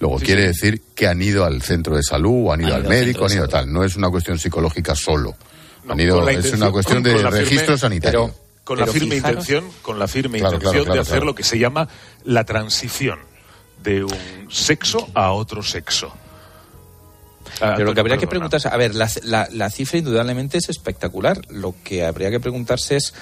Luego 0.00 0.18
sí, 0.18 0.26
quiere 0.26 0.42
sí. 0.42 0.48
decir 0.48 0.82
que 0.94 1.06
han 1.06 1.20
ido 1.22 1.44
al 1.44 1.62
centro 1.62 1.96
de 1.96 2.02
salud, 2.02 2.46
o 2.46 2.52
han 2.52 2.60
ido 2.60 2.70
han 2.70 2.76
al 2.76 2.80
ido 2.82 2.90
médico, 2.90 3.26
han 3.26 3.32
ido 3.32 3.48
tal. 3.48 3.72
No 3.72 3.84
es 3.84 3.96
una 3.96 4.10
cuestión 4.10 4.38
psicológica 4.38 4.94
solo. 4.94 5.36
han 5.88 5.98
ido, 6.00 6.28
es 6.28 6.52
una 6.52 6.70
cuestión 6.70 7.02
de 7.02 7.14
firme, 7.14 7.30
registro 7.30 7.78
sanitario. 7.78 8.26
Pero, 8.26 8.48
con 8.64 8.76
pero 8.76 8.86
la 8.86 8.92
firme 8.92 9.14
fijaros, 9.16 9.48
intención, 9.48 9.72
con 9.82 9.98
la 9.98 10.08
firme 10.08 10.38
claro, 10.38 10.56
intención 10.56 10.72
claro, 10.72 10.84
claro, 10.84 11.02
de 11.02 11.08
hacer 11.08 11.24
lo 11.24 11.34
que 11.34 11.42
se 11.42 11.58
llama 11.58 11.88
la 12.24 12.44
transición 12.44 13.18
de 13.82 14.04
un 14.04 14.46
sexo 14.50 15.08
a 15.14 15.32
otro 15.32 15.62
sexo. 15.62 16.12
Ah, 17.60 17.74
Pero 17.76 17.86
lo 17.86 17.94
que 17.94 18.00
habría 18.00 18.16
que 18.16 18.26
preguntarse, 18.26 18.68
a 18.68 18.76
ver, 18.76 18.94
la, 18.94 19.10
la, 19.24 19.48
la, 19.52 19.70
cifra 19.70 19.98
indudablemente 19.98 20.58
es 20.58 20.68
espectacular. 20.68 21.40
Lo 21.50 21.74
que 21.82 22.04
habría 22.04 22.30
que 22.30 22.40
preguntarse 22.40 22.96
es 22.96 23.14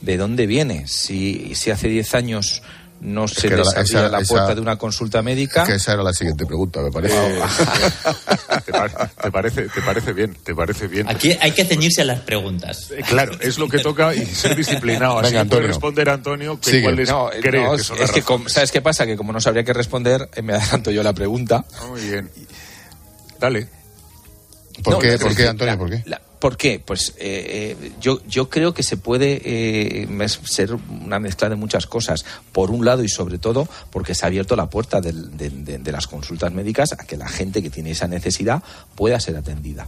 de 0.00 0.16
dónde 0.16 0.46
viene. 0.46 0.86
Si, 0.88 1.54
si 1.54 1.70
hace 1.70 1.88
10 1.88 2.14
años 2.14 2.62
no 3.02 3.24
es 3.24 3.32
se 3.32 3.50
les 3.50 3.66
abría 3.66 3.82
esa, 3.82 4.08
la 4.08 4.20
puerta 4.20 4.44
esa, 4.46 4.54
de 4.54 4.60
una 4.60 4.76
consulta 4.76 5.22
médica. 5.22 5.62
Es 5.62 5.68
que 5.68 5.74
esa 5.74 5.94
era 5.94 6.02
la 6.04 6.12
siguiente 6.12 6.46
pregunta, 6.46 6.80
me 6.80 6.90
parece. 6.90 7.16
Eh, 7.16 7.42
te, 8.64 8.72
te, 8.72 9.30
parece, 9.30 9.62
te 9.68 9.82
parece 9.82 10.12
bien, 10.12 10.36
te 10.42 10.54
parece 10.54 10.86
bien. 10.86 11.08
Aquí 11.08 11.36
hay 11.40 11.50
que 11.50 11.64
ceñirse 11.64 12.02
a 12.02 12.04
las 12.04 12.20
preguntas. 12.20 12.90
Eh, 12.92 13.02
claro, 13.06 13.32
es 13.40 13.58
lo 13.58 13.68
que 13.68 13.78
toca 13.80 14.14
y 14.14 14.24
ser 14.24 14.54
disciplinado. 14.54 15.18
Así 15.18 15.30
Venga, 15.30 15.40
Antonio. 15.40 15.62
puede 15.62 15.72
responder 15.72 16.10
Antonio 16.10 16.60
que 16.60 16.70
Sigue. 16.70 16.82
cuáles 16.84 17.08
no, 17.08 17.28
cree 17.40 17.64
no, 17.64 17.76
que 17.76 17.82
son 17.82 18.00
es 18.00 18.12
que 18.12 18.22
como, 18.22 18.48
¿Sabes 18.48 18.70
qué 18.70 18.80
pasa? 18.80 19.04
Que 19.04 19.16
como 19.16 19.32
no 19.32 19.40
sabría 19.40 19.64
qué 19.64 19.72
responder, 19.72 20.28
eh, 20.34 20.42
me 20.42 20.54
adelanto 20.54 20.92
yo 20.92 21.02
la 21.02 21.12
pregunta. 21.12 21.64
Muy 21.88 22.00
bien. 22.02 22.30
Dale. 23.40 23.81
¿Por, 24.82 24.94
no, 24.94 24.98
qué, 25.00 25.18
¿por 25.18 25.34
qué, 25.34 25.46
Antonio? 25.48 25.78
¿Por 25.78 25.90
qué? 25.90 26.02
La, 26.06 26.20
¿Por 26.38 26.56
qué? 26.56 26.80
Pues 26.84 27.10
eh, 27.18 27.76
eh, 27.80 27.92
yo, 28.00 28.20
yo 28.26 28.48
creo 28.50 28.74
que 28.74 28.82
se 28.82 28.96
puede 28.96 29.40
eh, 29.44 30.28
ser 30.44 30.72
una 30.74 31.20
mezcla 31.20 31.48
de 31.48 31.54
muchas 31.56 31.86
cosas. 31.86 32.24
Por 32.52 32.70
un 32.72 32.84
lado 32.84 33.04
y 33.04 33.08
sobre 33.08 33.38
todo 33.38 33.68
porque 33.90 34.14
se 34.14 34.24
ha 34.24 34.28
abierto 34.28 34.56
la 34.56 34.68
puerta 34.68 35.00
del- 35.00 35.36
de, 35.36 35.50
de- 35.50 35.78
de 35.78 35.92
las 35.92 36.06
consultas 36.08 36.52
médicas 36.52 36.92
a 36.94 37.04
que 37.04 37.16
la 37.16 37.28
gente 37.28 37.62
que 37.62 37.70
tiene 37.70 37.92
esa 37.92 38.08
necesidad 38.08 38.62
pueda 38.96 39.20
ser 39.20 39.36
atendida. 39.36 39.86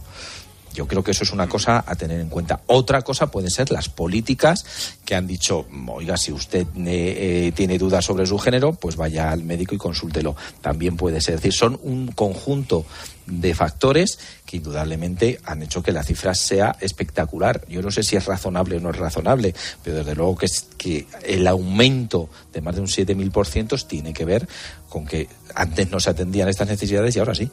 Yo 0.73 0.87
creo 0.87 1.03
que 1.05 1.11
eso 1.11 1.23
es 1.23 1.31
una 1.31 1.47
cosa 1.47 1.83
a 1.87 1.95
tener 1.95 2.19
en 2.19 2.27
cuenta. 2.27 2.61
Otra 2.67 3.01
cosa 3.01 3.31
pueden 3.31 3.49
ser 3.49 3.71
las 3.71 3.87
políticas 3.87 4.65
que 5.05 5.15
han 5.15 5.25
dicho, 5.25 5.65
oiga, 5.87 6.17
si 6.17 6.33
usted 6.33 6.67
eh, 6.85 7.53
tiene 7.55 7.77
dudas 7.77 8.03
sobre 8.03 8.25
su 8.25 8.37
género, 8.37 8.73
pues 8.73 8.97
vaya 8.97 9.31
al 9.31 9.43
médico 9.43 9.73
y 9.73 9.77
consúltelo. 9.77 10.35
También 10.61 10.97
puede 10.97 11.21
ser. 11.21 11.35
Es 11.35 11.41
decir, 11.41 11.53
son 11.53 11.79
un 11.83 12.07
conjunto 12.11 12.85
de 13.25 13.53
factores 13.53 14.19
que 14.45 14.57
indudablemente 14.57 15.39
han 15.45 15.63
hecho 15.63 15.81
que 15.81 15.91
la 15.91 16.03
cifra 16.03 16.35
sea 16.35 16.75
espectacular. 16.79 17.65
Yo 17.67 17.81
no 17.81 17.91
sé 17.91 18.03
si 18.03 18.15
es 18.15 18.25
razonable 18.25 18.77
o 18.77 18.79
no 18.79 18.91
es 18.91 18.97
razonable, 18.97 19.53
pero 19.83 19.97
desde 19.97 20.15
luego 20.15 20.35
que, 20.35 20.45
es, 20.45 20.67
que 20.77 21.07
el 21.23 21.47
aumento 21.47 22.29
de 22.53 22.61
más 22.61 22.75
de 22.75 22.81
un 22.81 22.87
7.000% 22.87 23.87
tiene 23.87 24.13
que 24.13 24.25
ver 24.25 24.47
con 24.89 25.05
que 25.05 25.27
antes 25.55 25.89
no 25.91 25.99
se 25.99 26.09
atendían 26.09 26.49
estas 26.49 26.67
necesidades 26.67 27.15
y 27.15 27.19
ahora 27.19 27.35
sí. 27.35 27.49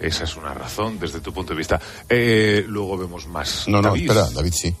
Esa 0.00 0.24
es 0.24 0.36
una 0.36 0.52
razón 0.52 0.98
desde 0.98 1.20
tu 1.20 1.32
punto 1.32 1.52
de 1.52 1.58
vista. 1.58 1.80
Eh, 2.08 2.64
luego 2.66 2.98
vemos 2.98 3.26
más. 3.28 3.68
No, 3.68 3.80
no, 3.80 3.90
David. 3.90 4.02
espera, 4.02 4.30
David 4.30 4.52
sí. 4.52 4.74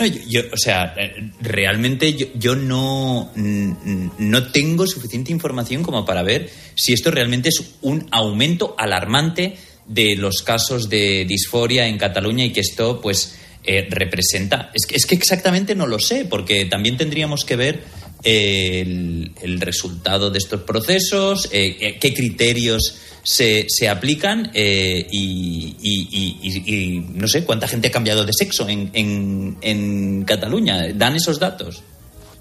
No, 0.00 0.06
yo, 0.06 0.20
yo, 0.26 0.40
o 0.50 0.56
sea, 0.56 0.94
eh, 0.96 1.30
realmente 1.40 2.14
yo, 2.14 2.26
yo 2.34 2.56
no, 2.56 3.30
no 3.34 4.50
tengo 4.50 4.86
suficiente 4.86 5.30
información 5.30 5.82
como 5.82 6.06
para 6.06 6.22
ver 6.22 6.48
si 6.74 6.94
esto 6.94 7.10
realmente 7.10 7.50
es 7.50 7.62
un 7.82 8.08
aumento 8.10 8.74
alarmante 8.78 9.58
de 9.86 10.16
los 10.16 10.40
casos 10.42 10.88
de 10.88 11.26
disforia 11.26 11.86
en 11.86 11.98
Cataluña 11.98 12.46
y 12.46 12.52
que 12.52 12.60
esto, 12.60 13.00
pues, 13.00 13.36
eh, 13.62 13.86
representa. 13.90 14.70
Es 14.72 14.86
que, 14.86 14.96
es 14.96 15.04
que 15.04 15.14
exactamente 15.14 15.74
no 15.74 15.86
lo 15.86 15.98
sé, 15.98 16.24
porque 16.24 16.64
también 16.64 16.96
tendríamos 16.96 17.44
que 17.44 17.56
ver 17.56 17.82
el, 18.22 19.32
el 19.42 19.60
resultado 19.60 20.30
de 20.30 20.38
estos 20.38 20.62
procesos, 20.62 21.48
eh, 21.52 21.76
eh, 21.80 21.98
qué 22.00 22.12
criterios 22.14 22.96
se, 23.22 23.66
se 23.68 23.88
aplican 23.88 24.50
eh, 24.54 25.06
y, 25.10 25.76
y- 25.80 26.08
y- 26.10 26.38
y- 26.42 26.74
y 26.74 27.00
no 27.14 27.28
sé 27.28 27.44
cuánta 27.44 27.68
gente 27.68 27.88
ha 27.88 27.90
cambiado 27.90 28.24
de 28.24 28.32
sexo 28.32 28.68
en, 28.68 28.90
en, 28.94 29.56
en 29.60 30.24
Cataluña. 30.24 30.86
¿Dan 30.94 31.16
esos 31.16 31.38
datos? 31.38 31.82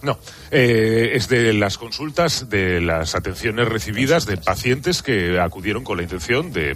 No, 0.02 0.18
eh, 0.52 1.12
es 1.14 1.28
de 1.28 1.52
las 1.54 1.78
consultas, 1.78 2.50
de 2.50 2.80
las 2.80 3.16
atenciones 3.16 3.68
recibidas 3.68 4.26
de 4.26 4.38
pacientes 4.38 5.02
que 5.02 5.40
acudieron 5.40 5.84
con 5.84 5.98
la 5.98 6.04
intención 6.04 6.54
de, 6.54 6.76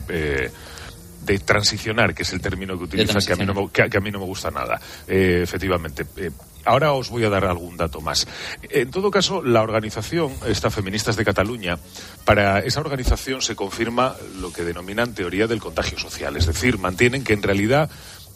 de 1.26 1.40
transicionar, 1.40 2.14
que 2.14 2.24
es 2.24 2.34
el 2.34 2.42
término 2.42 2.78
que 2.78 2.84
utilizas, 2.84 3.26
que 3.26 3.32
a, 3.32 3.36
mí 3.38 3.46
no 3.46 3.54
me, 3.54 3.70
que, 3.72 3.84
a- 3.84 3.90
que 3.90 3.98
a 3.98 4.02
mí 4.02 4.12
no 4.12 4.20
me 4.20 4.26
gusta 4.26 4.52
nada. 4.52 4.82
Eh, 5.08 5.40
efectivamente. 5.44 6.04
Eh, 6.18 6.32
ahora 6.66 6.94
os 6.94 7.10
voy 7.10 7.24
a 7.24 7.30
dar 7.30 7.46
algún 7.46 7.78
dato 7.78 8.02
más. 8.02 8.28
En 8.70 8.92
todo 8.92 9.12
caso, 9.12 9.42
la 9.42 9.62
organización, 9.62 10.34
esta 10.46 10.70
Feministas 10.70 11.16
de 11.16 11.26
Cataluña, 11.26 11.78
para 12.26 12.60
esa 12.60 12.80
organización 12.80 13.42
se 13.42 13.56
confirma 13.56 14.16
lo 14.40 14.52
que 14.52 14.64
denominan 14.64 15.14
teoría 15.14 15.48
del 15.48 15.60
contagio 15.60 15.98
social. 15.98 16.38
Es 16.38 16.46
decir, 16.46 16.78
mantienen 16.78 17.24
que 17.24 17.34
en 17.34 17.44
realidad 17.44 17.90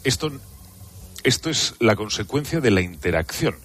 esto, 0.04 0.32
esto 1.24 1.50
es 1.50 1.74
la 1.80 1.96
consecuencia 1.96 2.60
de 2.60 2.70
la 2.70 2.80
interacción 2.80 3.56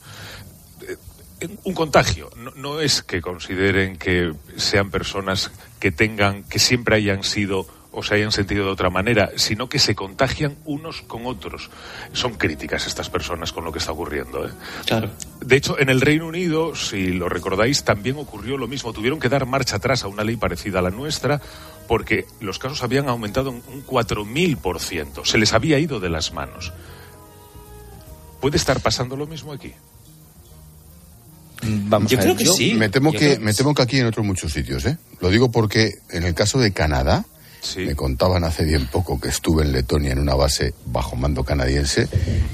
un 1.64 1.74
contagio. 1.74 2.30
No 2.55 2.80
es 2.80 3.01
que 3.01 3.22
consideren 3.22 3.97
que 3.97 4.34
sean 4.55 4.91
personas 4.91 5.51
que 5.80 5.91
tengan, 5.91 6.43
que 6.43 6.59
siempre 6.59 6.95
hayan 6.95 7.24
sido 7.24 7.68
o 7.94 8.04
se 8.04 8.16
hayan 8.16 8.32
sentido 8.32 8.66
de 8.66 8.72
otra 8.72 8.89
manera, 8.89 9.32
sino 9.36 9.70
que 9.70 9.80
se 9.80 9.96
contagian 9.96 10.58
unos 10.66 11.02
con 11.04 11.26
otros. 11.26 11.70
Son 12.12 12.34
críticas 12.34 12.88
estas 12.88 13.10
personas 13.10 13.54
con 13.54 13.64
lo 13.64 13.72
que 13.72 13.80
está 13.80 13.91
ocurriendo. 13.91 14.46
¿eh? 14.48 14.52
Claro. 14.86 15.12
De 15.39 15.56
hecho, 15.56 15.80
en 15.80 15.89
el 15.89 16.02
Reino 16.02 16.28
Unido, 16.28 16.76
si 16.76 17.08
lo 17.08 17.30
recordáis, 17.30 17.84
también 17.84 18.18
ocurrió 18.18 18.58
lo 18.58 18.68
mismo. 18.68 18.94
Tuvieron 18.94 19.20
que 19.20 19.30
dar 19.30 19.46
marcha 19.46 19.78
atrás 19.78 20.04
a 20.04 20.08
una 20.08 20.24
ley 20.24 20.36
parecida 20.36 20.80
a 20.80 20.82
la 20.82 20.89
nuestra 20.89 21.39
porque 21.88 22.26
los 22.39 22.60
casos 22.60 22.84
habían 22.84 23.08
aumentado 23.10 23.50
en 23.50 23.62
un 23.68 23.86
4.000%. 23.86 25.26
Se 25.26 25.38
les 25.38 25.54
había 25.54 25.78
ido 25.80 26.00
de 26.00 26.10
las 26.10 26.34
manos. 26.34 26.74
¿Puede 28.41 28.58
estar 28.58 28.82
pasando 28.82 29.16
lo 29.16 29.28
mismo 29.28 29.54
aquí? 29.54 29.74
Vamos 31.66 32.12
Yo 32.12 32.18
a 32.18 32.22
creo 32.22 32.36
ver, 32.36 32.46
que 32.46 32.52
sí. 32.52 32.74
Me 32.74 32.89
temo 32.89 33.12
que, 33.12 33.18
creo 33.18 33.34
que 33.36 33.39
me 33.39 33.54
temo 33.54 33.74
que 33.74 33.82
aquí 33.82 34.00
en 34.00 34.08
otros 34.08 34.26
muchos 34.26 34.52
sitios, 34.52 34.86
¿eh? 34.86 34.98
Lo 35.22 35.30
digo 35.30 35.52
porque 35.52 35.91
en 36.10 36.24
el 36.24 36.34
caso 36.34 36.60
de 36.60 36.74
Canadá, 36.74 37.26
me 37.78 37.95
contaban 37.95 38.43
hace 38.43 38.64
bien 38.66 38.88
poco 38.88 39.20
que 39.20 39.30
estuve 39.30 39.64
en 39.64 39.72
Letonia 39.72 40.11
en 40.11 40.20
una 40.20 40.36
base 40.36 40.74
bajo 40.86 41.16
mando 41.16 41.43
canadiense, 41.43 42.07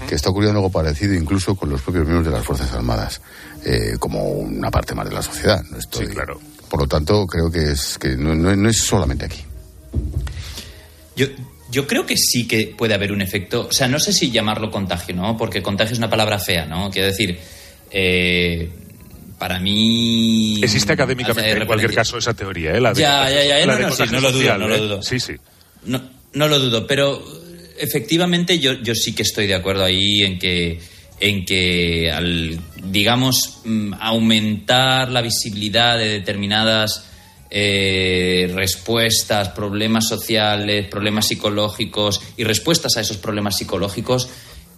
que 0.08 0.16
está 0.16 0.30
ocurriendo 0.30 0.60
algo 0.60 0.72
parecido 0.72 1.14
incluso 1.14 1.56
con 1.56 1.70
los 1.70 1.82
propios 1.82 2.06
miembros 2.06 2.26
de 2.32 2.38
las 2.38 2.46
Fuerzas 2.46 2.72
Armadas, 2.74 3.22
eh, 3.66 3.96
como 4.00 4.24
una 4.30 4.70
parte 4.72 4.94
más 4.96 5.08
de 5.10 5.16
la 5.16 5.22
sociedad. 5.22 5.62
No 5.72 5.78
estoy- 5.78 6.08
claro. 6.08 6.40
Por 6.70 6.82
lo 6.82 6.88
tanto, 6.88 7.26
creo 7.26 7.50
que 7.50 7.72
es 7.72 7.98
que 7.98 8.10
no, 8.16 8.36
no- 8.36 8.56
no 8.56 8.70
es 8.70 8.78
solamente 8.78 9.26
aquí. 9.26 9.44
Yo, 11.16 11.28
yo 11.72 11.88
creo 11.88 12.06
que 12.06 12.16
sí 12.18 12.48
que 12.48 12.74
puede 12.78 12.94
haber 12.94 13.12
un 13.12 13.22
efecto. 13.22 13.68
O 13.68 13.72
sea, 13.72 13.88
no 13.88 14.00
sé 14.00 14.14
si 14.14 14.32
llamarlo 14.32 14.72
contagio, 14.72 15.16
¿no? 15.16 15.36
Porque 15.38 15.62
contagio 15.62 15.94
es 15.94 15.98
una 16.00 16.10
palabra 16.10 16.40
fea, 16.40 16.66
¿no? 16.66 16.90
Quiero 16.92 17.08
decir, 17.08 17.40
eh, 17.92 18.72
para 19.40 19.60
mí. 19.60 20.60
Existe 20.62 20.94
académicamente, 20.94 21.52
en 21.52 21.66
cualquier 21.66 21.96
caso, 21.96 22.18
esa 22.18 22.34
teoría, 22.34 22.76
¿eh? 22.76 22.82
La 22.82 22.94
de 22.94 23.02
Ya, 23.02 23.30
ya, 23.30 23.44
ya, 23.44 23.66
la 23.66 23.74
no, 23.74 23.76
de 23.78 23.84
no, 23.84 23.92
sí, 23.92 23.98
contagio 23.98 24.16
no 24.16 24.22
lo 24.22 24.32
dudo, 24.32 24.42
social, 24.42 24.60
no 24.60 24.68
lo 24.68 24.76
¿eh? 24.76 24.80
dudo. 24.80 25.02
Sí, 25.02 25.20
sí. 25.20 25.34
No, 25.86 26.02
no 26.34 26.48
lo 26.48 26.60
dudo, 26.60 26.86
pero 26.86 27.24
efectivamente 27.80 28.60
yo, 28.60 28.74
yo 28.74 28.94
sí 28.94 29.16
que 29.16 29.24
estoy 29.24 29.48
de 29.48 29.56
acuerdo 29.56 29.86
ahí 29.86 30.22
en 30.24 30.38
que, 30.38 30.80
en 31.20 31.46
que 31.46 32.12
al, 32.12 32.60
digamos, 32.84 33.62
mm, 33.64 33.94
aumentar 34.00 35.10
la 35.10 35.22
visibilidad 35.22 35.98
de 35.98 36.10
determinadas 36.10 37.06
eh, 37.50 38.52
respuestas, 38.54 39.50
problemas 39.50 40.08
sociales, 40.08 40.88
problemas 40.88 41.28
psicológicos 41.28 42.22
y 42.38 42.44
respuestas 42.44 42.96
a 42.98 43.02
esos 43.02 43.18
problemas 43.18 43.58
psicológicos, 43.58 44.30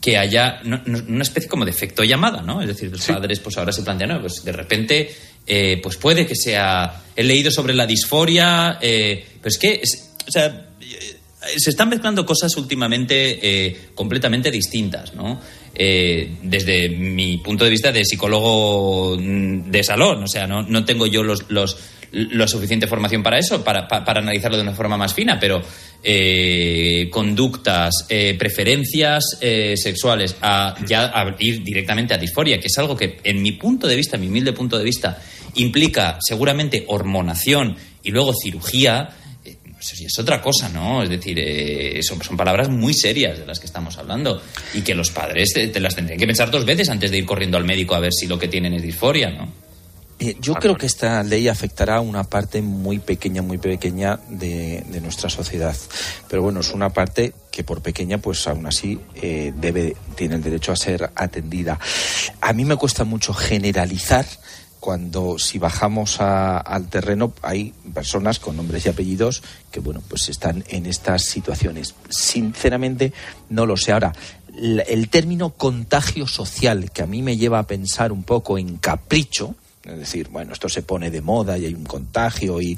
que 0.02 0.18
haya 0.18 0.60
no- 0.64 0.82
no- 0.86 1.00
una 1.08 1.22
especie 1.24 1.48
como 1.48 1.64
de 1.64 1.72
efecto 1.72 2.04
llamada, 2.04 2.42
¿no? 2.42 2.62
Es 2.62 2.68
decir, 2.68 2.92
los 2.92 3.06
padres 3.06 3.40
pues 3.40 3.56
ahora 3.58 3.72
se 3.72 3.84
plantean, 3.84 4.10
no, 4.10 4.22
pues 4.22 4.44
de 4.44 4.52
repente, 4.52 5.12
eh, 5.48 5.80
pues 5.82 5.96
puede 5.98 6.26
que 6.26 6.36
sea... 6.36 7.04
He 7.16 7.24
leído 7.24 7.52
sobre 7.52 7.74
la 7.76 7.86
disforia, 7.86 8.80
eh, 8.82 9.24
pero 9.40 9.50
es 9.50 9.58
que, 9.60 9.80
es- 9.84 10.10
o 10.28 10.32
sea, 10.32 10.70
eh, 10.82 11.18
se 11.58 11.70
están 11.70 11.90
mezclando 11.90 12.26
cosas 12.26 12.56
últimamente 12.58 13.40
eh, 13.68 13.78
completamente 13.94 14.50
distintas, 14.50 15.14
¿no? 15.14 15.40
Eh, 15.74 16.38
desde 16.44 16.90
mi 16.90 17.38
punto 17.38 17.64
de 17.64 17.70
vista 17.70 17.92
de 17.92 18.04
psicólogo 18.04 19.18
de 19.18 19.84
salón, 19.84 20.24
o 20.24 20.28
sea, 20.28 20.46
no, 20.48 20.64
no 20.64 20.84
tengo 20.84 21.06
yo 21.08 21.24
los, 21.24 21.46
los, 21.50 21.78
la 22.12 22.48
suficiente 22.48 22.88
formación 22.88 23.24
para 23.24 23.40
eso, 23.40 23.64
para, 23.64 23.88
pa- 23.88 24.04
para 24.04 24.20
analizarlo 24.20 24.58
de 24.58 24.64
una 24.64 24.74
forma 24.74 24.98
más 24.98 25.14
fina, 25.14 25.40
pero 25.40 25.62
eh, 26.04 27.08
conductas, 27.12 28.06
eh, 28.10 28.36
preferencias 28.38 29.24
eh, 29.40 29.76
sexuales, 29.78 30.36
a 30.42 30.76
ya 30.86 31.06
a 31.14 31.36
ir 31.40 31.64
directamente 31.64 32.14
a 32.14 32.18
disforia, 32.18 32.60
que 32.60 32.68
es 32.68 32.78
algo 32.78 32.96
que, 32.98 33.20
en 33.24 33.42
mi 33.42 33.54
punto 33.54 33.88
de 33.88 33.96
vista, 33.96 34.18
mi 34.18 34.28
humilde 34.28 34.52
punto 34.54 34.78
de 34.78 34.84
vista, 34.84 35.22
implica 35.56 36.18
seguramente 36.22 36.84
hormonación 36.88 37.76
y 38.04 38.12
luego 38.12 38.34
cirugía, 38.34 39.10
eh, 39.46 39.56
eso 39.80 39.96
sí 39.96 40.06
es 40.06 40.20
otra 40.20 40.42
cosa, 40.42 40.70
¿no? 40.70 41.04
Es 41.04 41.10
decir, 41.10 41.38
eh, 41.40 42.00
son, 42.04 42.22
son 42.24 42.36
palabras 42.36 42.68
muy 42.70 42.94
serias 42.94 43.40
de 43.40 43.46
las 43.46 43.60
que 43.60 43.66
estamos 43.68 43.98
hablando 43.98 44.42
y 44.74 44.82
que 44.82 44.96
los 44.96 45.12
padres 45.12 45.54
te, 45.54 45.68
te 45.68 45.80
las 45.80 45.96
tendrían 45.96 46.20
que 46.20 46.28
pensar 46.28 46.52
dos 46.52 46.66
veces 46.66 46.90
antes 46.90 47.10
de 47.12 47.20
ir 47.20 47.26
corriendo 47.26 47.58
al 47.58 47.64
médico 47.66 47.96
a 47.96 48.00
ver 48.00 48.12
si 48.14 48.28
lo 48.28 48.38
que 48.38 48.48
tienen 48.48 48.74
es 48.74 48.82
disforia, 48.84 49.30
¿no? 49.30 49.61
Eh, 50.24 50.38
yo 50.40 50.54
creo 50.54 50.78
que 50.78 50.86
esta 50.86 51.24
ley 51.24 51.48
afectará 51.48 51.96
a 51.96 52.02
una 52.02 52.24
parte 52.24 52.62
muy 52.62 53.00
pequeña, 53.00 53.42
muy 53.42 53.58
pequeña 53.58 54.20
de, 54.30 54.84
de 54.88 55.02
nuestra 55.02 55.30
sociedad. 55.30 55.76
Pero 56.30 56.44
bueno, 56.44 56.60
es 56.60 56.72
una 56.74 56.90
parte 56.92 57.34
que 57.50 57.64
por 57.64 57.82
pequeña, 57.82 58.20
pues 58.20 58.48
aún 58.48 58.68
así 58.68 59.00
eh, 59.16 59.52
debe, 59.58 59.96
tiene 60.16 60.36
el 60.36 60.44
derecho 60.44 60.72
a 60.72 60.76
ser 60.76 61.10
atendida. 61.16 61.80
A 62.40 62.54
mí 62.54 62.66
me 62.66 62.76
cuesta 62.76 63.04
mucho 63.04 63.34
generalizar 63.34 64.26
cuando 64.80 65.40
si 65.40 65.58
bajamos 65.58 66.22
a- 66.22 66.58
al 66.60 66.88
terreno 66.88 67.34
hay 67.42 67.74
personas 67.94 68.38
con 68.40 68.58
nombres 68.58 68.86
y 68.86 68.90
apellidos 68.90 69.44
que 69.72 69.80
bueno 69.80 70.02
pues 70.08 70.28
están 70.30 70.64
en 70.70 70.88
estas 70.88 71.22
situaciones 71.24 71.94
sinceramente 72.10 73.14
no 73.50 73.68
lo 73.68 73.78
sé 73.78 73.92
ahora 73.92 74.12
el 74.88 75.08
término 75.10 75.52
contagio 75.52 76.26
social 76.26 76.90
que 76.90 77.04
a 77.04 77.06
mí 77.06 77.22
me 77.22 77.38
lleva 77.38 77.60
a 77.60 77.68
pensar 77.68 78.12
un 78.12 78.24
poco 78.24 78.58
en 78.58 78.78
capricho 78.78 79.54
es 79.84 79.98
decir 79.98 80.30
bueno 80.30 80.54
esto 80.54 80.70
se 80.70 80.84
pone 80.84 81.12
de 81.12 81.22
moda 81.22 81.58
y 81.58 81.66
hay 81.66 81.74
un 81.74 81.86
contagio 81.86 82.62
y 82.62 82.78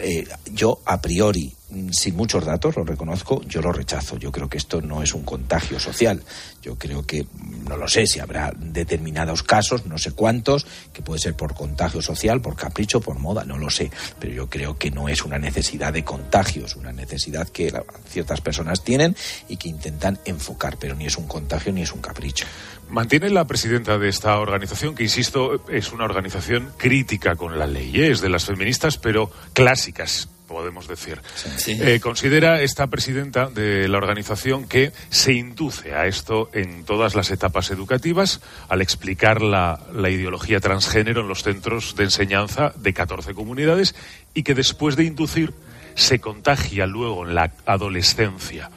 eh, 0.00 0.26
yo 0.52 0.80
a 0.84 1.00
priori 1.00 1.52
mm, 1.70 1.90
sin 1.90 2.16
muchos 2.16 2.44
datos, 2.44 2.76
lo 2.76 2.84
reconozco, 2.84 3.42
yo 3.42 3.60
lo 3.60 3.72
rechazo. 3.72 4.16
Yo 4.16 4.32
creo 4.32 4.48
que 4.48 4.58
esto 4.58 4.80
no 4.80 5.02
es 5.02 5.14
un 5.14 5.22
contagio 5.22 5.78
social. 5.78 6.22
Yo 6.62 6.76
creo 6.76 7.06
que, 7.06 7.24
mm, 7.24 7.68
no 7.68 7.76
lo 7.76 7.88
sé, 7.88 8.06
si 8.06 8.20
habrá 8.20 8.52
determinados 8.56 9.42
casos, 9.42 9.86
no 9.86 9.98
sé 9.98 10.12
cuántos, 10.12 10.66
que 10.92 11.02
puede 11.02 11.20
ser 11.20 11.34
por 11.34 11.54
contagio 11.54 12.02
social, 12.02 12.40
por 12.40 12.56
capricho, 12.56 13.00
por 13.00 13.18
moda, 13.18 13.44
no 13.44 13.58
lo 13.58 13.70
sé. 13.70 13.90
Pero 14.18 14.32
yo 14.32 14.48
creo 14.48 14.76
que 14.78 14.90
no 14.90 15.08
es 15.08 15.24
una 15.24 15.38
necesidad 15.38 15.92
de 15.92 16.04
contagio, 16.04 16.66
es 16.66 16.76
una 16.76 16.92
necesidad 16.92 17.48
que 17.48 17.72
ciertas 18.08 18.40
personas 18.40 18.82
tienen 18.82 19.16
y 19.48 19.56
que 19.56 19.68
intentan 19.68 20.18
enfocar, 20.24 20.76
pero 20.78 20.94
ni 20.94 21.06
es 21.06 21.16
un 21.16 21.26
contagio 21.26 21.72
ni 21.72 21.82
es 21.82 21.92
un 21.92 22.00
capricho. 22.00 22.46
Mantiene 22.88 23.30
la 23.30 23.46
presidenta 23.46 23.98
de 23.98 24.08
esta 24.08 24.38
organización, 24.38 24.94
que 24.94 25.02
insisto, 25.02 25.66
es 25.68 25.92
una 25.92 26.04
organización 26.04 26.70
crítica 26.76 27.34
con 27.34 27.58
la 27.58 27.66
ley, 27.66 27.90
¿eh? 27.96 28.10
es 28.10 28.20
de 28.20 28.28
las 28.28 28.44
feministas, 28.44 28.98
pero 28.98 29.30
clásicas, 29.52 30.28
podemos 30.46 30.86
decir. 30.86 31.20
Eh, 31.66 31.98
considera 32.00 32.60
esta 32.60 32.86
presidenta 32.86 33.48
de 33.48 33.88
la 33.88 33.98
organización 33.98 34.68
que 34.68 34.92
se 35.10 35.32
induce 35.32 35.94
a 35.94 36.06
esto 36.06 36.50
en 36.52 36.84
todas 36.84 37.14
las 37.14 37.30
etapas 37.30 37.70
educativas 37.70 38.40
al 38.68 38.82
explicar 38.82 39.42
la, 39.42 39.80
la 39.92 40.10
ideología 40.10 40.60
transgénero 40.60 41.22
en 41.22 41.28
los 41.28 41.42
centros 41.42 41.96
de 41.96 42.04
enseñanza 42.04 42.72
de 42.76 42.92
14 42.92 43.34
comunidades 43.34 43.94
y 44.34 44.42
que 44.42 44.54
después 44.54 44.96
de 44.96 45.04
inducir 45.04 45.54
se 45.94 46.20
contagia 46.20 46.86
luego 46.86 47.26
en 47.26 47.34
la 47.34 47.52
adolescencia. 47.66 48.70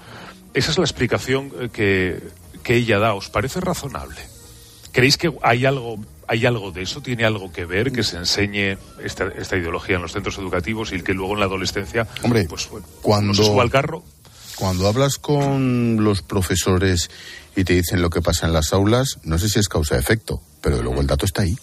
Esa 0.54 0.72
es 0.72 0.78
la 0.78 0.86
explicación 0.86 1.52
eh, 1.60 1.70
que, 1.72 2.20
que 2.68 2.76
ella 2.76 3.00
da. 3.00 3.14
¿Os 3.14 3.30
parece 3.30 3.62
razonable? 3.62 4.20
¿Creéis 4.92 5.16
que 5.18 5.32
hay 5.42 5.66
algo, 5.66 6.04
hay 6.28 6.46
algo 6.46 6.72
de 6.72 6.82
eso? 6.82 7.00
¿Tiene 7.02 7.24
algo 7.24 7.50
que 7.50 7.64
ver 7.64 7.94
que 7.94 8.04
se 8.04 8.18
enseñe 8.18 8.78
esta, 9.02 9.30
esta 9.30 9.56
ideología 9.56 9.96
en 9.96 10.02
los 10.02 10.12
centros 10.12 10.38
educativos 10.38 10.92
y 10.92 11.02
que 11.02 11.14
luego 11.14 11.36
en 11.36 11.40
la 11.40 11.46
adolescencia 11.46 12.06
Hombre, 12.24 12.46
pues, 12.50 12.70
bueno, 12.70 12.86
cuando, 13.02 13.28
no 13.28 13.34
se 13.36 13.46
suba 13.46 13.64
al 13.64 13.70
carro? 13.70 14.04
Cuando 14.58 14.86
hablas 14.86 15.16
con 15.18 16.04
los 16.04 16.22
profesores 16.22 17.10
y 17.56 17.64
te 17.64 17.74
dicen 17.74 18.02
lo 18.02 18.10
que 18.10 18.22
pasa 18.22 18.48
en 18.48 18.54
las 18.54 18.74
aulas, 18.74 19.20
no 19.24 19.38
sé 19.38 19.48
si 19.48 19.60
es 19.60 19.70
causa-efecto, 19.70 20.42
pero 20.60 20.82
luego 20.82 21.00
el 21.00 21.08
dato 21.08 21.26
está 21.26 21.44
ahí. 21.44 21.58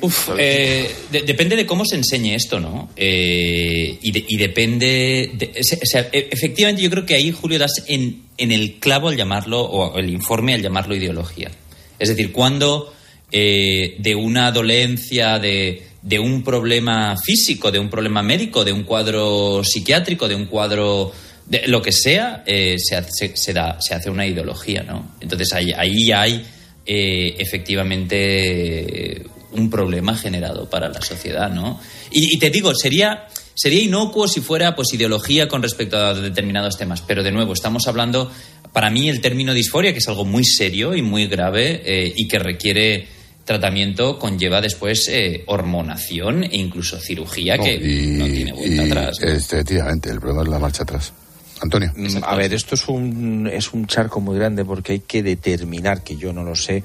Uf, 0.00 0.30
eh, 0.38 0.90
de- 1.10 1.22
depende 1.22 1.56
de 1.56 1.66
cómo 1.66 1.84
se 1.84 1.96
enseñe 1.96 2.34
esto, 2.34 2.60
¿no? 2.60 2.90
Eh, 2.96 3.98
y, 4.02 4.12
de- 4.12 4.24
y 4.28 4.36
depende. 4.36 5.30
de- 5.34 5.52
o 5.60 5.62
sea, 5.64 5.78
o 5.82 5.86
sea, 5.86 6.08
e- 6.12 6.28
efectivamente, 6.30 6.82
yo 6.82 6.90
creo 6.90 7.04
que 7.06 7.14
ahí, 7.14 7.30
Julio, 7.32 7.58
das 7.58 7.84
en, 7.88 8.22
en 8.38 8.52
el 8.52 8.74
clavo 8.80 9.08
al 9.08 9.16
llamarlo, 9.16 9.60
o 9.60 9.98
el 9.98 10.10
informe 10.10 10.54
al 10.54 10.62
llamarlo 10.62 10.94
ideología. 10.94 11.50
Es 11.98 12.08
decir, 12.08 12.32
cuando 12.32 12.92
eh, 13.30 13.96
de 13.98 14.14
una 14.14 14.52
dolencia, 14.52 15.38
de, 15.38 15.82
de 16.02 16.18
un 16.18 16.42
problema 16.44 17.16
físico, 17.16 17.70
de 17.70 17.78
un 17.78 17.88
problema 17.88 18.22
médico, 18.22 18.64
de 18.64 18.72
un 18.72 18.82
cuadro 18.84 19.62
psiquiátrico, 19.64 20.28
de 20.28 20.34
un 20.34 20.46
cuadro. 20.46 21.12
de 21.46 21.66
lo 21.66 21.80
que 21.82 21.92
sea, 21.92 22.44
eh, 22.46 22.76
se, 22.78 22.96
hace, 22.96 23.36
se, 23.36 23.52
da, 23.52 23.78
se 23.80 23.94
hace 23.94 24.10
una 24.10 24.26
ideología, 24.26 24.82
¿no? 24.82 25.12
Entonces 25.20 25.52
ahí, 25.52 25.72
ahí 25.76 26.12
hay 26.12 26.44
eh, 26.86 27.34
efectivamente 27.38 29.22
un 29.52 29.70
problema 29.70 30.16
generado 30.16 30.68
para 30.68 30.88
la 30.88 31.00
sociedad, 31.02 31.50
¿no? 31.50 31.80
Y, 32.10 32.34
y 32.34 32.38
te 32.38 32.50
digo, 32.50 32.74
sería, 32.74 33.26
sería 33.54 33.82
inocuo 33.82 34.28
si 34.28 34.40
fuera 34.40 34.74
pues 34.74 34.92
ideología 34.92 35.48
con 35.48 35.62
respecto 35.62 35.96
a 35.96 36.14
determinados 36.14 36.76
temas, 36.76 37.02
pero 37.02 37.22
de 37.22 37.32
nuevo, 37.32 37.52
estamos 37.52 37.86
hablando, 37.88 38.30
para 38.72 38.90
mí 38.90 39.08
el 39.08 39.20
término 39.20 39.54
disforia, 39.54 39.92
que 39.92 39.98
es 39.98 40.08
algo 40.08 40.24
muy 40.24 40.44
serio 40.44 40.94
y 40.94 41.02
muy 41.02 41.26
grave 41.26 41.82
eh, 41.84 42.12
y 42.14 42.26
que 42.26 42.38
requiere 42.38 43.06
tratamiento, 43.44 44.18
conlleva 44.18 44.60
después 44.60 45.08
eh, 45.08 45.42
hormonación 45.46 46.44
e 46.44 46.56
incluso 46.56 46.98
cirugía 46.98 47.56
No, 47.56 47.64
que 47.64 47.74
y, 47.74 48.06
no 48.18 48.24
tiene 48.26 48.52
vuelta 48.52 48.84
y, 48.84 48.90
atrás. 48.90 49.18
¿no? 49.20 49.28
Efectivamente, 49.28 50.10
el 50.10 50.20
problema 50.20 50.42
es 50.42 50.48
la 50.48 50.58
marcha 50.58 50.82
atrás. 50.84 51.12
Antonio. 51.60 51.92
Mm, 51.94 52.18
A 52.22 52.36
ver, 52.36 52.54
esto 52.54 52.74
es 52.74 52.88
un, 52.88 53.48
es 53.52 53.72
un 53.72 53.86
charco 53.86 54.20
muy 54.20 54.36
grande 54.36 54.64
porque 54.64 54.92
hay 54.92 55.00
que 55.00 55.22
determinar, 55.22 56.02
que 56.02 56.16
yo 56.16 56.32
no 56.32 56.42
lo 56.42 56.56
sé, 56.56 56.82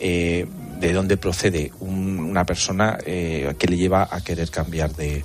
eh, 0.00 0.46
de 0.80 0.92
dónde 0.92 1.16
procede 1.16 1.72
un- 1.80 2.18
una 2.18 2.44
persona 2.44 2.98
eh, 3.06 3.54
que 3.58 3.66
le 3.66 3.76
lleva 3.76 4.08
a 4.10 4.20
querer 4.22 4.50
cambiar 4.50 4.94
de, 4.94 5.24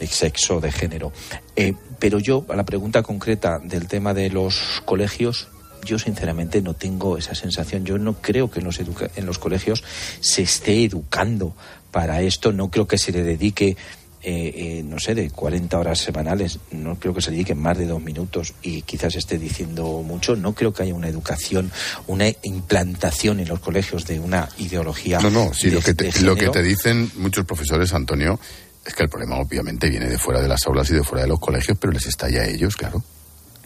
de 0.00 0.06
sexo, 0.06 0.60
de 0.60 0.72
género. 0.72 1.12
Eh, 1.54 1.74
pero 1.98 2.18
yo, 2.18 2.44
a 2.48 2.56
la 2.56 2.64
pregunta 2.64 3.02
concreta 3.02 3.58
del 3.58 3.88
tema 3.88 4.12
de 4.14 4.30
los 4.30 4.82
colegios, 4.84 5.48
yo 5.84 5.98
sinceramente 5.98 6.60
no 6.62 6.74
tengo 6.74 7.16
esa 7.16 7.34
sensación. 7.34 7.84
Yo 7.84 7.96
no 7.98 8.14
creo 8.20 8.50
que 8.50 8.58
en 8.60 8.64
los, 8.66 8.80
en 8.80 9.26
los 9.26 9.38
colegios 9.38 9.84
se 10.20 10.42
esté 10.42 10.82
educando 10.84 11.54
para 11.92 12.20
esto. 12.22 12.52
No 12.52 12.70
creo 12.70 12.86
que 12.86 12.98
se 12.98 13.12
le 13.12 13.22
dedique 13.22 13.76
eh, 14.22 14.52
eh, 14.78 14.82
no 14.84 14.98
sé, 14.98 15.14
de 15.14 15.30
40 15.30 15.78
horas 15.78 15.98
semanales, 16.00 16.58
no 16.72 16.96
creo 16.98 17.14
que 17.14 17.20
se 17.22 17.30
dediquen 17.30 17.58
más 17.58 17.78
de 17.78 17.86
dos 17.86 18.02
minutos 18.02 18.54
y 18.62 18.82
quizás 18.82 19.14
esté 19.14 19.38
diciendo 19.38 20.02
mucho. 20.04 20.34
No 20.36 20.52
creo 20.54 20.72
que 20.72 20.82
haya 20.82 20.94
una 20.94 21.08
educación, 21.08 21.70
una 22.06 22.26
implantación 22.42 23.40
en 23.40 23.48
los 23.48 23.60
colegios 23.60 24.06
de 24.06 24.18
una 24.20 24.48
ideología. 24.58 25.20
No, 25.20 25.30
no, 25.30 25.54
sí, 25.54 25.68
de- 25.68 25.74
lo, 25.76 25.80
que 25.82 25.94
te, 25.94 26.20
lo 26.22 26.34
que 26.36 26.48
te 26.48 26.62
dicen 26.62 27.10
muchos 27.16 27.44
profesores, 27.44 27.92
Antonio, 27.92 28.38
es 28.84 28.94
que 28.94 29.02
el 29.04 29.08
problema 29.08 29.36
obviamente 29.38 29.88
viene 29.88 30.08
de 30.08 30.18
fuera 30.18 30.40
de 30.40 30.48
las 30.48 30.66
aulas 30.66 30.90
y 30.90 30.94
de 30.94 31.02
fuera 31.02 31.22
de 31.22 31.28
los 31.28 31.40
colegios, 31.40 31.76
pero 31.80 31.92
les 31.92 32.06
estalla 32.06 32.42
a 32.42 32.46
ellos, 32.46 32.76
claro. 32.76 33.02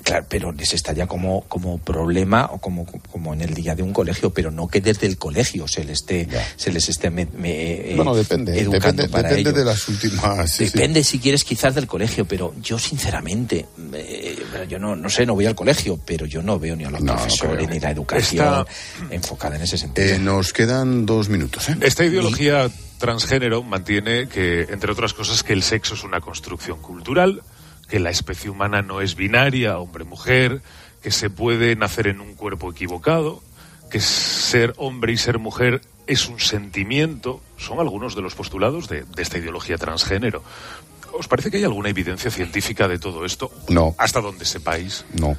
Claro, 0.02 0.24
pero 0.28 0.50
les 0.52 0.72
estalla 0.72 1.06
como, 1.06 1.42
como 1.42 1.78
problema 1.78 2.46
o 2.52 2.58
como, 2.58 2.86
como 2.86 3.34
en 3.34 3.42
el 3.42 3.54
día 3.54 3.74
de 3.74 3.82
un 3.82 3.92
colegio, 3.92 4.30
pero 4.30 4.50
no 4.50 4.66
que 4.68 4.80
desde 4.80 5.06
el 5.06 5.18
colegio 5.18 5.68
se 5.68 5.84
les 5.84 5.98
esté, 6.00 6.26
se 6.56 6.72
les 6.72 6.88
esté 6.88 7.10
me- 7.10 7.26
me- 7.36 7.92
eh, 7.92 7.96
bueno, 7.96 8.14
depende, 8.14 8.58
educando 8.58 9.02
depende, 9.02 9.08
para 9.08 9.28
depende 9.28 9.50
ello. 9.50 9.58
de 9.58 9.64
las 9.64 9.88
últimas... 9.88 10.50
sí, 10.50 10.66
sí. 10.66 10.72
Depende 10.72 11.04
si 11.04 11.18
quieres 11.18 11.44
quizás 11.44 11.74
del 11.74 11.86
colegio, 11.86 12.24
pero 12.26 12.54
yo 12.62 12.78
sinceramente, 12.78 13.66
eh, 13.94 14.38
yo 14.68 14.78
no, 14.78 14.96
no 14.96 15.08
sé, 15.10 15.26
no 15.26 15.34
voy 15.34 15.46
al 15.46 15.54
colegio, 15.54 15.98
pero 16.04 16.24
yo 16.26 16.42
no 16.42 16.58
veo 16.58 16.74
ni 16.76 16.84
a 16.84 16.90
los 16.90 17.00
No, 17.02 17.12
no 17.12 17.18
profesores 17.18 17.56
creo. 17.66 17.68
ni 17.70 17.78
la 17.80 17.90
educación 17.90 18.42
Esta- 18.42 18.66
enfocada 19.10 19.56
en 19.56 19.62
ese 19.62 19.76
sentido. 19.78 20.08
Eh, 20.08 20.18
nos 20.18 20.52
quedan 20.52 21.04
dos 21.06 21.28
minutos, 21.28 21.68
¿eh? 21.68 21.76
Esta 21.82 22.04
ideología 22.04 22.70
transgénero 22.98 23.62
mantiene 23.62 24.28
que, 24.28 24.62
entre 24.70 24.92
otras 24.92 25.14
cosas, 25.14 25.42
que 25.42 25.52
el 25.52 25.62
sexo 25.62 25.94
es 25.94 26.04
una 26.04 26.20
construcción 26.20 26.78
cultural, 26.80 27.42
que 27.90 27.98
la 27.98 28.10
especie 28.10 28.48
humana 28.48 28.82
no 28.82 29.00
es 29.00 29.16
binaria, 29.16 29.78
hombre-mujer, 29.78 30.62
que 31.02 31.10
se 31.10 31.28
puede 31.28 31.74
nacer 31.76 32.06
en 32.06 32.20
un 32.20 32.34
cuerpo 32.34 32.70
equivocado, 32.70 33.42
que 33.90 34.00
ser 34.00 34.74
hombre 34.76 35.12
y 35.12 35.16
ser 35.16 35.38
mujer 35.38 35.80
es 36.06 36.28
un 36.28 36.38
sentimiento, 36.38 37.40
son 37.56 37.80
algunos 37.80 38.14
de 38.14 38.22
los 38.22 38.34
postulados 38.34 38.88
de, 38.88 39.02
de 39.02 39.22
esta 39.22 39.38
ideología 39.38 39.76
transgénero. 39.76 40.42
¿Os 41.12 41.26
parece 41.26 41.50
que 41.50 41.56
hay 41.56 41.64
alguna 41.64 41.88
evidencia 41.88 42.30
científica 42.30 42.86
de 42.86 42.98
todo 42.98 43.24
esto? 43.24 43.50
No. 43.68 43.94
Hasta 43.98 44.20
donde 44.20 44.44
sepáis. 44.44 45.04
No. 45.12 45.36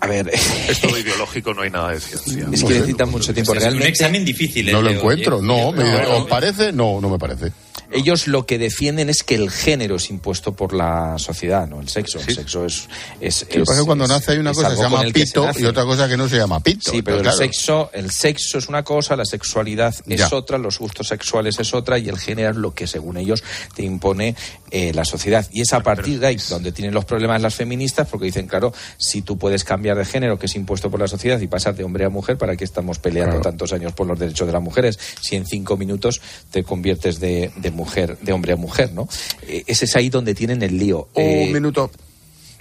A 0.00 0.06
ver, 0.06 0.30
Es 0.68 0.80
todo 0.80 0.96
ideológico, 0.98 1.54
no 1.54 1.62
hay 1.62 1.70
nada 1.70 1.90
de 1.92 2.00
ciencia. 2.00 2.46
es 2.52 2.62
que 2.64 2.74
necesitan 2.74 3.10
mucho 3.10 3.32
tiempo. 3.34 3.52
Es 3.52 3.58
un 3.58 3.62
Realmente, 3.62 3.88
examen 3.88 4.24
difícil. 4.24 4.70
No 4.70 4.78
el 4.78 4.84
lo 4.84 4.90
encuentro, 4.92 5.38
¿eh? 5.38 5.42
no. 5.42 5.72
me- 5.72 5.84
No, 5.84 6.16
¿Os 6.18 6.26
parece? 6.28 6.72
No, 6.72 7.00
no 7.00 7.08
me 7.10 7.18
parece. 7.18 7.52
ellos 7.90 8.26
lo 8.28 8.44
que 8.44 8.58
defienden 8.58 9.08
es 9.08 9.22
que 9.22 9.34
el 9.34 9.50
género 9.50 9.96
es 9.96 10.10
impuesto 10.10 10.52
por 10.52 10.74
la 10.74 11.14
sociedad, 11.18 11.66
no 11.66 11.80
el 11.80 11.88
sexo. 11.88 12.18
El 12.20 12.34
sexo 12.34 12.66
es. 12.66 12.86
es, 13.20 13.42
Lo 13.42 13.48
que 13.48 13.58
pasa 13.60 13.72
es 13.74 13.78
que 13.80 13.86
cuando 13.86 14.04
es- 14.04 14.10
nace 14.10 14.32
hay 14.32 14.38
una 14.38 14.50
es 14.50 14.56
cosa 14.58 14.68
que 14.70 14.76
se 14.76 14.82
llama 14.82 15.00
se 15.02 15.10
pito 15.12 15.50
y 15.58 15.64
otra 15.64 15.84
cosa 15.84 16.08
que 16.08 16.16
no 16.16 16.28
se 16.28 16.36
llama 16.36 16.60
pito. 16.60 16.90
Sí, 16.90 17.02
pero 17.02 17.20
el 17.20 17.32
sexo, 17.32 17.90
el 17.94 18.10
sexo 18.10 18.58
es 18.58 18.68
una 18.68 18.82
cosa, 18.84 19.16
la 19.16 19.24
sexualidad 19.24 19.94
es 20.06 20.18
Ya. 20.20 20.28
otra, 20.32 20.58
los 20.58 20.78
gustos 20.78 21.08
sexuales 21.08 21.58
es 21.58 21.72
otra 21.74 21.98
y 21.98 22.08
el 22.08 22.18
género 22.18 22.50
es 22.50 22.56
lo 22.56 22.74
que 22.74 22.86
según 22.86 23.16
ellos 23.16 23.42
te 23.74 23.82
impone 23.84 24.36
eh, 24.70 24.92
la 24.94 25.04
sociedad. 25.06 25.46
Y 25.50 25.62
es 25.62 25.72
a 25.72 25.80
partir 25.82 26.20
de 26.20 26.26
ahí 26.26 26.36
donde 26.50 26.72
tienen 26.72 26.92
los 26.92 27.06
problemas 27.06 27.40
las 27.40 27.54
feministas 27.54 28.06
porque 28.06 28.26
dicen, 28.26 28.46
claro, 28.46 28.72
si 28.98 29.22
tú 29.22 29.38
puedes 29.38 29.64
cambiar 29.64 29.87
de 29.96 30.04
género 30.04 30.38
que 30.38 30.46
es 30.46 30.54
impuesto 30.56 30.90
por 30.90 31.00
la 31.00 31.08
sociedad 31.08 31.40
y 31.40 31.46
pasar 31.46 31.74
de 31.74 31.84
hombre 31.84 32.04
a 32.04 32.08
mujer, 32.08 32.36
¿para 32.38 32.56
qué 32.56 32.64
estamos 32.64 32.98
peleando 32.98 33.36
Claro. 33.36 33.42
tantos 33.50 33.72
años 33.72 33.92
por 33.92 34.06
los 34.06 34.18
derechos 34.18 34.46
de 34.46 34.52
las 34.52 34.62
mujeres? 34.62 34.98
Si 35.20 35.36
en 35.36 35.46
cinco 35.46 35.76
minutos 35.76 36.20
te 36.50 36.62
conviertes 36.64 37.20
de, 37.20 37.50
de 37.56 37.70
mujer, 37.70 38.18
de 38.20 38.32
hombre 38.32 38.52
a 38.52 38.56
mujer, 38.56 38.92
¿no? 38.92 39.08
Eh, 39.46 39.64
ese 39.66 39.84
es 39.86 39.96
ahí 39.96 40.08
donde 40.10 40.34
tienen 40.34 40.62
el 40.62 40.78
lío. 40.78 41.08
Un 41.14 41.22
Eh, 41.22 41.50
minuto. 41.52 41.90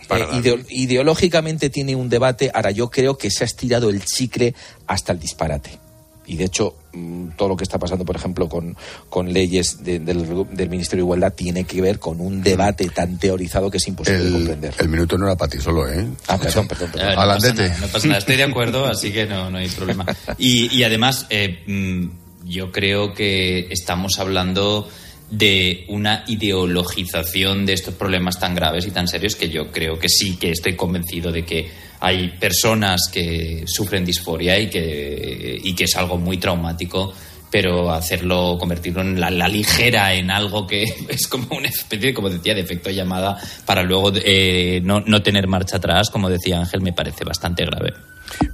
eh, 0.09 0.25
ideo- 0.33 0.65
ideológicamente 0.69 1.69
tiene 1.69 1.95
un 1.95 2.09
debate. 2.09 2.49
Ahora, 2.53 2.71
yo 2.71 2.89
creo 2.89 3.17
que 3.17 3.29
se 3.29 3.43
ha 3.43 3.47
estirado 3.47 3.89
el 3.89 4.03
chicle 4.05 4.55
hasta 4.87 5.11
el 5.13 5.19
disparate. 5.19 5.79
Y 6.27 6.35
de 6.35 6.43
hecho, 6.45 6.75
mm, 6.93 7.29
todo 7.37 7.49
lo 7.49 7.55
que 7.57 7.63
está 7.63 7.79
pasando, 7.79 8.03
por 8.03 8.15
ejemplo, 8.15 8.49
con, 8.49 8.75
con 9.09 9.31
leyes 9.31 9.83
de- 9.83 9.99
del, 9.99 10.25
del 10.51 10.69
Ministerio 10.69 11.03
de 11.03 11.07
Igualdad 11.07 11.33
tiene 11.33 11.63
que 11.63 11.81
ver 11.81 11.99
con 11.99 12.19
un 12.19 12.43
debate 12.43 12.89
tan 12.89 13.17
teorizado 13.17 13.71
que 13.71 13.77
es 13.77 13.87
imposible 13.87 14.25
El, 14.27 14.33
comprender. 14.33 14.73
el 14.77 14.89
minuto 14.89 15.17
no 15.17 15.25
era 15.25 15.35
para 15.37 15.49
ti 15.51 15.59
solo, 15.59 15.87
¿eh? 15.87 16.05
Ah, 16.27 16.37
perdón, 16.37 16.67
perdón, 16.67 16.89
Eh, 16.89 16.91
perdón. 16.93 17.09
no, 17.09 17.15
pasa 17.15 17.21
Alandete. 17.23 17.69
nada, 17.69 17.79
no 17.81 17.87
pasa 17.87 18.07
nada, 18.07 18.19
estoy 18.19 18.35
de 18.35 18.43
acuerdo, 18.43 18.85
así 18.85 19.11
que 19.11 19.25
no, 19.25 19.49
no 19.49 19.57
hay 19.57 19.69
problema. 19.69 20.05
Y, 20.37 20.75
y 20.77 20.83
además, 20.83 21.25
eh, 21.29 21.63
mm, 21.65 22.49
yo 22.49 22.71
creo 22.71 23.13
que 23.13 23.67
estamos 23.71 24.19
hablando 24.19 24.89
de 25.29 25.85
una 25.89 26.23
ideologización 26.27 27.65
de 27.65 27.73
estos 27.73 27.93
problemas 27.95 28.39
tan 28.39 28.55
graves 28.55 28.85
y 28.87 28.91
tan 28.91 29.07
serios 29.07 29.35
que 29.35 29.49
yo 29.49 29.71
creo 29.71 29.99
que 29.99 30.07
sí, 30.07 30.37
que 30.37 30.51
estoy 30.51 30.75
convencido 30.75 31.31
de 31.31 31.43
que 31.43 31.69
hay 31.99 32.29
personas 32.39 33.09
que 33.11 33.63
sufren 33.67 34.05
disforia 34.05 34.57
y 34.57 34.69
que, 34.69 35.59
y 35.61 35.75
que 35.75 35.83
es 35.83 35.95
algo 35.97 36.17
muy 36.17 36.37
traumático 36.37 37.13
pero 37.49 37.91
hacerlo, 37.91 38.57
convertirlo 38.59 39.01
en 39.01 39.19
la, 39.19 39.29
la 39.29 39.47
ligera, 39.47 40.13
en 40.13 40.29
algo 40.29 40.67
que 40.67 40.83
es 41.07 41.27
como 41.27 41.57
una 41.57 41.69
especie, 41.69 42.13
como 42.13 42.29
decía, 42.29 42.53
de 42.53 42.61
efecto 42.61 42.89
llamada 42.89 43.37
para 43.65 43.83
luego 43.83 44.11
eh, 44.15 44.81
no, 44.83 45.01
no 45.01 45.21
tener 45.21 45.47
marcha 45.47 45.77
atrás, 45.77 46.09
como 46.09 46.29
decía 46.29 46.59
Ángel, 46.59 46.81
me 46.81 46.93
parece 46.93 47.23
bastante 47.23 47.65
grave. 47.65 47.93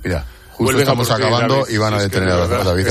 Mira, 0.04 0.26
justo 0.52 0.80
estamos 0.80 1.10
acabando 1.10 1.66
y 1.68 1.78
van 1.78 1.96
a 1.96 2.02
detener 2.02 2.30
de 2.30 2.56
a 2.56 2.64
David. 2.64 2.88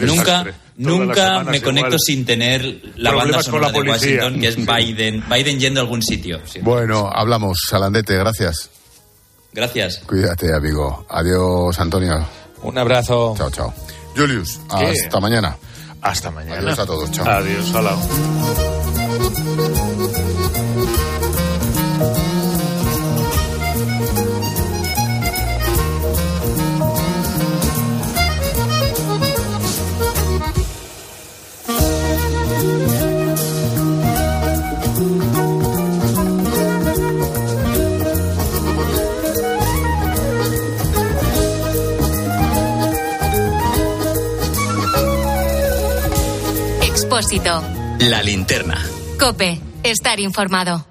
Nunca, 0.00 0.44
nunca 0.76 1.44
me 1.44 1.60
conecto 1.62 1.88
igual. 1.88 2.00
sin 2.00 2.24
tener 2.24 2.80
la 2.96 3.12
banda 3.12 3.34
con 3.36 3.44
sonora 3.44 3.66
la 3.66 3.72
de 3.72 3.74
policía. 3.78 4.22
Washington, 4.24 4.40
que 4.40 4.48
es 4.48 4.56
Biden, 4.66 5.24
Biden 5.28 5.58
yendo 5.60 5.80
a 5.80 5.82
algún 5.82 6.02
sitio. 6.02 6.40
Sí. 6.44 6.60
Bueno, 6.62 7.10
hablamos. 7.12 7.58
Salandete, 7.68 8.16
gracias. 8.16 8.70
Gracias. 9.52 9.98
Cuídate, 10.06 10.52
amigo. 10.54 11.06
Adiós, 11.08 11.78
Antonio. 11.78 12.26
Un 12.62 12.78
abrazo. 12.78 13.34
Chao, 13.36 13.50
chao. 13.50 13.74
Julius, 14.16 14.60
¿Qué? 14.78 14.86
hasta 15.04 15.20
mañana. 15.20 15.56
Hasta 16.00 16.30
mañana. 16.30 16.58
Adiós 16.58 16.78
a 16.78 16.86
todos, 16.86 17.10
chao. 17.10 17.26
Adiós, 17.28 17.72
hola. 17.74 17.96
La 48.00 48.24
linterna. 48.24 48.84
Cope. 49.20 49.60
Estar 49.84 50.18
informado. 50.18 50.84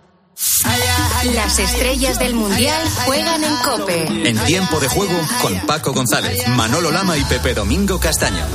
Las 1.36 1.60
estrellas 1.60 2.18
del 2.18 2.34
mundial 2.34 2.82
juegan 3.06 3.44
en 3.44 3.56
Cope. 3.58 4.30
En 4.30 4.38
tiempo 4.46 4.80
de 4.80 4.88
juego 4.88 5.20
con 5.42 5.60
Paco 5.68 5.92
González, 5.92 6.48
Manolo 6.48 6.92
Lama 6.92 7.18
y 7.18 7.26
Pepe 7.26 7.54
Domingo 7.54 8.00
Castaño. 8.00 8.46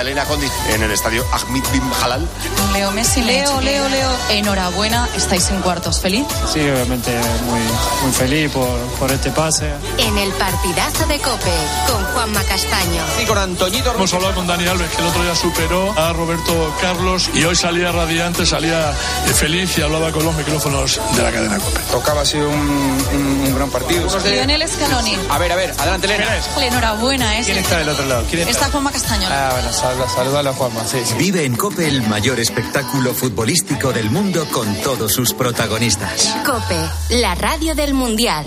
Elena 0.00 0.24
Condi 0.26 0.46
en 0.68 0.82
el 0.82 0.90
estadio 0.90 1.24
Ahmed 1.32 1.62
bin 1.72 1.82
Halal. 2.02 2.28
Leo 2.72 2.90
Messi, 2.92 3.22
Leo, 3.22 3.60
Leo, 3.60 3.88
Leo. 3.88 4.10
Enhorabuena, 4.30 5.08
estáis 5.16 5.48
en 5.50 5.60
cuartos. 5.62 6.00
¿Feliz? 6.00 6.26
Sí, 6.52 6.60
obviamente 6.60 7.10
muy, 7.48 7.60
muy 8.02 8.12
feliz 8.12 8.50
por, 8.52 8.68
por 8.98 9.10
este 9.10 9.30
pase. 9.30 9.70
En 9.98 10.18
el 10.18 10.30
partidazo 10.32 11.06
de 11.06 11.18
Cope 11.20 11.52
con 11.86 12.04
Juanma 12.12 12.42
Castaño. 12.44 13.02
Y 13.22 13.24
con 13.26 13.38
Antoñito 13.38 13.92
Hemos 13.94 14.12
hablado 14.14 14.34
con 14.34 14.46
Dani 14.46 14.66
Alves, 14.66 14.90
que 14.90 15.00
el 15.00 15.08
otro 15.08 15.22
día 15.22 15.34
superó 15.34 15.98
a 15.98 16.12
Roberto 16.12 16.74
Carlos 16.80 17.30
y 17.34 17.44
hoy 17.44 17.56
salía 17.56 17.92
radiante, 17.92 18.44
salía 18.44 18.90
eh, 18.90 19.32
feliz 19.34 19.76
y 19.78 19.82
hablaba 19.82 20.12
con 20.12 20.24
los 20.24 20.34
micrófonos 20.34 21.00
de 21.14 21.22
la 21.22 21.32
cadena 21.32 21.58
COPE. 21.58 21.80
Tocaba, 21.90 22.22
ha 22.22 22.24
sido 22.26 22.48
un, 22.48 22.56
un- 22.58 23.44
un 23.46 23.54
gran 23.54 23.70
partido. 23.70 24.06
Lionel 24.24 24.68
Scaloni. 24.68 25.16
A 25.30 25.38
ver, 25.38 25.52
a 25.52 25.56
ver, 25.56 25.70
adelante, 25.78 26.06
Elena. 26.06 26.26
Enhorabuena, 26.60 27.38
¿eh? 27.38 27.42
¿Quién 27.44 27.58
está 27.58 27.78
del 27.78 27.88
otro 27.88 28.04
lado? 28.06 28.24
¿Quién 28.28 28.40
está? 28.40 28.50
Está 28.52 28.70
Juanma 28.70 28.92
Castaño. 28.92 29.28
Ah, 29.30 29.48
bueno, 29.52 29.72
saluda, 29.72 30.08
saluda 30.08 30.40
a 30.40 30.42
la 30.42 30.52
Juanma, 30.56 30.84
sí, 30.86 30.98
sí. 31.04 31.14
Vive 31.18 31.44
en 31.44 31.54
Cope 31.56 31.86
el 31.86 32.02
mayor 32.08 32.40
espectáculo 32.40 33.12
futbolístico 33.12 33.92
del 33.92 34.10
mundo 34.10 34.46
con 34.52 34.74
todos 34.82 35.12
sus 35.12 35.34
protagonistas. 35.34 36.34
Cope, 36.44 36.80
la 37.20 37.34
radio 37.34 37.74
del 37.74 37.92
mundial. 37.92 38.46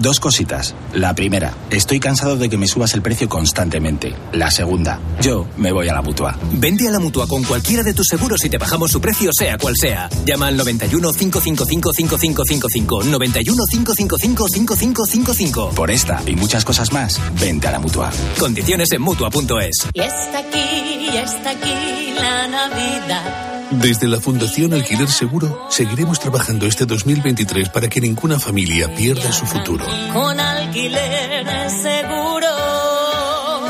Dos 0.00 0.18
cositas. 0.18 0.74
La 0.94 1.14
primera, 1.14 1.52
estoy 1.70 2.00
cansado 2.00 2.36
de 2.36 2.48
que 2.48 2.56
me 2.56 2.66
subas 2.66 2.94
el 2.94 3.02
precio 3.02 3.28
constantemente. 3.28 4.14
La 4.32 4.50
segunda, 4.50 4.98
yo 5.20 5.46
me 5.58 5.72
voy 5.72 5.90
a 5.90 5.92
la 5.92 6.00
mutua. 6.00 6.38
Vente 6.52 6.88
a 6.88 6.90
la 6.90 6.98
mutua 6.98 7.26
con 7.26 7.44
cualquiera 7.44 7.82
de 7.82 7.92
tus 7.92 8.06
seguros 8.06 8.42
y 8.42 8.48
te 8.48 8.56
bajamos 8.56 8.90
su 8.90 8.98
precio, 8.98 9.30
sea 9.30 9.58
cual 9.58 9.74
sea. 9.78 10.08
Llama 10.24 10.46
al 10.46 10.56
91 10.56 11.12
555 11.12 11.92
5555. 11.92 13.04
91 13.04 13.64
555 13.70 14.46
5555. 14.48 15.70
Por 15.74 15.90
esta 15.90 16.22
y 16.26 16.34
muchas 16.34 16.64
cosas 16.64 16.90
más, 16.94 17.20
vente 17.38 17.68
a 17.68 17.72
la 17.72 17.78
mutua. 17.78 18.10
Condiciones 18.38 18.90
en 18.92 19.02
mutua.es. 19.02 19.86
Y 19.92 20.00
está 20.00 20.38
aquí, 20.38 21.10
y 21.12 21.14
está 21.14 21.50
aquí 21.50 22.14
la 22.14 22.48
Navidad. 22.48 23.49
Desde 23.70 24.08
la 24.08 24.20
Fundación 24.20 24.74
Alquiler 24.74 25.08
Seguro 25.08 25.66
seguiremos 25.70 26.18
trabajando 26.18 26.66
este 26.66 26.86
2023 26.86 27.68
para 27.68 27.88
que 27.88 28.00
ninguna 28.00 28.38
familia 28.38 28.92
pierda 28.94 29.30
su 29.30 29.46
futuro. 29.46 29.84
Con 30.12 30.40
alquiler 30.40 31.70
seguro. 31.70 32.48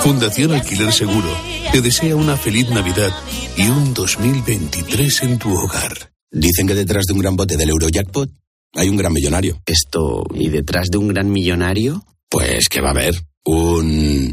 Fundación 0.02 0.52
Alquiler 0.52 0.90
Seguro 0.90 1.28
te 1.70 1.82
desea 1.82 2.16
una 2.16 2.34
feliz 2.34 2.70
Navidad 2.70 3.12
y 3.58 3.68
un 3.68 3.92
2023 3.92 5.22
en 5.24 5.38
tu 5.38 5.52
hogar. 5.52 6.12
Dicen 6.30 6.66
que 6.66 6.74
detrás 6.74 7.04
de 7.04 7.12
un 7.12 7.18
gran 7.18 7.36
bote 7.36 7.58
del 7.58 7.68
Eurojackpot 7.68 8.30
hay 8.74 8.88
un 8.88 8.96
gran 8.96 9.12
millonario. 9.12 9.60
Esto, 9.66 10.24
¿y 10.34 10.48
detrás 10.48 10.88
de 10.90 10.96
un 10.96 11.08
gran 11.08 11.30
millonario? 11.30 12.02
Pues 12.30 12.68
que 12.70 12.80
va 12.80 12.88
a 12.88 12.92
haber 12.92 13.14
un... 13.44 14.32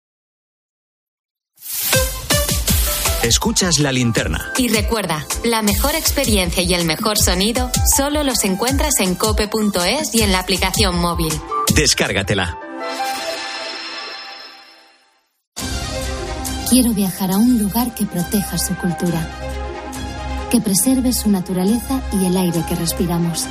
Escuchas 3.23 3.77
la 3.77 3.91
linterna. 3.91 4.51
Y 4.57 4.67
recuerda, 4.69 5.27
la 5.43 5.61
mejor 5.61 5.93
experiencia 5.93 6.63
y 6.63 6.73
el 6.73 6.85
mejor 6.85 7.19
sonido 7.19 7.69
solo 7.95 8.23
los 8.23 8.43
encuentras 8.43 8.95
en 8.99 9.13
cope.es 9.13 10.15
y 10.15 10.23
en 10.23 10.31
la 10.31 10.39
aplicación 10.39 10.97
móvil. 10.97 11.31
Descárgatela. 11.75 12.57
Quiero 16.67 16.93
viajar 16.93 17.31
a 17.31 17.37
un 17.37 17.59
lugar 17.59 17.93
que 17.93 18.07
proteja 18.07 18.57
su 18.57 18.73
cultura, 18.75 19.29
que 20.49 20.59
preserve 20.59 21.13
su 21.13 21.29
naturaleza 21.29 22.01
y 22.19 22.25
el 22.25 22.35
aire 22.35 22.63
que 22.67 22.73
respiramos. 22.73 23.45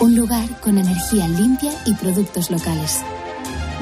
Un 0.00 0.16
lugar 0.16 0.60
con 0.60 0.78
energía 0.78 1.28
limpia 1.28 1.70
y 1.86 1.94
productos 1.94 2.50
locales, 2.50 3.02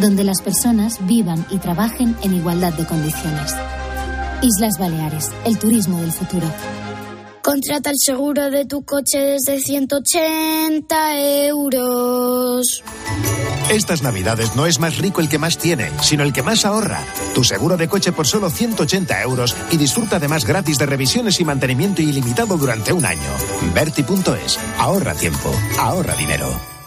donde 0.00 0.24
las 0.24 0.42
personas 0.42 0.98
vivan 1.06 1.46
y 1.48 1.56
trabajen 1.58 2.14
en 2.22 2.34
igualdad 2.34 2.74
de 2.74 2.84
condiciones. 2.84 3.54
Islas 4.42 4.78
Baleares, 4.78 5.30
el 5.44 5.58
turismo 5.58 6.00
del 6.00 6.12
futuro. 6.12 6.46
Contrata 7.42 7.90
el 7.90 7.96
seguro 7.98 8.50
de 8.50 8.66
tu 8.66 8.84
coche 8.84 9.18
desde 9.18 9.58
180 9.58 11.46
euros. 11.46 12.84
Estas 13.70 14.02
navidades 14.02 14.54
no 14.54 14.66
es 14.66 14.78
más 14.78 14.98
rico 14.98 15.20
el 15.20 15.28
que 15.28 15.38
más 15.38 15.58
tiene, 15.58 15.90
sino 16.02 16.22
el 16.22 16.32
que 16.32 16.42
más 16.42 16.64
ahorra. 16.64 17.04
Tu 17.34 17.42
seguro 17.42 17.76
de 17.76 17.88
coche 17.88 18.12
por 18.12 18.26
solo 18.26 18.48
180 18.48 19.22
euros 19.22 19.56
y 19.70 19.76
disfruta 19.76 20.16
además 20.16 20.44
gratis 20.44 20.78
de 20.78 20.86
revisiones 20.86 21.40
y 21.40 21.44
mantenimiento 21.44 22.00
ilimitado 22.00 22.56
durante 22.56 22.92
un 22.92 23.04
año. 23.04 23.30
Verti.es. 23.74 24.58
Ahorra 24.78 25.14
tiempo. 25.14 25.50
Ahorra 25.78 26.14
dinero. 26.14 26.77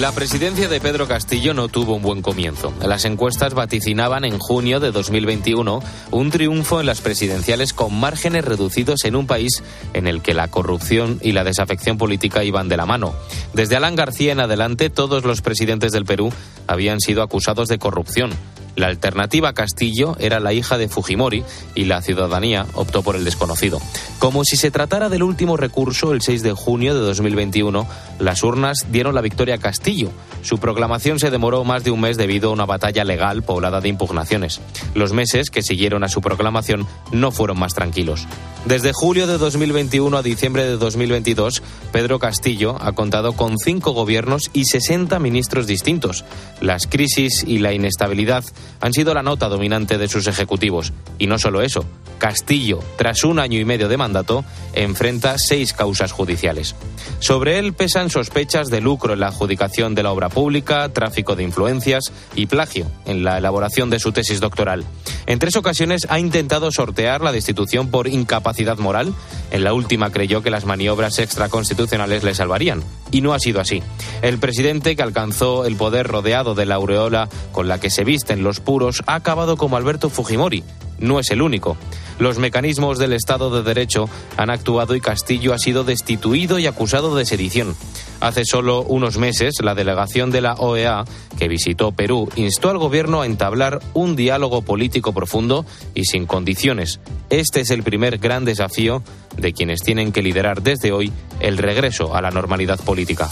La 0.00 0.12
presidencia 0.12 0.68
de 0.68 0.78
Pedro 0.78 1.08
Castillo 1.08 1.54
no 1.54 1.68
tuvo 1.68 1.94
un 1.94 2.02
buen 2.02 2.20
comienzo. 2.20 2.70
Las 2.86 3.06
encuestas 3.06 3.54
vaticinaban 3.54 4.26
en 4.26 4.38
junio 4.38 4.78
de 4.78 4.92
2021 4.92 5.82
un 6.10 6.30
triunfo 6.30 6.80
en 6.80 6.86
las 6.86 7.00
presidenciales 7.00 7.72
con 7.72 7.98
márgenes 7.98 8.44
reducidos 8.44 9.06
en 9.06 9.16
un 9.16 9.26
país 9.26 9.62
en 9.94 10.06
el 10.06 10.20
que 10.20 10.34
la 10.34 10.48
corrupción 10.48 11.18
y 11.22 11.32
la 11.32 11.44
desafección 11.44 11.96
política 11.96 12.44
iban 12.44 12.68
de 12.68 12.76
la 12.76 12.84
mano. 12.84 13.14
Desde 13.54 13.76
Alan 13.76 13.96
García 13.96 14.32
en 14.32 14.40
adelante, 14.40 14.90
todos 14.90 15.24
los 15.24 15.40
presidentes 15.40 15.92
del 15.92 16.04
Perú 16.04 16.30
habían 16.66 17.00
sido 17.00 17.22
acusados 17.22 17.68
de 17.68 17.78
corrupción. 17.78 18.32
La 18.76 18.88
alternativa 18.88 19.54
Castillo 19.54 20.16
era 20.20 20.38
la 20.38 20.52
hija 20.52 20.76
de 20.76 20.88
Fujimori 20.88 21.42
y 21.74 21.86
la 21.86 22.02
ciudadanía 22.02 22.66
optó 22.74 23.02
por 23.02 23.16
el 23.16 23.24
desconocido. 23.24 23.80
Como 24.18 24.44
si 24.44 24.56
se 24.56 24.70
tratara 24.70 25.08
del 25.08 25.22
último 25.22 25.56
recurso, 25.56 26.12
el 26.12 26.20
6 26.20 26.42
de 26.42 26.52
junio 26.52 26.94
de 26.94 27.00
2021, 27.00 27.86
las 28.18 28.42
urnas 28.42 28.86
dieron 28.92 29.14
la 29.14 29.22
victoria 29.22 29.54
a 29.54 29.58
Castillo. 29.58 30.10
Su 30.42 30.58
proclamación 30.58 31.18
se 31.18 31.30
demoró 31.30 31.64
más 31.64 31.84
de 31.84 31.90
un 31.90 32.02
mes 32.02 32.18
debido 32.18 32.50
a 32.50 32.52
una 32.52 32.66
batalla 32.66 33.04
legal 33.04 33.42
poblada 33.42 33.80
de 33.80 33.88
impugnaciones. 33.88 34.60
Los 34.94 35.12
meses 35.12 35.50
que 35.50 35.62
siguieron 35.62 36.04
a 36.04 36.08
su 36.08 36.20
proclamación 36.20 36.86
no 37.12 37.32
fueron 37.32 37.58
más 37.58 37.74
tranquilos. 37.74 38.26
Desde 38.66 38.92
julio 38.92 39.26
de 39.26 39.38
2021 39.38 40.16
a 40.16 40.22
diciembre 40.22 40.64
de 40.64 40.76
2022, 40.76 41.62
Pedro 41.92 42.18
Castillo 42.18 42.76
ha 42.80 42.92
contado 42.92 43.32
con 43.32 43.58
cinco 43.58 43.92
gobiernos 43.92 44.50
y 44.52 44.64
60 44.64 45.18
ministros 45.18 45.66
distintos. 45.66 46.24
Las 46.60 46.86
crisis 46.86 47.44
y 47.46 47.58
la 47.58 47.72
inestabilidad 47.72 48.44
han 48.80 48.92
sido 48.92 49.14
la 49.14 49.22
nota 49.22 49.48
dominante 49.48 49.98
de 49.98 50.08
sus 50.08 50.26
ejecutivos. 50.26 50.92
Y 51.18 51.26
no 51.26 51.38
solo 51.38 51.62
eso, 51.62 51.84
Castillo, 52.18 52.80
tras 52.96 53.24
un 53.24 53.38
año 53.38 53.58
y 53.58 53.64
medio 53.64 53.88
de 53.88 53.96
mandato, 53.96 54.44
enfrenta 54.74 55.36
seis 55.38 55.72
causas 55.72 56.12
judiciales. 56.12 56.74
Sobre 57.18 57.58
él 57.58 57.72
pesan 57.72 58.10
sospechas 58.10 58.68
de 58.68 58.80
lucro 58.80 59.14
en 59.14 59.20
la 59.20 59.28
adjudicación 59.28 59.94
de 59.94 60.02
la 60.02 60.12
obra 60.12 60.28
pública, 60.28 60.88
tráfico 60.90 61.36
de 61.36 61.42
influencias 61.42 62.12
y 62.34 62.46
plagio 62.46 62.86
en 63.06 63.24
la 63.24 63.38
elaboración 63.38 63.90
de 63.90 64.00
su 64.00 64.12
tesis 64.12 64.40
doctoral. 64.40 64.84
En 65.26 65.38
tres 65.38 65.56
ocasiones 65.56 66.06
ha 66.08 66.18
intentado 66.18 66.70
sortear 66.70 67.20
la 67.20 67.32
destitución 67.32 67.90
por 67.90 68.06
incapacidad 68.08 68.78
moral. 68.78 69.14
En 69.50 69.64
la 69.64 69.72
última 69.72 70.10
creyó 70.10 70.42
que 70.42 70.50
las 70.50 70.64
maniobras 70.64 71.18
extraconstitucionales 71.18 72.22
le 72.22 72.34
salvarían. 72.34 72.82
Y 73.10 73.20
no 73.20 73.32
ha 73.32 73.38
sido 73.38 73.60
así. 73.60 73.82
El 74.22 74.38
presidente 74.38 74.96
que 74.96 75.02
alcanzó 75.02 75.64
el 75.64 75.76
poder 75.76 76.06
rodeado 76.06 76.54
de 76.54 76.66
la 76.66 76.74
aureola 76.74 77.28
con 77.52 77.68
la 77.68 77.78
que 77.78 77.90
se 77.90 78.04
visten 78.04 78.42
los 78.42 78.60
puros 78.60 79.02
ha 79.06 79.14
acabado 79.14 79.56
como 79.56 79.76
Alberto 79.76 80.10
Fujimori. 80.10 80.64
No 80.98 81.20
es 81.20 81.30
el 81.30 81.42
único. 81.42 81.76
Los 82.18 82.38
mecanismos 82.38 82.98
del 82.98 83.12
Estado 83.12 83.50
de 83.50 83.62
Derecho 83.62 84.08
han 84.36 84.50
actuado 84.50 84.94
y 84.94 85.00
Castillo 85.00 85.52
ha 85.52 85.58
sido 85.58 85.84
destituido 85.84 86.58
y 86.58 86.66
acusado 86.66 87.14
de 87.14 87.26
sedición. 87.26 87.76
Hace 88.20 88.44
solo 88.44 88.82
unos 88.82 89.18
meses, 89.18 89.54
la 89.62 89.74
delegación 89.74 90.30
de 90.30 90.40
la 90.40 90.54
OEA, 90.54 91.04
que 91.38 91.48
visitó 91.48 91.92
Perú, 91.92 92.28
instó 92.36 92.70
al 92.70 92.78
gobierno 92.78 93.22
a 93.22 93.26
entablar 93.26 93.80
un 93.94 94.16
diálogo 94.16 94.62
político 94.62 95.12
profundo 95.12 95.66
y 95.94 96.04
sin 96.04 96.26
condiciones. 96.26 97.00
Este 97.30 97.60
es 97.60 97.70
el 97.70 97.82
primer 97.82 98.18
gran 98.18 98.44
desafío 98.44 99.02
de 99.36 99.52
quienes 99.52 99.82
tienen 99.82 100.12
que 100.12 100.22
liderar 100.22 100.62
desde 100.62 100.92
hoy 100.92 101.12
el 101.40 101.58
regreso 101.58 102.14
a 102.14 102.22
la 102.22 102.30
normalidad 102.30 102.80
política. 102.80 103.28